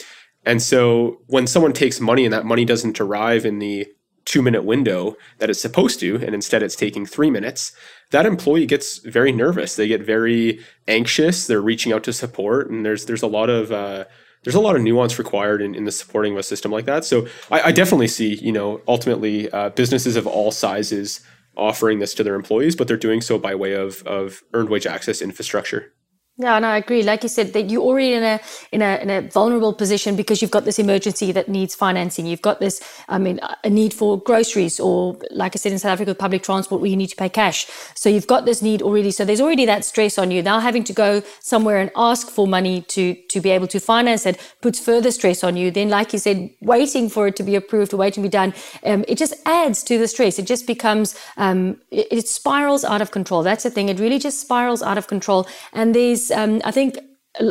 and 0.47 0.63
so 0.63 1.21
when 1.27 1.47
someone 1.47 1.73
takes 1.73 2.01
money 2.01 2.25
and 2.25 2.33
that 2.33 2.45
money 2.45 2.65
doesn't 2.65 3.01
arrive 3.01 3.47
in 3.47 3.59
the 3.59 3.87
two 4.25 4.43
minute 4.43 4.65
window 4.65 5.17
that 5.39 5.51
it's 5.51 5.61
supposed 5.61 6.01
to, 6.01 6.17
and 6.17 6.35
instead 6.35 6.63
it's 6.63 6.77
taking 6.77 7.07
three 7.07 7.31
minutes, 7.31 7.73
that 8.11 8.27
employee 8.27 8.67
gets 8.67 8.99
very 8.99 9.33
nervous. 9.33 9.77
They 9.77 9.89
get 9.89 10.03
very 10.03 10.61
anxious. 10.89 11.47
They're 11.47 11.61
reaching 11.61 11.93
out 11.93 12.05
to 12.05 12.13
support, 12.13 12.71
and 12.71 12.85
there's 12.85 13.07
there's 13.07 13.23
a 13.23 13.27
lot 13.27 13.51
of 13.51 13.73
uh, 13.73 14.05
there's 14.43 14.55
a 14.55 14.61
lot 14.61 14.77
of 14.77 14.83
nuance 14.83 15.19
required 15.19 15.63
in, 15.63 15.75
in 15.75 15.85
the 15.85 15.93
supporting 15.93 16.35
of 16.35 16.39
a 16.39 16.43
system 16.43 16.71
like 16.71 16.85
that. 16.85 17.05
So 17.05 17.27
I, 17.51 17.63
I 17.63 17.73
definitely 17.73 18.09
see, 18.09 18.35
you 18.37 18.53
know, 18.53 18.81
ultimately 18.87 19.51
uh, 19.51 19.71
businesses 19.71 20.17
of 20.17 20.27
all 20.27 20.51
sizes 20.51 21.21
offering 21.57 21.99
this 21.99 22.15
to 22.15 22.25
their 22.25 22.35
employees, 22.35 22.77
but 22.77 22.89
they're 22.89 22.97
doing 22.97 23.21
so 23.21 23.39
by 23.39 23.55
way 23.55 23.73
of 23.73 24.03
of 24.07 24.43
earned 24.53 24.69
wage 24.69 24.87
access 24.87 25.21
infrastructure. 25.23 25.93
Yeah, 26.37 26.57
and 26.57 26.67
I 26.67 26.79
agree. 26.79 27.05
Like 27.05 27.23
you 27.23 27.29
said, 27.29 27.53
that 27.53 27.71
you're 27.71 27.81
already 27.81 28.13
in 28.13 28.25
a 28.25 28.41
in 28.73 28.83
a 28.83 28.97
in 28.97 29.09
a 29.09 29.21
vulnerable 29.31 29.73
position 29.73 30.17
because 30.17 30.43
you've 30.43 30.51
got 30.51 30.65
this 30.65 30.81
emergency 30.81 31.31
that 31.31 31.49
needs 31.49 31.77
financing. 31.77 32.27
You've 32.27 32.43
got 32.43 32.59
this, 32.59 32.81
I 33.09 33.19
mean, 33.19 33.39
a 33.63 33.71
need 33.71 33.95
for 33.95 34.21
groceries, 34.21 34.81
or 34.81 35.17
like 35.31 35.55
I 35.55 35.59
said 35.59 35.71
in 35.71 35.79
South 35.79 35.93
Africa, 35.93 36.13
public 36.13 36.43
transport 36.43 36.81
where 36.81 36.91
you 36.91 36.97
need 36.97 37.11
to 37.11 37.17
pay 37.17 37.29
cash. 37.29 37.69
So 37.95 38.09
you've 38.09 38.27
got 38.27 38.47
this 38.47 38.63
need 38.63 38.83
already. 38.83 39.13
So 39.13 39.25
there's 39.25 39.41
already 39.41 39.65
that 39.67 39.85
stress 39.85 40.19
on 40.19 40.33
you. 40.33 40.43
Now 40.43 40.59
having 40.59 40.83
to 40.85 40.93
go 40.93 41.23
somewhere 41.39 41.79
and 41.79 41.93
ask 41.95 42.29
for 42.29 42.49
money 42.49 42.83
to 42.83 43.15
to 43.15 43.41
be 43.41 43.51
able 43.51 43.69
to 43.69 43.79
finance 43.79 44.27
it 44.27 44.41
puts 44.61 44.81
further 44.81 45.13
stress 45.13 45.45
on 45.45 45.57
you. 45.57 45.71
Then, 45.71 45.89
like 45.89 46.13
you 46.13 46.19
said, 46.19 46.51
waiting 46.61 47.11
for 47.11 47.29
it 47.29 47.37
to 47.37 47.45
be 47.45 47.55
approved 47.55 47.95
or 47.95 47.99
waiting 47.99 48.25
to 48.25 48.29
be 48.29 48.33
done, 48.33 48.55
um, 48.85 49.05
it 49.07 49.19
just 49.19 49.35
adds 49.47 49.85
to 49.85 49.99
the 49.99 50.09
stress. 50.09 50.41
It 50.41 50.49
just 50.49 50.67
becomes 50.67 51.15
um, 51.37 51.81
it, 51.93 52.09
it 52.11 52.27
spirals 52.27 52.83
out 52.83 53.01
of 53.01 53.13
control. 53.13 53.45
That's 53.45 53.63
the 53.63 53.71
thing. 53.71 53.89
It 53.89 54.01
really 54.01 54.19
just 54.19 54.41
spirals 54.41 54.83
out 54.83 54.99
of 54.99 55.07
control, 55.07 55.47
and 55.73 55.95
there's 55.95 56.24
um, 56.31 56.61
I 56.65 56.71
think 56.71 56.99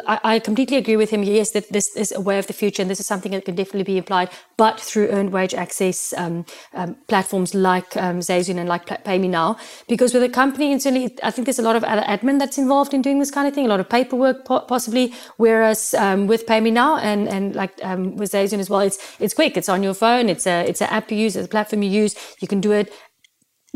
I, 0.07 0.39
completely 0.39 0.78
agree 0.78 0.95
with 0.95 1.09
him. 1.09 1.24
Yes, 1.24 1.51
that 1.51 1.69
this 1.69 1.93
is 1.97 2.13
a 2.13 2.21
way 2.21 2.39
of 2.39 2.47
the 2.47 2.53
future, 2.53 2.82
and 2.82 2.89
this 2.89 3.01
is 3.01 3.05
something 3.05 3.34
that 3.34 3.43
can 3.43 3.55
definitely 3.55 3.84
be 3.84 3.97
applied, 3.97 4.30
but 4.55 4.80
through 4.80 5.09
earned 5.09 5.34
wage 5.34 5.53
access 5.53 6.13
um, 6.15 6.45
um, 6.74 6.95
platforms 7.09 7.53
like 7.53 7.97
um, 7.97 8.19
Zayzoon 8.19 8.57
and 8.57 8.69
like 8.69 8.86
PayMeNow. 8.86 9.59
Because 9.89 10.13
with 10.13 10.24
a 10.24 10.30
company, 10.30 10.80
certainly, 10.80 11.17
I 11.21 11.32
think 11.32 11.45
there's 11.45 11.59
a 11.59 11.63
lot 11.63 11.76
of 11.76 11.84
other 11.84 12.01
admin 12.03 12.39
that's 12.39 12.57
involved 12.57 12.93
in 12.93 13.01
doing 13.01 13.19
this 13.19 13.32
kind 13.32 13.45
of 13.45 13.53
thing, 13.53 13.65
a 13.65 13.69
lot 13.69 13.82
of 13.82 13.89
paperwork 13.89 14.45
possibly. 14.45 15.13
Whereas 15.36 15.93
um, 15.95 16.28
with 16.28 16.45
PayMeNow 16.45 17.01
and 17.01 17.28
and 17.28 17.53
like 17.53 17.74
um, 17.84 18.15
with 18.15 18.32
Zayzoon 18.32 18.59
as 18.59 18.69
well, 18.69 18.82
it's 18.82 18.97
it's 19.19 19.34
quick. 19.34 19.57
It's 19.57 19.67
on 19.67 19.84
your 19.84 19.93
phone. 19.93 20.30
It's 20.30 20.47
a 20.47 20.65
it's 20.65 20.80
an 20.80 20.88
app 20.91 21.11
you 21.11 21.17
use. 21.17 21.36
It's 21.36 21.47
a 21.47 21.49
platform 21.49 21.84
you 21.84 21.89
use. 21.89 22.15
You 22.39 22.47
can 22.47 22.61
do 22.61 22.71
it 22.71 22.93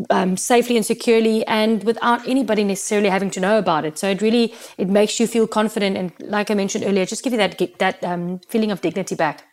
um, 0.10 0.38
safely 0.38 0.76
and 0.78 0.86
securely 0.86 1.46
and 1.48 1.84
without 1.84 2.28
anybody 2.28 2.64
necessarily 2.64 3.10
having 3.10 3.32
to 3.32 3.40
know 3.40 3.58
about 3.58 3.86
it. 3.86 3.98
So 3.98 4.10
it 4.10 4.22
really 4.22 4.54
it 4.78 4.90
makes 4.90 5.20
you 5.20 5.28
feel 5.28 5.48
confident 5.48 5.98
and 5.98 6.12
like 6.20 6.52
I 6.52 6.54
mentioned 6.54 6.84
earlier, 6.86 7.06
just 7.06 7.24
give 7.24 7.34
you 7.34 7.40
that 7.40 7.60
that 7.80 8.04
um, 8.04 8.40
feeling 8.48 8.72
of 8.72 8.82
dignity 8.82 9.16
back. 9.16 9.44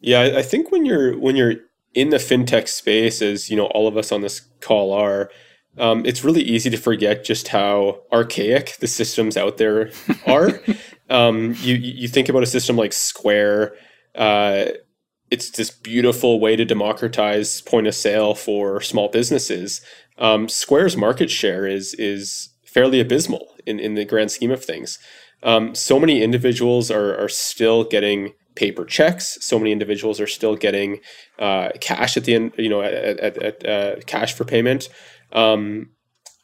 Yeah, 0.00 0.34
I 0.36 0.42
think 0.42 0.70
when 0.72 0.84
you're 0.84 1.18
when 1.18 1.36
you're 1.36 1.54
in 1.94 2.10
the 2.10 2.16
fintech 2.16 2.68
space, 2.68 3.22
as 3.22 3.50
you 3.50 3.56
know, 3.56 3.66
all 3.66 3.86
of 3.86 3.96
us 3.96 4.12
on 4.12 4.20
this 4.20 4.40
call 4.60 4.92
are, 4.92 5.30
um, 5.78 6.04
it's 6.04 6.24
really 6.24 6.42
easy 6.42 6.70
to 6.70 6.76
forget 6.76 7.24
just 7.24 7.48
how 7.48 8.02
archaic 8.12 8.76
the 8.80 8.86
systems 8.86 9.36
out 9.36 9.58
there 9.58 9.90
are. 10.26 10.60
um, 11.08 11.54
you 11.60 11.76
you 11.76 12.08
think 12.08 12.28
about 12.28 12.42
a 12.42 12.46
system 12.46 12.76
like 12.76 12.92
Square. 12.92 13.74
Uh, 14.14 14.66
it's 15.32 15.50
this 15.50 15.70
beautiful 15.70 16.38
way 16.38 16.56
to 16.56 16.64
democratize 16.64 17.62
point 17.62 17.86
of 17.86 17.94
sale 17.94 18.34
for 18.34 18.82
small 18.82 19.08
businesses. 19.08 19.80
Um, 20.18 20.46
Square's 20.46 20.96
market 20.96 21.30
share 21.30 21.66
is 21.66 21.94
is 21.94 22.50
fairly 22.66 23.00
abysmal 23.00 23.48
in, 23.66 23.80
in 23.80 23.94
the 23.94 24.04
grand 24.04 24.30
scheme 24.30 24.50
of 24.50 24.62
things. 24.62 24.98
Um, 25.42 25.74
so 25.74 25.98
many 25.98 26.22
individuals 26.22 26.90
are, 26.90 27.16
are 27.16 27.30
still 27.30 27.82
getting 27.82 28.34
paper 28.54 28.84
checks. 28.84 29.38
So 29.40 29.58
many 29.58 29.72
individuals 29.72 30.20
are 30.20 30.26
still 30.26 30.54
getting 30.54 31.00
uh, 31.38 31.70
cash 31.80 32.16
at 32.16 32.24
the 32.24 32.34
end, 32.34 32.52
you 32.58 32.68
know, 32.68 32.82
at, 32.82 32.92
at, 32.92 33.36
at 33.42 33.66
uh, 33.66 34.00
cash 34.06 34.34
for 34.34 34.44
payment. 34.44 34.88
Um, 35.32 35.90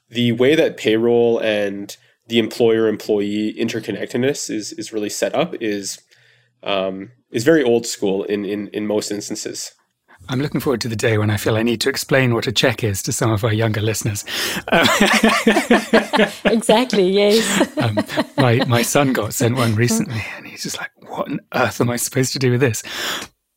the 0.09 0.33
way 0.33 0.55
that 0.55 0.79
payroll 0.79 1.39
and 1.39 1.95
the 2.27 2.39
employer 2.39 2.89
employee 2.89 3.55
interconnectedness 3.55 4.51
is 4.51 4.73
is 4.73 4.93
really 4.95 5.11
set 5.11 5.35
up 5.35 5.55
is 5.61 6.01
um, 6.63 7.11
is 7.31 7.45
very 7.45 7.63
old 7.63 7.87
school 7.87 8.25
in, 8.25 8.45
in, 8.45 8.69
in 8.69 8.87
most 8.87 9.11
instances. 9.11 9.73
I'm 10.29 10.41
looking 10.41 10.61
forward 10.61 10.81
to 10.83 10.89
the 10.89 10.97
day 10.97 11.17
when 11.17 11.31
I 11.31 11.37
feel 11.37 11.57
I 11.57 11.63
need 11.63 11.81
to 11.83 11.89
explain 11.89 12.35
what 12.35 12.47
a 12.47 12.53
check 12.53 12.85
is 12.85 13.03
to 13.05 13.13
some 13.13 13.31
of 13.31 13.45
our 13.45 13.53
younger 13.53 13.81
listeners. 13.81 14.25
exactly, 16.45 17.09
yes. 17.09 17.79
um, 17.79 17.99
my, 18.37 18.63
my 18.67 18.83
son 18.83 19.13
got 19.15 19.33
sent 19.33 19.57
one 19.57 19.75
recently, 19.75 20.23
and 20.37 20.47
he's 20.47 20.65
just 20.65 20.77
like, 20.77 20.91
what 21.07 21.31
on 21.31 21.41
earth 21.55 21.81
am 21.81 21.89
I 21.89 21.97
supposed 21.97 22.33
to 22.35 22.39
do 22.39 22.51
with 22.51 22.61
this? 22.61 22.83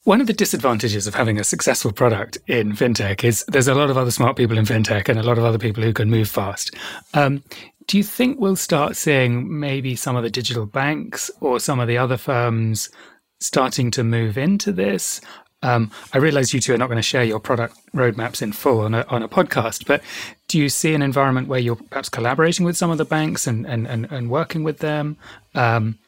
One 0.04 0.22
of 0.22 0.28
the 0.28 0.34
disadvantages 0.34 1.08
of 1.08 1.16
having 1.16 1.40
a 1.40 1.44
successful 1.44 1.92
product 1.92 2.38
in 2.48 2.72
fintech 2.72 3.24
is 3.24 3.44
there's 3.48 3.68
a 3.68 3.76
lot 3.76 3.90
of 3.90 3.98
other 3.98 4.10
smart 4.10 4.36
people 4.36 4.58
in 4.58 4.66
fintech 4.66 5.10
and 5.10 5.20
a 5.20 5.24
lot 5.24 5.38
of 5.38 5.44
other 5.44 5.60
people 5.60 5.84
who 5.84 5.94
can 5.94 6.10
move 6.10 6.30
fast. 6.30 6.74
Um, 7.14 7.44
do 7.88 7.98
you 7.98 8.04
think 8.04 8.40
we'll 8.40 8.56
start 8.56 8.96
seeing 8.96 9.60
maybe 9.60 9.96
some 9.96 10.16
of 10.16 10.24
the 10.24 10.30
digital 10.30 10.66
banks 10.66 11.30
or 11.40 11.60
some 11.60 11.80
of 11.80 11.88
the 11.88 11.98
other 11.98 12.18
firms 12.18 12.90
starting 13.42 13.92
to 13.92 14.04
move 14.04 14.38
into 14.38 14.72
this? 14.72 15.20
Um, 15.64 15.92
I 16.14 16.18
realize 16.18 16.54
you 16.54 16.62
two 16.62 16.74
are 16.74 16.78
not 16.78 16.88
going 16.88 16.98
to 16.98 17.04
share 17.04 17.24
your 17.24 17.40
product 17.40 17.78
roadmaps 17.94 18.42
in 18.42 18.52
full 18.52 18.80
on 18.80 18.96
a, 18.96 19.06
on 19.10 19.22
a 19.22 19.28
podcast, 19.28 19.86
but 19.86 20.02
do 20.48 20.58
you 20.58 20.70
see 20.70 20.94
an 20.96 21.02
environment 21.02 21.48
where 21.48 21.60
you're 21.60 21.76
perhaps 21.76 22.10
collaborating 22.10 22.66
with 22.66 22.78
some 22.78 22.90
of 22.90 22.98
the 22.98 23.06
banks 23.06 23.46
and, 23.46 23.68
and, 23.68 23.86
and, 23.88 24.12
and 24.12 24.30
working 24.30 24.64
with 24.64 24.80
them? 24.80 25.18
Um, 25.54 26.00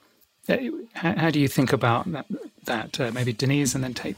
uh, 0.49 0.57
how, 0.93 1.15
how, 1.15 1.29
do 1.29 1.39
you 1.39 1.47
think 1.47 1.71
about 1.71 2.11
that? 2.11 2.25
that 2.65 2.99
uh, 2.99 3.11
maybe 3.13 3.33
Denise 3.33 3.75
and 3.75 3.83
then 3.83 3.93
Tate? 3.93 4.17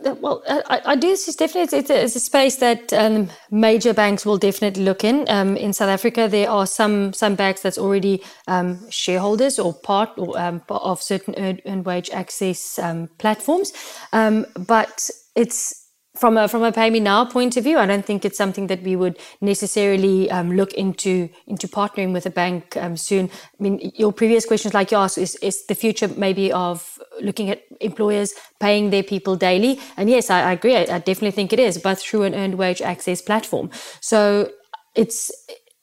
Well, 0.00 0.44
I, 0.48 0.80
I 0.84 0.96
do. 0.96 1.08
It's 1.08 1.34
definitely 1.34 1.78
it's 1.78 1.90
a, 1.90 2.04
it's 2.04 2.14
a 2.16 2.20
space 2.20 2.56
that 2.56 2.92
um, 2.92 3.30
major 3.50 3.92
banks 3.92 4.24
will 4.24 4.38
definitely 4.38 4.84
look 4.84 5.02
in. 5.02 5.24
Um, 5.28 5.56
in 5.56 5.72
South 5.72 5.88
Africa, 5.88 6.28
there 6.28 6.48
are 6.48 6.66
some 6.66 7.12
some 7.12 7.34
banks 7.34 7.62
that's 7.62 7.78
already 7.78 8.22
um, 8.46 8.88
shareholders 8.90 9.58
or 9.58 9.74
part 9.74 10.10
or, 10.16 10.38
um, 10.38 10.62
of 10.68 11.02
certain 11.02 11.34
earned, 11.36 11.62
earned 11.66 11.84
wage 11.84 12.10
access 12.10 12.78
um, 12.78 13.08
platforms, 13.18 13.72
um, 14.12 14.46
but 14.56 15.10
it's 15.34 15.77
from 16.18 16.36
a 16.36 16.48
from 16.48 16.62
a 16.62 16.72
PayMeNow 16.72 17.30
point 17.30 17.56
of 17.56 17.64
view, 17.64 17.78
I 17.78 17.86
don't 17.86 18.04
think 18.04 18.24
it's 18.24 18.36
something 18.36 18.66
that 18.66 18.82
we 18.82 18.96
would 18.96 19.18
necessarily 19.40 20.30
um, 20.30 20.52
look 20.52 20.72
into 20.74 21.28
into 21.46 21.68
partnering 21.68 22.12
with 22.12 22.26
a 22.26 22.30
bank 22.30 22.76
um, 22.76 22.96
soon. 22.96 23.30
I 23.58 23.62
mean, 23.62 23.92
your 23.94 24.12
previous 24.12 24.44
questions, 24.44 24.74
like 24.74 24.90
you 24.90 24.98
asked, 24.98 25.18
is 25.18 25.36
is 25.36 25.66
the 25.66 25.74
future 25.74 26.08
maybe 26.08 26.52
of 26.52 26.98
looking 27.20 27.50
at 27.50 27.62
employers 27.80 28.34
paying 28.60 28.90
their 28.90 29.02
people 29.02 29.36
daily? 29.36 29.80
And 29.96 30.10
yes, 30.10 30.30
I, 30.30 30.42
I 30.42 30.52
agree. 30.52 30.76
I, 30.76 30.82
I 30.82 30.98
definitely 30.98 31.32
think 31.32 31.52
it 31.52 31.60
is, 31.60 31.78
but 31.78 31.98
through 31.98 32.24
an 32.24 32.34
earned 32.34 32.56
wage 32.56 32.82
access 32.82 33.22
platform. 33.22 33.70
So 34.00 34.50
it's 34.94 35.30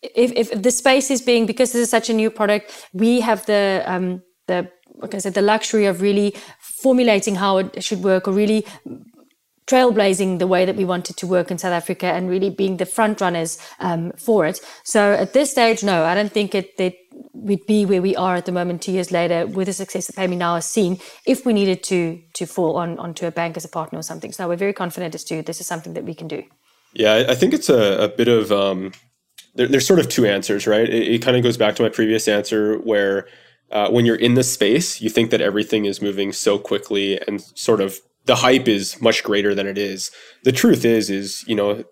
if, 0.02 0.32
if 0.34 0.62
the 0.62 0.72
space 0.72 1.10
is 1.10 1.22
being 1.22 1.46
because 1.46 1.72
this 1.72 1.82
is 1.82 1.90
such 1.90 2.10
a 2.10 2.14
new 2.14 2.30
product, 2.30 2.88
we 2.94 3.22
have 3.22 3.46
the 3.46 3.84
um, 3.86 4.22
the 4.48 4.70
like 4.98 5.14
I 5.16 5.18
said, 5.20 5.34
the 5.34 5.42
luxury 5.42 5.86
of 5.86 6.02
really 6.02 6.36
formulating 6.60 7.36
how 7.36 7.58
it 7.58 7.84
should 7.84 8.04
work 8.04 8.28
or 8.28 8.32
really 8.32 8.66
trailblazing 9.68 10.40
the 10.40 10.48
way 10.48 10.66
that 10.66 10.76
we 10.76 10.86
wanted 10.86 11.18
to 11.18 11.28
work 11.28 11.50
in 11.50 11.58
South 11.58 11.74
Africa 11.74 12.08
and 12.08 12.30
really 12.30 12.50
being 12.50 12.78
the 12.78 12.86
front 12.86 13.20
runners 13.20 13.58
um, 13.80 14.12
for 14.12 14.46
it. 14.46 14.60
So 14.84 15.14
at 15.14 15.34
this 15.34 15.52
stage, 15.52 15.84
no, 15.84 16.04
I 16.04 16.14
don't 16.14 16.32
think 16.32 16.54
it 16.54 16.78
that 16.78 16.94
we'd 17.34 17.66
be 17.66 17.86
where 17.86 18.02
we 18.02 18.16
are 18.16 18.36
at 18.36 18.46
the 18.46 18.52
moment 18.52 18.82
two 18.82 18.92
years 18.92 19.12
later 19.12 19.48
with 19.48 19.68
the 19.68 19.74
success 19.74 20.08
that 20.08 20.16
PayMeNow 20.16 20.56
has 20.56 20.66
seen 20.66 21.00
if 21.26 21.46
we 21.46 21.54
needed 21.54 21.84
to 21.84 22.22
to 22.34 22.46
fall 22.46 22.76
on 22.78 23.00
onto 23.00 23.26
a 23.26 23.32
bank 23.32 23.58
as 23.58 23.66
a 23.66 23.70
partner 23.70 24.00
or 24.00 24.04
something. 24.04 24.32
So 24.32 24.48
we're 24.48 24.56
very 24.56 24.74
confident 24.74 25.16
as 25.16 25.24
to 25.26 25.42
this 25.42 25.60
is 25.60 25.68
something 25.68 25.94
that 25.94 26.04
we 26.04 26.14
can 26.14 26.28
do. 26.28 26.44
Yeah, 26.94 27.26
I 27.28 27.36
think 27.36 27.54
it's 27.54 27.70
a, 27.70 28.04
a 28.04 28.08
bit 28.08 28.28
of 28.28 28.52
um, 28.52 28.94
there, 29.56 29.68
there's 29.68 29.88
sort 29.88 30.00
of 30.00 30.10
two 30.10 30.26
answers, 30.26 30.68
right? 30.68 30.88
It, 30.88 31.08
it 31.16 31.22
kind 31.22 31.36
of 31.36 31.44
goes 31.44 31.58
back 31.58 31.76
to 31.78 31.84
my 31.84 31.90
previous 31.90 32.28
answer 32.28 32.78
where 32.80 33.28
uh, 33.72 33.90
when 33.90 34.06
you're 34.06 34.16
in 34.16 34.36
the 34.36 34.44
space, 34.44 35.02
you 35.02 35.10
think 35.10 35.32
that 35.32 35.42
everything 35.42 35.86
is 35.86 36.02
moving 36.02 36.32
so 36.32 36.58
quickly 36.58 37.20
and 37.28 37.42
sort 37.42 37.82
of 37.82 38.00
the 38.26 38.36
hype 38.36 38.68
is 38.68 39.02
much 39.02 39.24
greater 39.24 39.56
than 39.56 39.68
it 39.68 39.78
is. 39.78 40.12
The 40.44 40.52
truth 40.52 40.84
is, 40.86 41.10
is 41.10 41.44
you 41.48 41.56
know, 41.56 41.84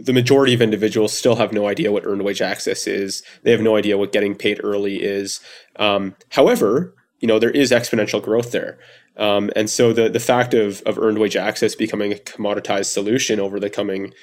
the 0.00 0.12
majority 0.12 0.54
of 0.54 0.62
individuals 0.62 1.12
still 1.12 1.36
have 1.36 1.52
no 1.52 1.68
idea 1.68 1.92
what 1.92 2.06
earned 2.06 2.22
wage 2.22 2.40
access 2.42 2.86
is. 2.86 3.22
They 3.42 3.50
have 3.50 3.60
no 3.60 3.76
idea 3.76 3.98
what 3.98 4.12
getting 4.12 4.34
paid 4.34 4.60
early 4.62 5.02
is. 5.02 5.40
Um, 5.76 6.16
however, 6.30 6.94
you 7.20 7.28
know, 7.28 7.38
there 7.38 7.50
is 7.50 7.70
exponential 7.70 8.22
growth 8.22 8.52
there. 8.52 8.78
Um, 9.16 9.50
and 9.54 9.68
so 9.68 9.92
the 9.92 10.08
the 10.08 10.20
fact 10.20 10.54
of 10.54 10.80
of 10.82 10.98
earned 10.98 11.18
wage 11.18 11.36
access 11.36 11.74
becoming 11.74 12.12
a 12.12 12.16
commoditized 12.16 12.86
solution 12.86 13.38
over 13.38 13.60
the 13.60 13.70
coming 13.70 14.14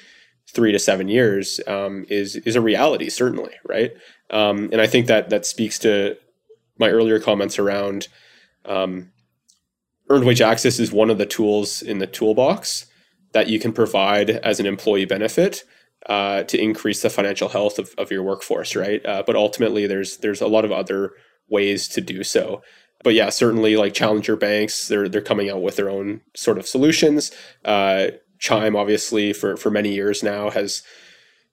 three 0.48 0.72
to 0.72 0.78
seven 0.78 1.08
years 1.08 1.60
um, 1.66 2.04
is 2.08 2.36
is 2.36 2.56
a 2.56 2.60
reality, 2.60 3.08
certainly, 3.08 3.52
right? 3.68 3.92
Um, 4.30 4.68
and 4.72 4.80
I 4.80 4.86
think 4.86 5.06
that 5.06 5.30
that 5.30 5.46
speaks 5.46 5.78
to 5.80 6.16
my 6.78 6.88
earlier 6.88 7.20
comments 7.20 7.58
around 7.58 8.08
um, 8.64 9.12
earned 10.10 10.24
wage 10.24 10.40
access 10.40 10.78
is 10.78 10.92
one 10.92 11.08
of 11.08 11.18
the 11.18 11.26
tools 11.26 11.80
in 11.80 11.98
the 11.98 12.06
toolbox 12.06 12.86
that 13.32 13.48
you 13.48 13.58
can 13.60 13.72
provide 13.72 14.30
as 14.30 14.60
an 14.60 14.66
employee 14.66 15.04
benefit 15.04 15.62
uh, 16.06 16.42
to 16.44 16.60
increase 16.60 17.02
the 17.02 17.10
financial 17.10 17.48
health 17.48 17.78
of, 17.78 17.94
of 17.96 18.10
your 18.10 18.22
workforce, 18.22 18.74
right? 18.74 19.04
Uh, 19.06 19.22
but 19.24 19.36
ultimately, 19.36 19.86
there's 19.86 20.18
there's 20.18 20.40
a 20.40 20.48
lot 20.48 20.64
of 20.64 20.72
other 20.72 21.12
ways 21.48 21.88
to 21.88 22.00
do 22.00 22.24
so. 22.24 22.62
But 23.02 23.14
yeah, 23.14 23.30
certainly, 23.30 23.76
like 23.76 23.94
challenger 23.94 24.36
banks, 24.36 24.88
they're 24.88 25.08
they're 25.08 25.20
coming 25.20 25.48
out 25.48 25.62
with 25.62 25.76
their 25.76 25.90
own 25.90 26.22
sort 26.34 26.58
of 26.58 26.66
solutions. 26.66 27.30
Uh, 27.64 28.08
Chime, 28.38 28.74
obviously, 28.74 29.32
for 29.32 29.56
for 29.56 29.70
many 29.70 29.92
years 29.92 30.22
now, 30.22 30.50
has 30.50 30.82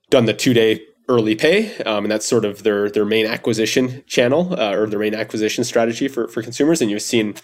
done 0.09 0.25
the 0.25 0.33
two 0.33 0.53
day 0.53 0.81
early 1.09 1.35
pay, 1.35 1.75
um, 1.83 2.05
and 2.05 2.11
that's 2.11 2.25
sort 2.25 2.45
of 2.45 2.63
their 2.63 2.89
their 2.89 3.05
main 3.05 3.25
acquisition 3.25 4.03
channel 4.07 4.55
uh, 4.59 4.73
or 4.73 4.87
their 4.87 4.99
main 4.99 5.13
acquisition 5.13 5.63
strategy 5.63 6.07
for 6.07 6.27
for 6.27 6.41
consumers. 6.41 6.81
And 6.81 6.89
you've 6.89 7.01
seen 7.01 7.35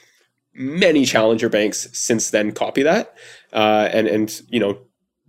many 0.53 1.05
challenger 1.05 1.49
banks 1.49 1.87
since 1.93 2.29
then 2.29 2.51
copy 2.51 2.83
that. 2.83 3.15
Uh, 3.51 3.89
and 3.91 4.07
and 4.07 4.41
you 4.49 4.59
know, 4.59 4.79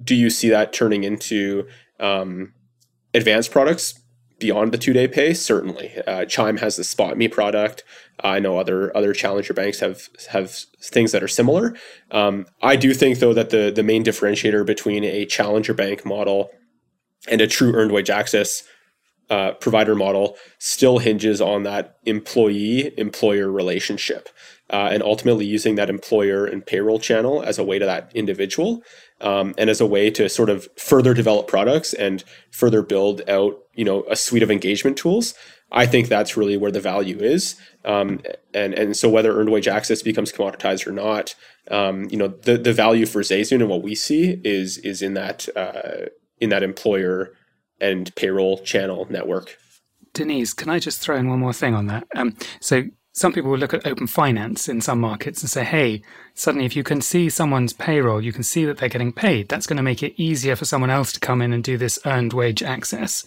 do 0.03 0.15
you 0.15 0.31
see 0.31 0.49
that 0.49 0.73
turning 0.73 1.05
into 1.05 1.67
um, 2.01 2.53
advanced 3.13 3.51
products 3.51 4.01
beyond 4.39 4.73
the 4.73 4.79
two 4.79 4.93
day 4.93 5.09
pay? 5.09 5.35
Certainly, 5.35 5.93
uh, 6.07 6.25
Chime 6.27 6.59
has 6.59 6.77
the 6.77 6.83
SpotMe 6.83 7.31
product. 7.31 7.85
I 8.21 8.39
know 8.39 8.59
other 8.59 8.97
other 8.97 9.13
challenger 9.13 9.55
banks 9.55 9.81
have 9.81 10.09
have 10.31 10.51
things 10.83 11.13
that 11.13 11.23
are 11.23 11.29
similar. 11.29 11.75
Um, 12.11 12.47
I 12.63 12.77
do 12.77 12.95
think 12.95 13.19
though 13.19 13.35
that 13.35 13.51
the 13.51 13.73
the 13.75 13.83
main 13.83 14.05
differentiator 14.05 14.65
between 14.67 15.05
a 15.05 15.27
challenger 15.27 15.75
bank 15.75 16.05
model 16.05 16.51
and 17.29 17.41
a 17.41 17.47
true 17.47 17.75
earned 17.75 17.93
wage 17.93 18.11
access 18.11 18.63
uh, 19.31 19.53
provider 19.53 19.95
model 19.95 20.37
still 20.59 20.99
hinges 20.99 21.41
on 21.41 21.63
that 21.63 21.97
employee 22.05 22.93
employer 22.99 23.51
relationship 23.51 24.29
uh, 24.71 24.89
and 24.91 25.03
ultimately 25.03 25.45
using 25.45 25.75
that 25.75 25.91
employer 25.91 26.47
and 26.47 26.65
payroll 26.65 26.99
channel 26.99 27.43
as 27.43 27.59
a 27.59 27.65
way 27.65 27.79
to 27.79 27.85
that 27.85 28.11
individual 28.15 28.83
um, 29.21 29.55
and 29.59 29.69
as 29.71 29.81
a 29.81 29.87
way 29.87 30.11
to 30.11 30.29
sort 30.29 30.51
of 30.51 30.69
further 30.77 31.15
develop 31.15 31.47
products 31.47 31.93
and 31.93 32.25
further 32.51 32.83
build 32.83 33.29
out 33.29 33.59
you 33.75 33.85
know 33.85 34.05
a 34.11 34.17
suite 34.17 34.43
of 34.43 34.51
engagement 34.51 34.97
tools 34.97 35.35
i 35.73 35.87
think 35.87 36.09
that's 36.09 36.37
really 36.37 36.57
where 36.57 36.73
the 36.73 36.81
value 36.81 37.19
is 37.19 37.57
um, 37.85 38.21
and 38.55 38.75
and 38.75 38.97
so 38.97 39.09
whether 39.09 39.39
earned 39.39 39.51
wage 39.51 39.69
access 39.69 40.03
becomes 40.03 40.33
commoditized 40.33 40.87
or 40.87 40.93
not 40.93 41.35
um, 41.71 42.09
you 42.11 42.17
know 42.17 42.29
the, 42.29 42.59
the 42.59 42.73
value 42.73 43.07
for 43.07 43.23
Zayzoon 43.23 43.61
and 43.61 43.69
what 43.69 43.83
we 43.83 43.95
see 43.95 44.41
is 44.45 44.79
is 44.79 45.03
in 45.03 45.15
that 45.15 45.49
uh, 45.57 46.07
in 46.39 46.51
that 46.51 46.63
employer 46.63 47.33
and 47.81 48.15
payroll 48.17 48.59
channel 48.59 49.07
network. 49.11 49.57
Denise, 50.13 50.53
can 50.53 50.71
I 50.71 50.79
just 50.79 51.01
throw 51.01 51.17
in 51.17 51.29
one 51.29 51.41
more 51.41 51.53
thing 51.53 51.75
on 51.75 51.87
that? 51.87 52.07
Um, 52.15 52.37
so 52.61 52.85
some 53.15 53.33
people 53.33 53.53
will 53.53 53.59
look 53.59 53.73
at 53.73 53.87
open 53.87 54.09
finance 54.09 54.69
in 54.69 54.81
some 54.81 55.01
markets 55.01 55.41
and 55.41 55.49
say, 55.49 55.63
hey, 55.63 56.03
suddenly 56.35 56.67
if 56.67 56.75
you 56.75 56.83
can 56.83 57.01
see 57.01 57.31
someone's 57.31 57.73
payroll, 57.73 58.21
you 58.21 58.33
can 58.33 58.43
see 58.43 58.65
that 58.65 58.79
they're 58.79 58.89
getting 58.89 59.13
paid. 59.13 59.49
That's 59.49 59.69
going 59.69 59.77
to 59.77 59.85
make 59.85 60.03
it 60.03 60.21
easier 60.21 60.57
for 60.57 60.65
someone 60.65 60.91
else 60.91 61.13
to 61.13 61.21
come 61.21 61.41
in 61.41 61.53
and 61.53 61.63
do 61.63 61.79
this 61.79 61.97
earned 62.05 62.33
wage 62.33 62.61
access. 62.61 63.25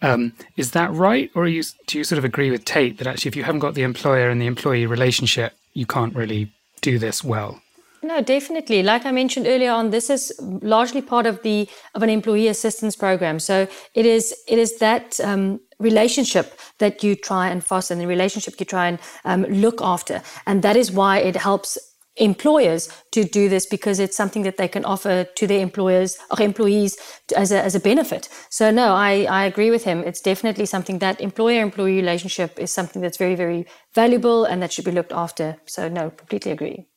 Um, 0.00 0.32
is 0.56 0.70
that 0.70 0.92
right? 0.94 1.30
Or 1.34 1.46
you, 1.46 1.62
do 1.86 1.98
you 1.98 2.04
sort 2.04 2.18
of 2.18 2.24
agree 2.24 2.50
with 2.50 2.64
Tate 2.64 2.96
that 2.98 3.06
actually 3.06 3.28
if 3.28 3.36
you 3.36 3.44
haven't 3.44 3.60
got 3.60 3.74
the 3.74 3.82
employer 3.82 4.30
and 4.30 4.40
the 4.40 4.46
employee 4.46 4.86
relationship, 4.86 5.52
you 5.74 5.84
can't 5.84 6.16
really 6.16 6.50
do 6.80 6.98
this 6.98 7.22
well? 7.22 7.60
No, 8.02 8.20
definitely. 8.22 8.82
Like 8.82 9.04
I 9.06 9.10
mentioned 9.10 9.46
earlier 9.46 9.72
on, 9.72 9.90
this 9.90 10.08
is 10.08 10.32
largely 10.40 11.02
part 11.02 11.26
of 11.26 11.42
the 11.42 11.68
of 11.94 12.02
an 12.02 12.10
employee 12.10 12.46
assistance 12.46 12.94
program. 12.94 13.40
So 13.40 13.66
it 13.94 14.06
is 14.06 14.34
it 14.46 14.58
is 14.58 14.78
that 14.78 15.18
um, 15.20 15.60
relationship 15.80 16.58
that 16.78 17.02
you 17.02 17.16
try 17.16 17.48
and 17.48 17.64
foster, 17.64 17.94
and 17.94 18.00
the 18.00 18.06
relationship 18.06 18.54
you 18.60 18.66
try 18.66 18.86
and 18.88 18.98
um, 19.24 19.42
look 19.44 19.80
after, 19.82 20.22
and 20.46 20.62
that 20.62 20.76
is 20.76 20.92
why 20.92 21.18
it 21.18 21.34
helps 21.36 21.76
employers 22.16 22.88
to 23.12 23.24
do 23.24 23.48
this 23.48 23.66
because 23.66 24.00
it's 24.00 24.16
something 24.16 24.42
that 24.42 24.56
they 24.56 24.68
can 24.68 24.84
offer 24.84 25.24
to 25.24 25.46
their 25.46 25.60
employers 25.60 26.18
or 26.30 26.42
employees 26.42 26.96
as 27.36 27.52
a, 27.52 27.62
as 27.62 27.74
a 27.76 27.80
benefit. 27.80 28.28
So 28.50 28.70
no, 28.72 28.94
I, 28.94 29.24
I 29.30 29.44
agree 29.44 29.70
with 29.70 29.84
him. 29.84 30.02
It's 30.02 30.20
definitely 30.20 30.66
something 30.66 30.98
that 30.98 31.20
employer 31.20 31.62
employee 31.62 31.94
relationship 31.94 32.58
is 32.58 32.72
something 32.72 33.02
that's 33.02 33.18
very, 33.18 33.36
very 33.36 33.66
valuable 33.94 34.44
and 34.44 34.60
that 34.62 34.72
should 34.72 34.84
be 34.84 34.90
looked 34.90 35.12
after. 35.12 35.58
So 35.66 35.88
no, 35.88 36.10
completely 36.10 36.50
agree. 36.50 36.88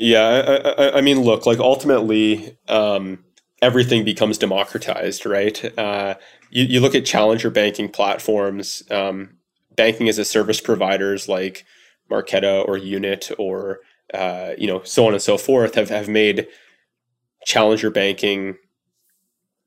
Yeah, 0.00 0.22
I, 0.78 0.84
I, 0.84 0.96
I 0.98 1.00
mean, 1.02 1.20
look, 1.20 1.44
like 1.44 1.58
ultimately, 1.58 2.56
um, 2.68 3.22
everything 3.60 4.02
becomes 4.02 4.38
democratized, 4.38 5.26
right? 5.26 5.78
Uh, 5.78 6.14
you, 6.48 6.64
you 6.64 6.80
look 6.80 6.94
at 6.94 7.04
challenger 7.04 7.50
banking 7.50 7.90
platforms, 7.90 8.82
um, 8.90 9.36
banking 9.76 10.08
as 10.08 10.16
a 10.16 10.24
service 10.24 10.58
providers 10.58 11.28
like 11.28 11.66
Marqeta 12.10 12.66
or 12.66 12.78
Unit 12.78 13.30
or 13.38 13.80
uh, 14.14 14.52
you 14.56 14.66
know 14.66 14.82
so 14.84 15.06
on 15.06 15.12
and 15.12 15.22
so 15.22 15.36
forth 15.36 15.74
have, 15.74 15.90
have 15.90 16.08
made 16.08 16.48
challenger 17.44 17.90
banking 17.90 18.56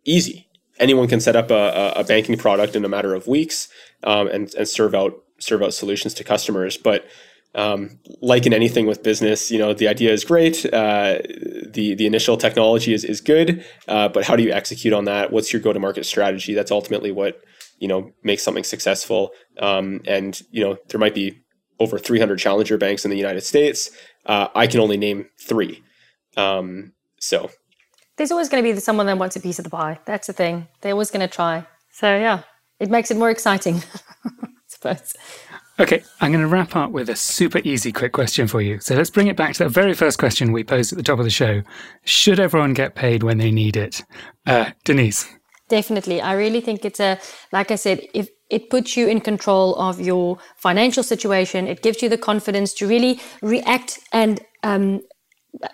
easy. 0.03 0.47
Anyone 0.79 1.07
can 1.07 1.21
set 1.21 1.35
up 1.35 1.51
a, 1.51 1.93
a 1.95 2.03
banking 2.03 2.37
product 2.37 2.75
in 2.75 2.83
a 2.83 2.89
matter 2.89 3.13
of 3.13 3.27
weeks 3.27 3.69
um, 4.03 4.27
and, 4.29 4.51
and 4.55 4.67
serve 4.67 4.95
out 4.95 5.13
serve 5.39 5.61
out 5.61 5.75
solutions 5.75 6.15
to 6.15 6.23
customers, 6.23 6.75
but 6.75 7.05
um, 7.55 7.99
like 8.21 8.45
in 8.45 8.53
anything 8.53 8.87
with 8.87 9.03
business, 9.03 9.51
you 9.51 9.59
know, 9.59 9.73
the 9.73 9.87
idea 9.87 10.11
is 10.11 10.23
great. 10.23 10.65
Uh, 10.65 11.19
the 11.65 11.95
the 11.95 12.05
initial 12.05 12.37
technology 12.37 12.93
is 12.93 13.03
is 13.03 13.21
good, 13.21 13.63
uh, 13.87 14.09
but 14.09 14.25
how 14.25 14.35
do 14.35 14.43
you 14.43 14.51
execute 14.51 14.93
on 14.93 15.05
that? 15.05 15.31
What's 15.31 15.53
your 15.53 15.61
go 15.61 15.73
to 15.73 15.79
market 15.79 16.05
strategy? 16.05 16.53
That's 16.53 16.71
ultimately 16.71 17.11
what 17.11 17.41
you 17.77 17.87
know 17.87 18.11
makes 18.23 18.43
something 18.43 18.63
successful. 18.63 19.31
Um, 19.59 20.01
and 20.07 20.41
you 20.51 20.63
know, 20.63 20.77
there 20.89 20.99
might 20.99 21.15
be 21.15 21.43
over 21.79 21.99
300 21.99 22.39
challenger 22.39 22.77
banks 22.77 23.05
in 23.05 23.11
the 23.11 23.17
United 23.17 23.41
States. 23.41 23.91
Uh, 24.25 24.47
I 24.55 24.67
can 24.67 24.79
only 24.79 24.97
name 24.97 25.27
three. 25.39 25.83
Um, 26.37 26.93
so 27.19 27.49
there's 28.17 28.31
always 28.31 28.49
going 28.49 28.63
to 28.63 28.73
be 28.73 28.79
someone 28.79 29.05
that 29.07 29.17
wants 29.17 29.35
a 29.35 29.39
piece 29.39 29.59
of 29.59 29.63
the 29.63 29.69
pie. 29.69 29.99
That's 30.05 30.27
the 30.27 30.33
thing. 30.33 30.67
They're 30.81 30.93
always 30.93 31.11
going 31.11 31.27
to 31.27 31.33
try. 31.33 31.67
So 31.91 32.07
yeah, 32.17 32.43
it 32.79 32.89
makes 32.89 33.11
it 33.11 33.17
more 33.17 33.29
exciting, 33.29 33.83
I 34.25 34.47
suppose. 34.67 35.13
Okay, 35.79 36.03
I'm 36.21 36.31
going 36.31 36.43
to 36.43 36.47
wrap 36.47 36.75
up 36.75 36.91
with 36.91 37.09
a 37.09 37.15
super 37.15 37.59
easy, 37.63 37.91
quick 37.91 38.11
question 38.11 38.47
for 38.47 38.61
you. 38.61 38.79
So 38.79 38.93
let's 38.93 39.09
bring 39.09 39.25
it 39.25 39.35
back 39.35 39.53
to 39.53 39.63
that 39.63 39.69
very 39.71 39.95
first 39.95 40.19
question 40.19 40.51
we 40.51 40.63
posed 40.63 40.93
at 40.93 40.97
the 40.97 41.03
top 41.03 41.17
of 41.17 41.25
the 41.25 41.31
show. 41.31 41.63
Should 42.03 42.39
everyone 42.39 42.73
get 42.73 42.93
paid 42.93 43.23
when 43.23 43.39
they 43.39 43.49
need 43.49 43.75
it? 43.75 44.03
Uh, 44.45 44.71
Denise. 44.83 45.27
Definitely. 45.69 46.21
I 46.21 46.33
really 46.33 46.61
think 46.61 46.85
it's 46.85 46.99
a, 46.99 47.19
like 47.51 47.71
I 47.71 47.75
said, 47.75 48.01
if 48.13 48.29
it 48.51 48.69
puts 48.69 48.95
you 48.95 49.07
in 49.07 49.19
control 49.19 49.75
of 49.77 49.99
your 49.99 50.37
financial 50.57 51.01
situation, 51.01 51.67
it 51.67 51.81
gives 51.81 52.03
you 52.03 52.09
the 52.09 52.19
confidence 52.19 52.71
to 52.75 52.87
really 52.87 53.19
react 53.41 53.99
and 54.11 54.41
um, 54.61 55.01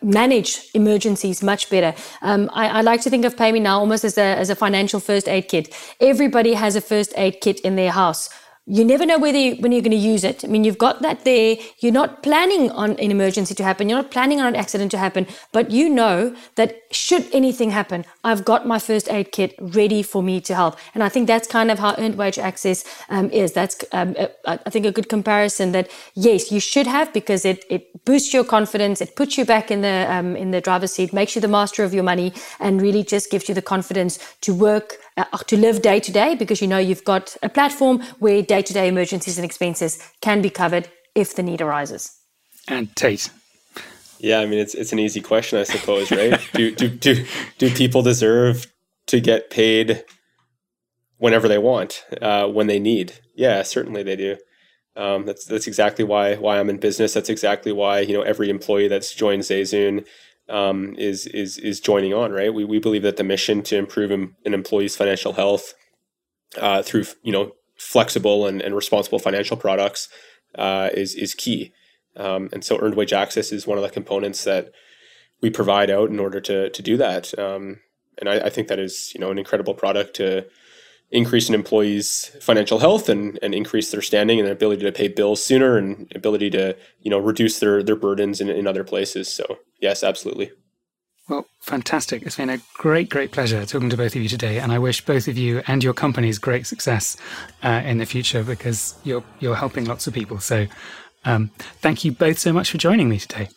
manage 0.02 0.70
emergencies 0.74 1.44
much 1.44 1.70
better. 1.70 1.94
Um, 2.22 2.50
I, 2.54 2.70
I, 2.70 2.82
like 2.82 3.02
to 3.02 3.10
think 3.10 3.26
of 3.26 3.36
PayMeNow 3.36 3.80
almost 3.80 4.06
as 4.06 4.18
a, 4.18 4.22
as 4.22 4.50
a 4.50 4.56
financial 4.56 5.02
first 5.02 5.28
aid 5.28 5.50
kit. 5.50 5.76
Everybody 6.00 6.54
has 6.54 6.78
a 6.78 6.82
first 6.82 7.14
aid 7.18 7.42
kit 7.42 7.60
in 7.62 7.76
their 7.76 7.92
house 7.92 8.30
you 8.66 8.86
never 8.86 9.06
know 9.06 9.18
whether 9.18 9.38
you, 9.38 9.56
when 9.56 9.72
you're 9.72 9.82
going 9.82 9.92
to 9.92 9.98
use 9.98 10.24
it. 10.24 10.46
I 10.46 10.48
mean, 10.48 10.64
you've 10.64 10.78
got 10.78 11.02
that 11.02 11.26
there. 11.26 11.58
You're 11.80 11.92
not 11.92 12.22
planning 12.22 12.70
on 12.72 12.92
an 12.92 13.12
emergency 13.12 13.56
to 13.56 13.64
happen. 13.64 13.90
You're 13.90 14.02
not 14.02 14.12
planning 14.12 14.40
on 14.40 14.46
an 14.46 14.56
accident 14.56 14.92
to 14.92 14.98
happen, 14.98 15.26
but 15.52 15.72
you 15.72 15.90
know 15.90 16.36
that 16.56 16.76
should 16.92 17.28
anything 17.34 17.72
happen, 17.72 18.06
I've 18.24 18.46
got 18.46 18.68
my 18.68 18.78
first 18.78 19.10
aid 19.12 19.32
kit 19.32 19.56
ready 19.60 20.04
for 20.04 20.22
me 20.22 20.40
to 20.42 20.54
help. 20.54 20.78
And 20.94 21.04
I 21.04 21.10
think 21.10 21.26
that's 21.26 21.48
kind 21.48 21.72
of 21.72 21.80
how 21.80 21.96
earned 21.98 22.16
wage 22.16 22.38
access 22.38 22.86
um, 23.10 23.32
is. 23.32 23.54
That's, 23.54 23.84
um, 23.92 24.16
a, 24.18 24.30
I 24.46 24.70
think, 24.70 24.86
a 24.86 24.92
good 24.92 25.10
comparison 25.10 25.72
that 25.72 25.90
yes, 26.14 26.52
you 26.52 26.60
should 26.60 26.86
have 26.86 27.12
because 27.12 27.46
it, 27.46 27.66
it 27.70 28.06
boosts 28.06 28.34
your 28.34 28.44
confidence. 28.44 29.02
It 29.02 29.16
puts 29.16 29.38
you 29.38 29.46
back 29.46 29.72
in 29.72 29.82
the, 29.82 30.06
um, 30.12 30.36
in 30.36 30.52
the 30.52 30.62
driver's 30.62 30.94
seat, 30.94 31.12
makes 31.12 31.36
you 31.36 31.42
the 31.42 31.48
master 31.48 31.84
of 31.84 31.94
your 31.94 32.04
money 32.04 32.34
and 32.60 32.82
really 32.82 33.04
just 33.04 33.32
gives 33.32 33.50
you 33.50 33.56
the 33.56 33.62
confidence 33.64 34.20
to 34.42 34.54
work 34.54 34.98
uh, 35.20 35.38
to 35.38 35.58
live 35.58 35.82
day 35.82 36.00
to 36.00 36.12
day 36.12 36.36
because 36.36 36.62
you 36.62 36.68
know 36.68 36.78
you've 36.78 37.04
got 37.04 37.36
a 37.44 37.50
platform 37.50 38.02
where 38.20 38.42
day 38.42 38.62
to 38.62 38.74
day 38.74 38.88
emergencies 38.88 39.38
and 39.38 39.46
expenses 39.46 40.00
can 40.22 40.42
be 40.42 40.50
covered 40.50 40.90
if 41.16 41.36
the 41.36 41.44
need 41.44 41.62
arises. 41.62 42.18
And 42.68 42.96
Tate. 42.96 43.30
Yeah, 44.20 44.40
I 44.40 44.46
mean 44.46 44.60
it's 44.60 44.76
it's 44.76 44.92
an 44.92 45.00
easy 45.00 45.22
question, 45.22 45.60
I 45.60 45.64
suppose, 45.64 46.12
right? 46.12 46.40
do 46.54 46.74
do 46.76 46.90
do 46.90 47.26
do 47.58 47.70
people 47.72 48.02
deserve 48.02 48.68
to 49.08 49.20
get 49.20 49.50
paid 49.50 50.04
whenever 51.18 51.48
they 51.48 51.58
want, 51.58 52.06
uh, 52.22 52.48
when 52.48 52.68
they 52.68 52.80
need? 52.80 53.14
Yeah, 53.36 53.64
certainly 53.64 54.04
they 54.04 54.16
do. 54.16 54.38
Um, 54.96 55.26
that's 55.26 55.46
that's 55.46 55.68
exactly 55.68 56.04
why 56.04 56.36
why 56.36 56.60
I'm 56.60 56.70
in 56.70 56.78
business. 56.78 57.14
That's 57.14 57.30
exactly 57.30 57.72
why 57.72 58.02
you 58.02 58.14
know 58.14 58.22
every 58.22 58.50
employee 58.50 58.90
that's 58.90 59.14
joined 59.14 59.44
Zayzoon 59.44 60.06
um, 60.50 60.96
is 60.98 61.28
is 61.28 61.58
is 61.58 61.80
joining 61.80 62.14
on. 62.14 62.32
Right, 62.32 62.54
we 62.54 62.66
we 62.66 62.80
believe 62.80 63.04
that 63.04 63.18
the 63.18 63.24
mission 63.24 63.62
to 63.64 63.78
improve 63.78 64.12
an 64.12 64.36
employee's 64.46 64.96
financial 64.96 65.34
health 65.34 65.74
uh, 66.58 66.82
through 66.82 67.06
you 67.24 67.32
know 67.32 67.54
flexible 67.78 68.46
and, 68.46 68.62
and 68.62 68.76
responsible 68.76 69.20
financial 69.20 69.58
products 69.58 70.10
uh, 70.56 70.90
is 70.94 71.16
is 71.16 71.34
key. 71.34 71.74
Um, 72.16 72.50
and 72.52 72.64
so 72.64 72.80
earned 72.80 72.96
wage 72.96 73.14
access 73.14 73.52
is 73.52 73.68
one 73.68 73.78
of 73.78 73.84
the 73.84 73.90
components 73.90 74.44
that 74.44 74.72
we 75.42 75.50
provide 75.50 75.90
out 75.90 76.10
in 76.10 76.20
order 76.20 76.42
to 76.42 76.70
to 76.70 76.82
do 76.82 76.98
that. 76.98 77.38
Um, 77.38 77.80
and 78.18 78.28
I, 78.28 78.48
I, 78.48 78.50
think 78.50 78.68
that 78.68 78.80
is 78.80 79.14
you 79.14 79.22
know 79.22 79.32
an 79.32 79.40
incredible 79.40 79.74
product 79.74 80.16
to 80.18 80.46
increase 81.12 81.50
an 81.50 81.56
employee's 81.56 82.32
financial 82.40 82.80
health 82.80 83.10
and, 83.10 83.40
and 83.42 83.56
increase 83.56 83.92
their 83.92 84.02
standing 84.02 84.40
and 84.40 84.46
their 84.46 84.54
ability 84.54 84.84
to 84.84 84.92
pay 84.92 85.08
bills 85.08 85.44
sooner 85.44 85.78
and 85.78 86.12
ability 86.16 86.50
to 86.52 86.76
you 87.02 87.10
know 87.10 87.20
reduce 87.20 87.60
their 87.60 87.82
their 87.82 87.96
burdens 87.96 88.40
in, 88.40 88.50
in 88.50 88.68
other 88.68 88.84
places. 88.84 89.28
So 89.28 89.58
yes 89.80 90.04
absolutely. 90.04 90.52
Well 91.28 91.46
fantastic. 91.62 92.24
It's 92.24 92.38
been 92.38 92.50
a 92.50 92.60
great 92.74 93.10
great 93.10 93.32
pleasure 93.32 93.66
talking 93.66 93.90
to 93.90 93.98
both 93.98 94.16
of 94.16 94.22
you 94.22 94.30
today 94.30 94.60
and 94.60 94.72
i 94.72 94.80
wish 94.80 95.06
both 95.06 95.28
of 95.28 95.38
you 95.38 95.62
and 95.68 95.84
your 95.84 95.94
companies 95.94 96.40
great 96.40 96.66
success 96.66 97.18
uh, 97.64 97.82
in 97.86 97.98
the 97.98 98.06
future 98.06 98.44
because 98.44 98.96
you're 99.04 99.24
you're 99.40 99.56
helping 99.56 99.86
lots 99.86 100.08
of 100.08 100.14
people. 100.14 100.40
So 100.40 100.68
um, 101.26 101.50
thank 101.82 102.06
you 102.06 102.12
both 102.12 102.40
so 102.40 102.54
much 102.54 102.72
for 102.72 102.78
joining 102.78 103.10
me 103.10 103.20
today. 103.20 103.50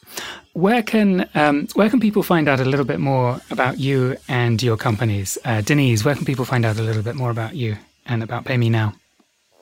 Where 0.53 0.83
can 0.83 1.29
um, 1.35 1.67
where 1.75 1.89
can 1.89 2.01
people 2.01 2.23
find 2.23 2.49
out 2.49 2.61
a 2.61 2.65
little 2.65 2.85
bit 2.85 3.01
more 3.01 3.41
about 3.51 3.79
you 3.79 4.17
and 4.29 4.63
your 4.63 4.77
companies? 4.77 5.39
Uh, 5.45 5.61
Denise, 5.63 6.05
where 6.05 6.15
can 6.15 6.25
people 6.25 6.45
find 6.45 6.65
out 6.65 6.79
a 6.79 6.83
little 6.83 7.03
bit 7.03 7.15
more 7.15 7.31
about 7.31 7.55
you 7.55 7.77
and 8.07 8.23
about 8.23 8.45
PayMeNow? 8.45 8.95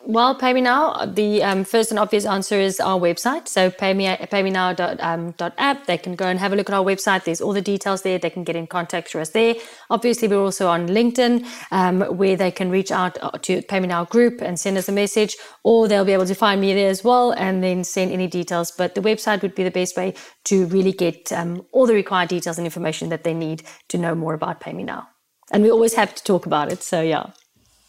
Well, 0.06 0.34
PayMeNow, 0.34 1.14
the 1.14 1.42
um, 1.42 1.62
first 1.62 1.90
and 1.90 1.98
obvious 1.98 2.24
answer 2.24 2.58
is 2.58 2.80
our 2.80 2.98
website. 2.98 3.46
So 3.46 3.70
payme, 3.70 4.18
paymenow.app. 4.30 5.02
Um, 5.02 5.34
.app. 5.58 5.86
They 5.86 5.98
can 5.98 6.14
go 6.14 6.26
and 6.26 6.38
have 6.38 6.52
a 6.52 6.56
look 6.56 6.70
at 6.70 6.74
our 6.74 6.84
website. 6.84 7.24
There's 7.24 7.40
all 7.40 7.52
the 7.52 7.60
details 7.60 8.02
there. 8.02 8.18
They 8.18 8.30
can 8.30 8.42
get 8.42 8.56
in 8.56 8.66
contact 8.66 9.08
through 9.08 9.20
us 9.20 9.30
there. 9.30 9.56
Obviously, 9.90 10.26
we're 10.26 10.42
also 10.42 10.68
on 10.68 10.88
LinkedIn 10.88 11.46
um, 11.70 12.00
where 12.16 12.34
they 12.34 12.50
can 12.50 12.70
reach 12.70 12.90
out 12.90 13.18
uh, 13.22 13.30
to 13.42 13.60
PayMeNow 13.62 14.08
group 14.08 14.40
and 14.40 14.58
send 14.58 14.78
us 14.78 14.88
a 14.88 14.92
message, 14.92 15.36
or 15.64 15.86
they'll 15.86 16.04
be 16.04 16.12
able 16.12 16.26
to 16.26 16.34
find 16.34 16.60
me 16.60 16.72
there 16.72 16.88
as 16.88 17.04
well 17.04 17.32
and 17.32 17.62
then 17.62 17.84
send 17.84 18.10
any 18.10 18.26
details. 18.26 18.70
But 18.70 18.94
the 18.94 19.02
website 19.02 19.42
would 19.42 19.54
be 19.54 19.64
the 19.64 19.70
best 19.70 19.96
way 19.98 20.14
to 20.44 20.66
really 20.66 20.92
get 20.92 21.30
um, 21.30 21.66
all 21.72 21.86
the 21.86 21.94
required 21.94 22.30
details 22.30 22.56
and 22.56 22.66
information 22.66 23.10
that 23.10 23.22
they 23.22 23.34
need 23.34 23.64
to 23.88 23.98
know 23.98 24.14
more 24.14 24.32
about 24.32 24.60
PayMeNow. 24.60 25.06
And 25.52 25.62
we're 25.62 25.72
always 25.72 25.94
happy 25.94 26.14
to 26.14 26.24
talk 26.24 26.46
about 26.46 26.72
it. 26.72 26.82
So, 26.82 27.02
yeah. 27.02 27.30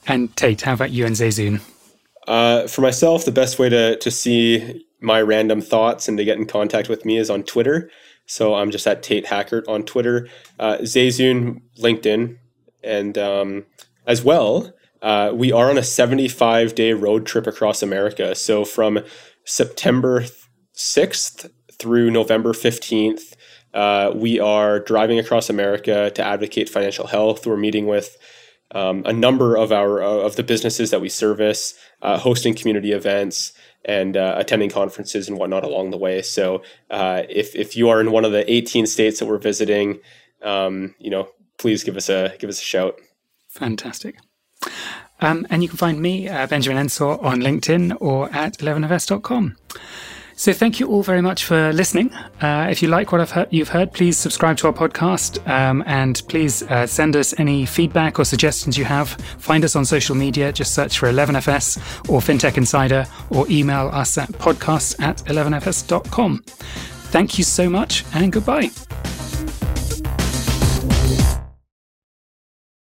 And 0.07 0.36
Tate, 0.36 0.62
how 0.62 0.74
about 0.74 0.91
you 0.91 1.05
and 1.05 1.16
Zayzoon? 1.16 1.62
Uh, 2.28 2.67
for 2.67 2.82
myself, 2.82 3.26
the 3.26 3.32
best 3.32 3.59
way 3.59 3.69
to, 3.69 3.97
to 3.97 4.11
see 4.11 4.86
my 4.99 5.22
random 5.22 5.61
thoughts 5.61 6.07
and 6.07 6.17
to 6.17 6.24
get 6.24 6.38
in 6.38 6.45
contact 6.45 6.88
with 6.88 7.05
me 7.05 7.17
is 7.17 7.30
on 7.30 7.43
Twitter. 7.43 7.89
So 8.26 8.55
I'm 8.55 8.72
just 8.72 8.88
at 8.88 9.03
Tate 9.03 9.26
Hackert 9.26 9.67
on 9.67 9.84
Twitter, 9.84 10.30
uh, 10.59 10.78
Zayzoon, 10.82 11.61
LinkedIn, 11.80 12.38
and 12.84 13.17
um, 13.17 13.65
as 14.05 14.24
well, 14.24 14.74
uh, 15.01 15.32
we 15.34 15.51
are 15.51 15.69
on 15.69 15.78
a 15.78 15.84
75 15.84 16.76
day 16.76 16.93
road 16.93 17.26
trip 17.26 17.47
across 17.47 17.82
America. 17.82 18.36
So 18.36 18.63
from 18.63 18.99
September 19.45 20.26
6th 20.76 21.49
through 21.74 22.11
November 22.11 22.53
15th, 22.53 23.34
uh, 23.74 24.11
we 24.13 24.39
are 24.39 24.80
driving 24.80 25.17
across 25.17 25.49
America 25.49 26.11
to 26.11 26.24
advocate 26.24 26.69
financial 26.69 27.07
health. 27.07 27.47
We're 27.47 27.57
meeting 27.57 27.88
with 27.88 28.17
um, 28.72 29.03
a 29.05 29.13
number 29.13 29.55
of 29.55 29.72
our 29.72 30.01
uh, 30.01 30.07
of 30.07 30.36
the 30.36 30.43
businesses 30.43 30.91
that 30.91 31.01
we 31.01 31.09
service, 31.09 31.76
uh, 32.01 32.17
hosting 32.17 32.53
community 32.53 32.91
events 32.91 33.53
and 33.84 34.15
uh, 34.15 34.36
attending 34.38 34.69
conferences 34.69 35.28
and 35.28 35.38
whatnot 35.38 35.63
along 35.63 35.89
the 35.91 35.97
way. 35.97 36.22
So 36.22 36.63
uh, 36.89 37.24
if 37.30 37.55
if 37.55 37.76
you 37.76 37.89
are 37.89 37.99
in 37.99 38.11
one 38.11 38.26
of 38.26 38.32
the 38.32 38.49
18 38.51 38.86
states 38.86 39.19
that 39.19 39.26
we're 39.26 39.38
visiting, 39.38 39.99
um, 40.41 40.95
you 40.99 41.09
know, 41.09 41.30
please 41.57 41.84
give 41.84 41.97
us 41.97 42.09
a 42.09 42.36
give 42.39 42.49
us 42.49 42.61
a 42.61 42.65
shout. 42.65 42.99
Fantastic. 43.49 44.17
Um, 45.19 45.45
and 45.49 45.61
you 45.61 45.69
can 45.69 45.78
find 45.78 46.01
me, 46.01 46.28
uh, 46.28 46.47
Benjamin 46.47 46.80
Ensor, 46.80 47.24
on 47.24 47.41
LinkedIn 47.41 47.95
or 47.99 48.30
at 48.34 48.57
11fs.com. 48.57 49.55
So 50.41 50.53
thank 50.53 50.79
you 50.79 50.87
all 50.87 51.03
very 51.03 51.21
much 51.21 51.45
for 51.45 51.71
listening. 51.71 52.11
Uh, 52.41 52.67
if 52.67 52.81
you 52.81 52.87
like 52.87 53.11
what 53.11 53.29
heard, 53.29 53.47
you've 53.51 53.69
heard, 53.69 53.93
please 53.93 54.17
subscribe 54.17 54.57
to 54.57 54.65
our 54.65 54.73
podcast 54.73 55.47
um, 55.47 55.83
and 55.85 56.19
please 56.29 56.63
uh, 56.63 56.87
send 56.87 57.15
us 57.15 57.39
any 57.39 57.63
feedback 57.63 58.17
or 58.17 58.25
suggestions 58.25 58.75
you 58.75 58.83
have. 58.83 59.09
Find 59.37 59.63
us 59.63 59.75
on 59.75 59.85
social 59.85 60.15
media. 60.15 60.51
Just 60.51 60.73
search 60.73 60.97
for 60.97 61.07
11FS 61.11 62.09
or 62.09 62.21
FinTech 62.21 62.57
Insider 62.57 63.05
or 63.29 63.47
email 63.51 63.89
us 63.93 64.17
at 64.17 64.29
podcasts 64.29 64.99
at 64.99 65.17
11fs.com. 65.17 66.39
Thank 66.39 67.37
you 67.37 67.43
so 67.43 67.69
much 67.69 68.03
and 68.15 68.33
goodbye. 68.33 68.71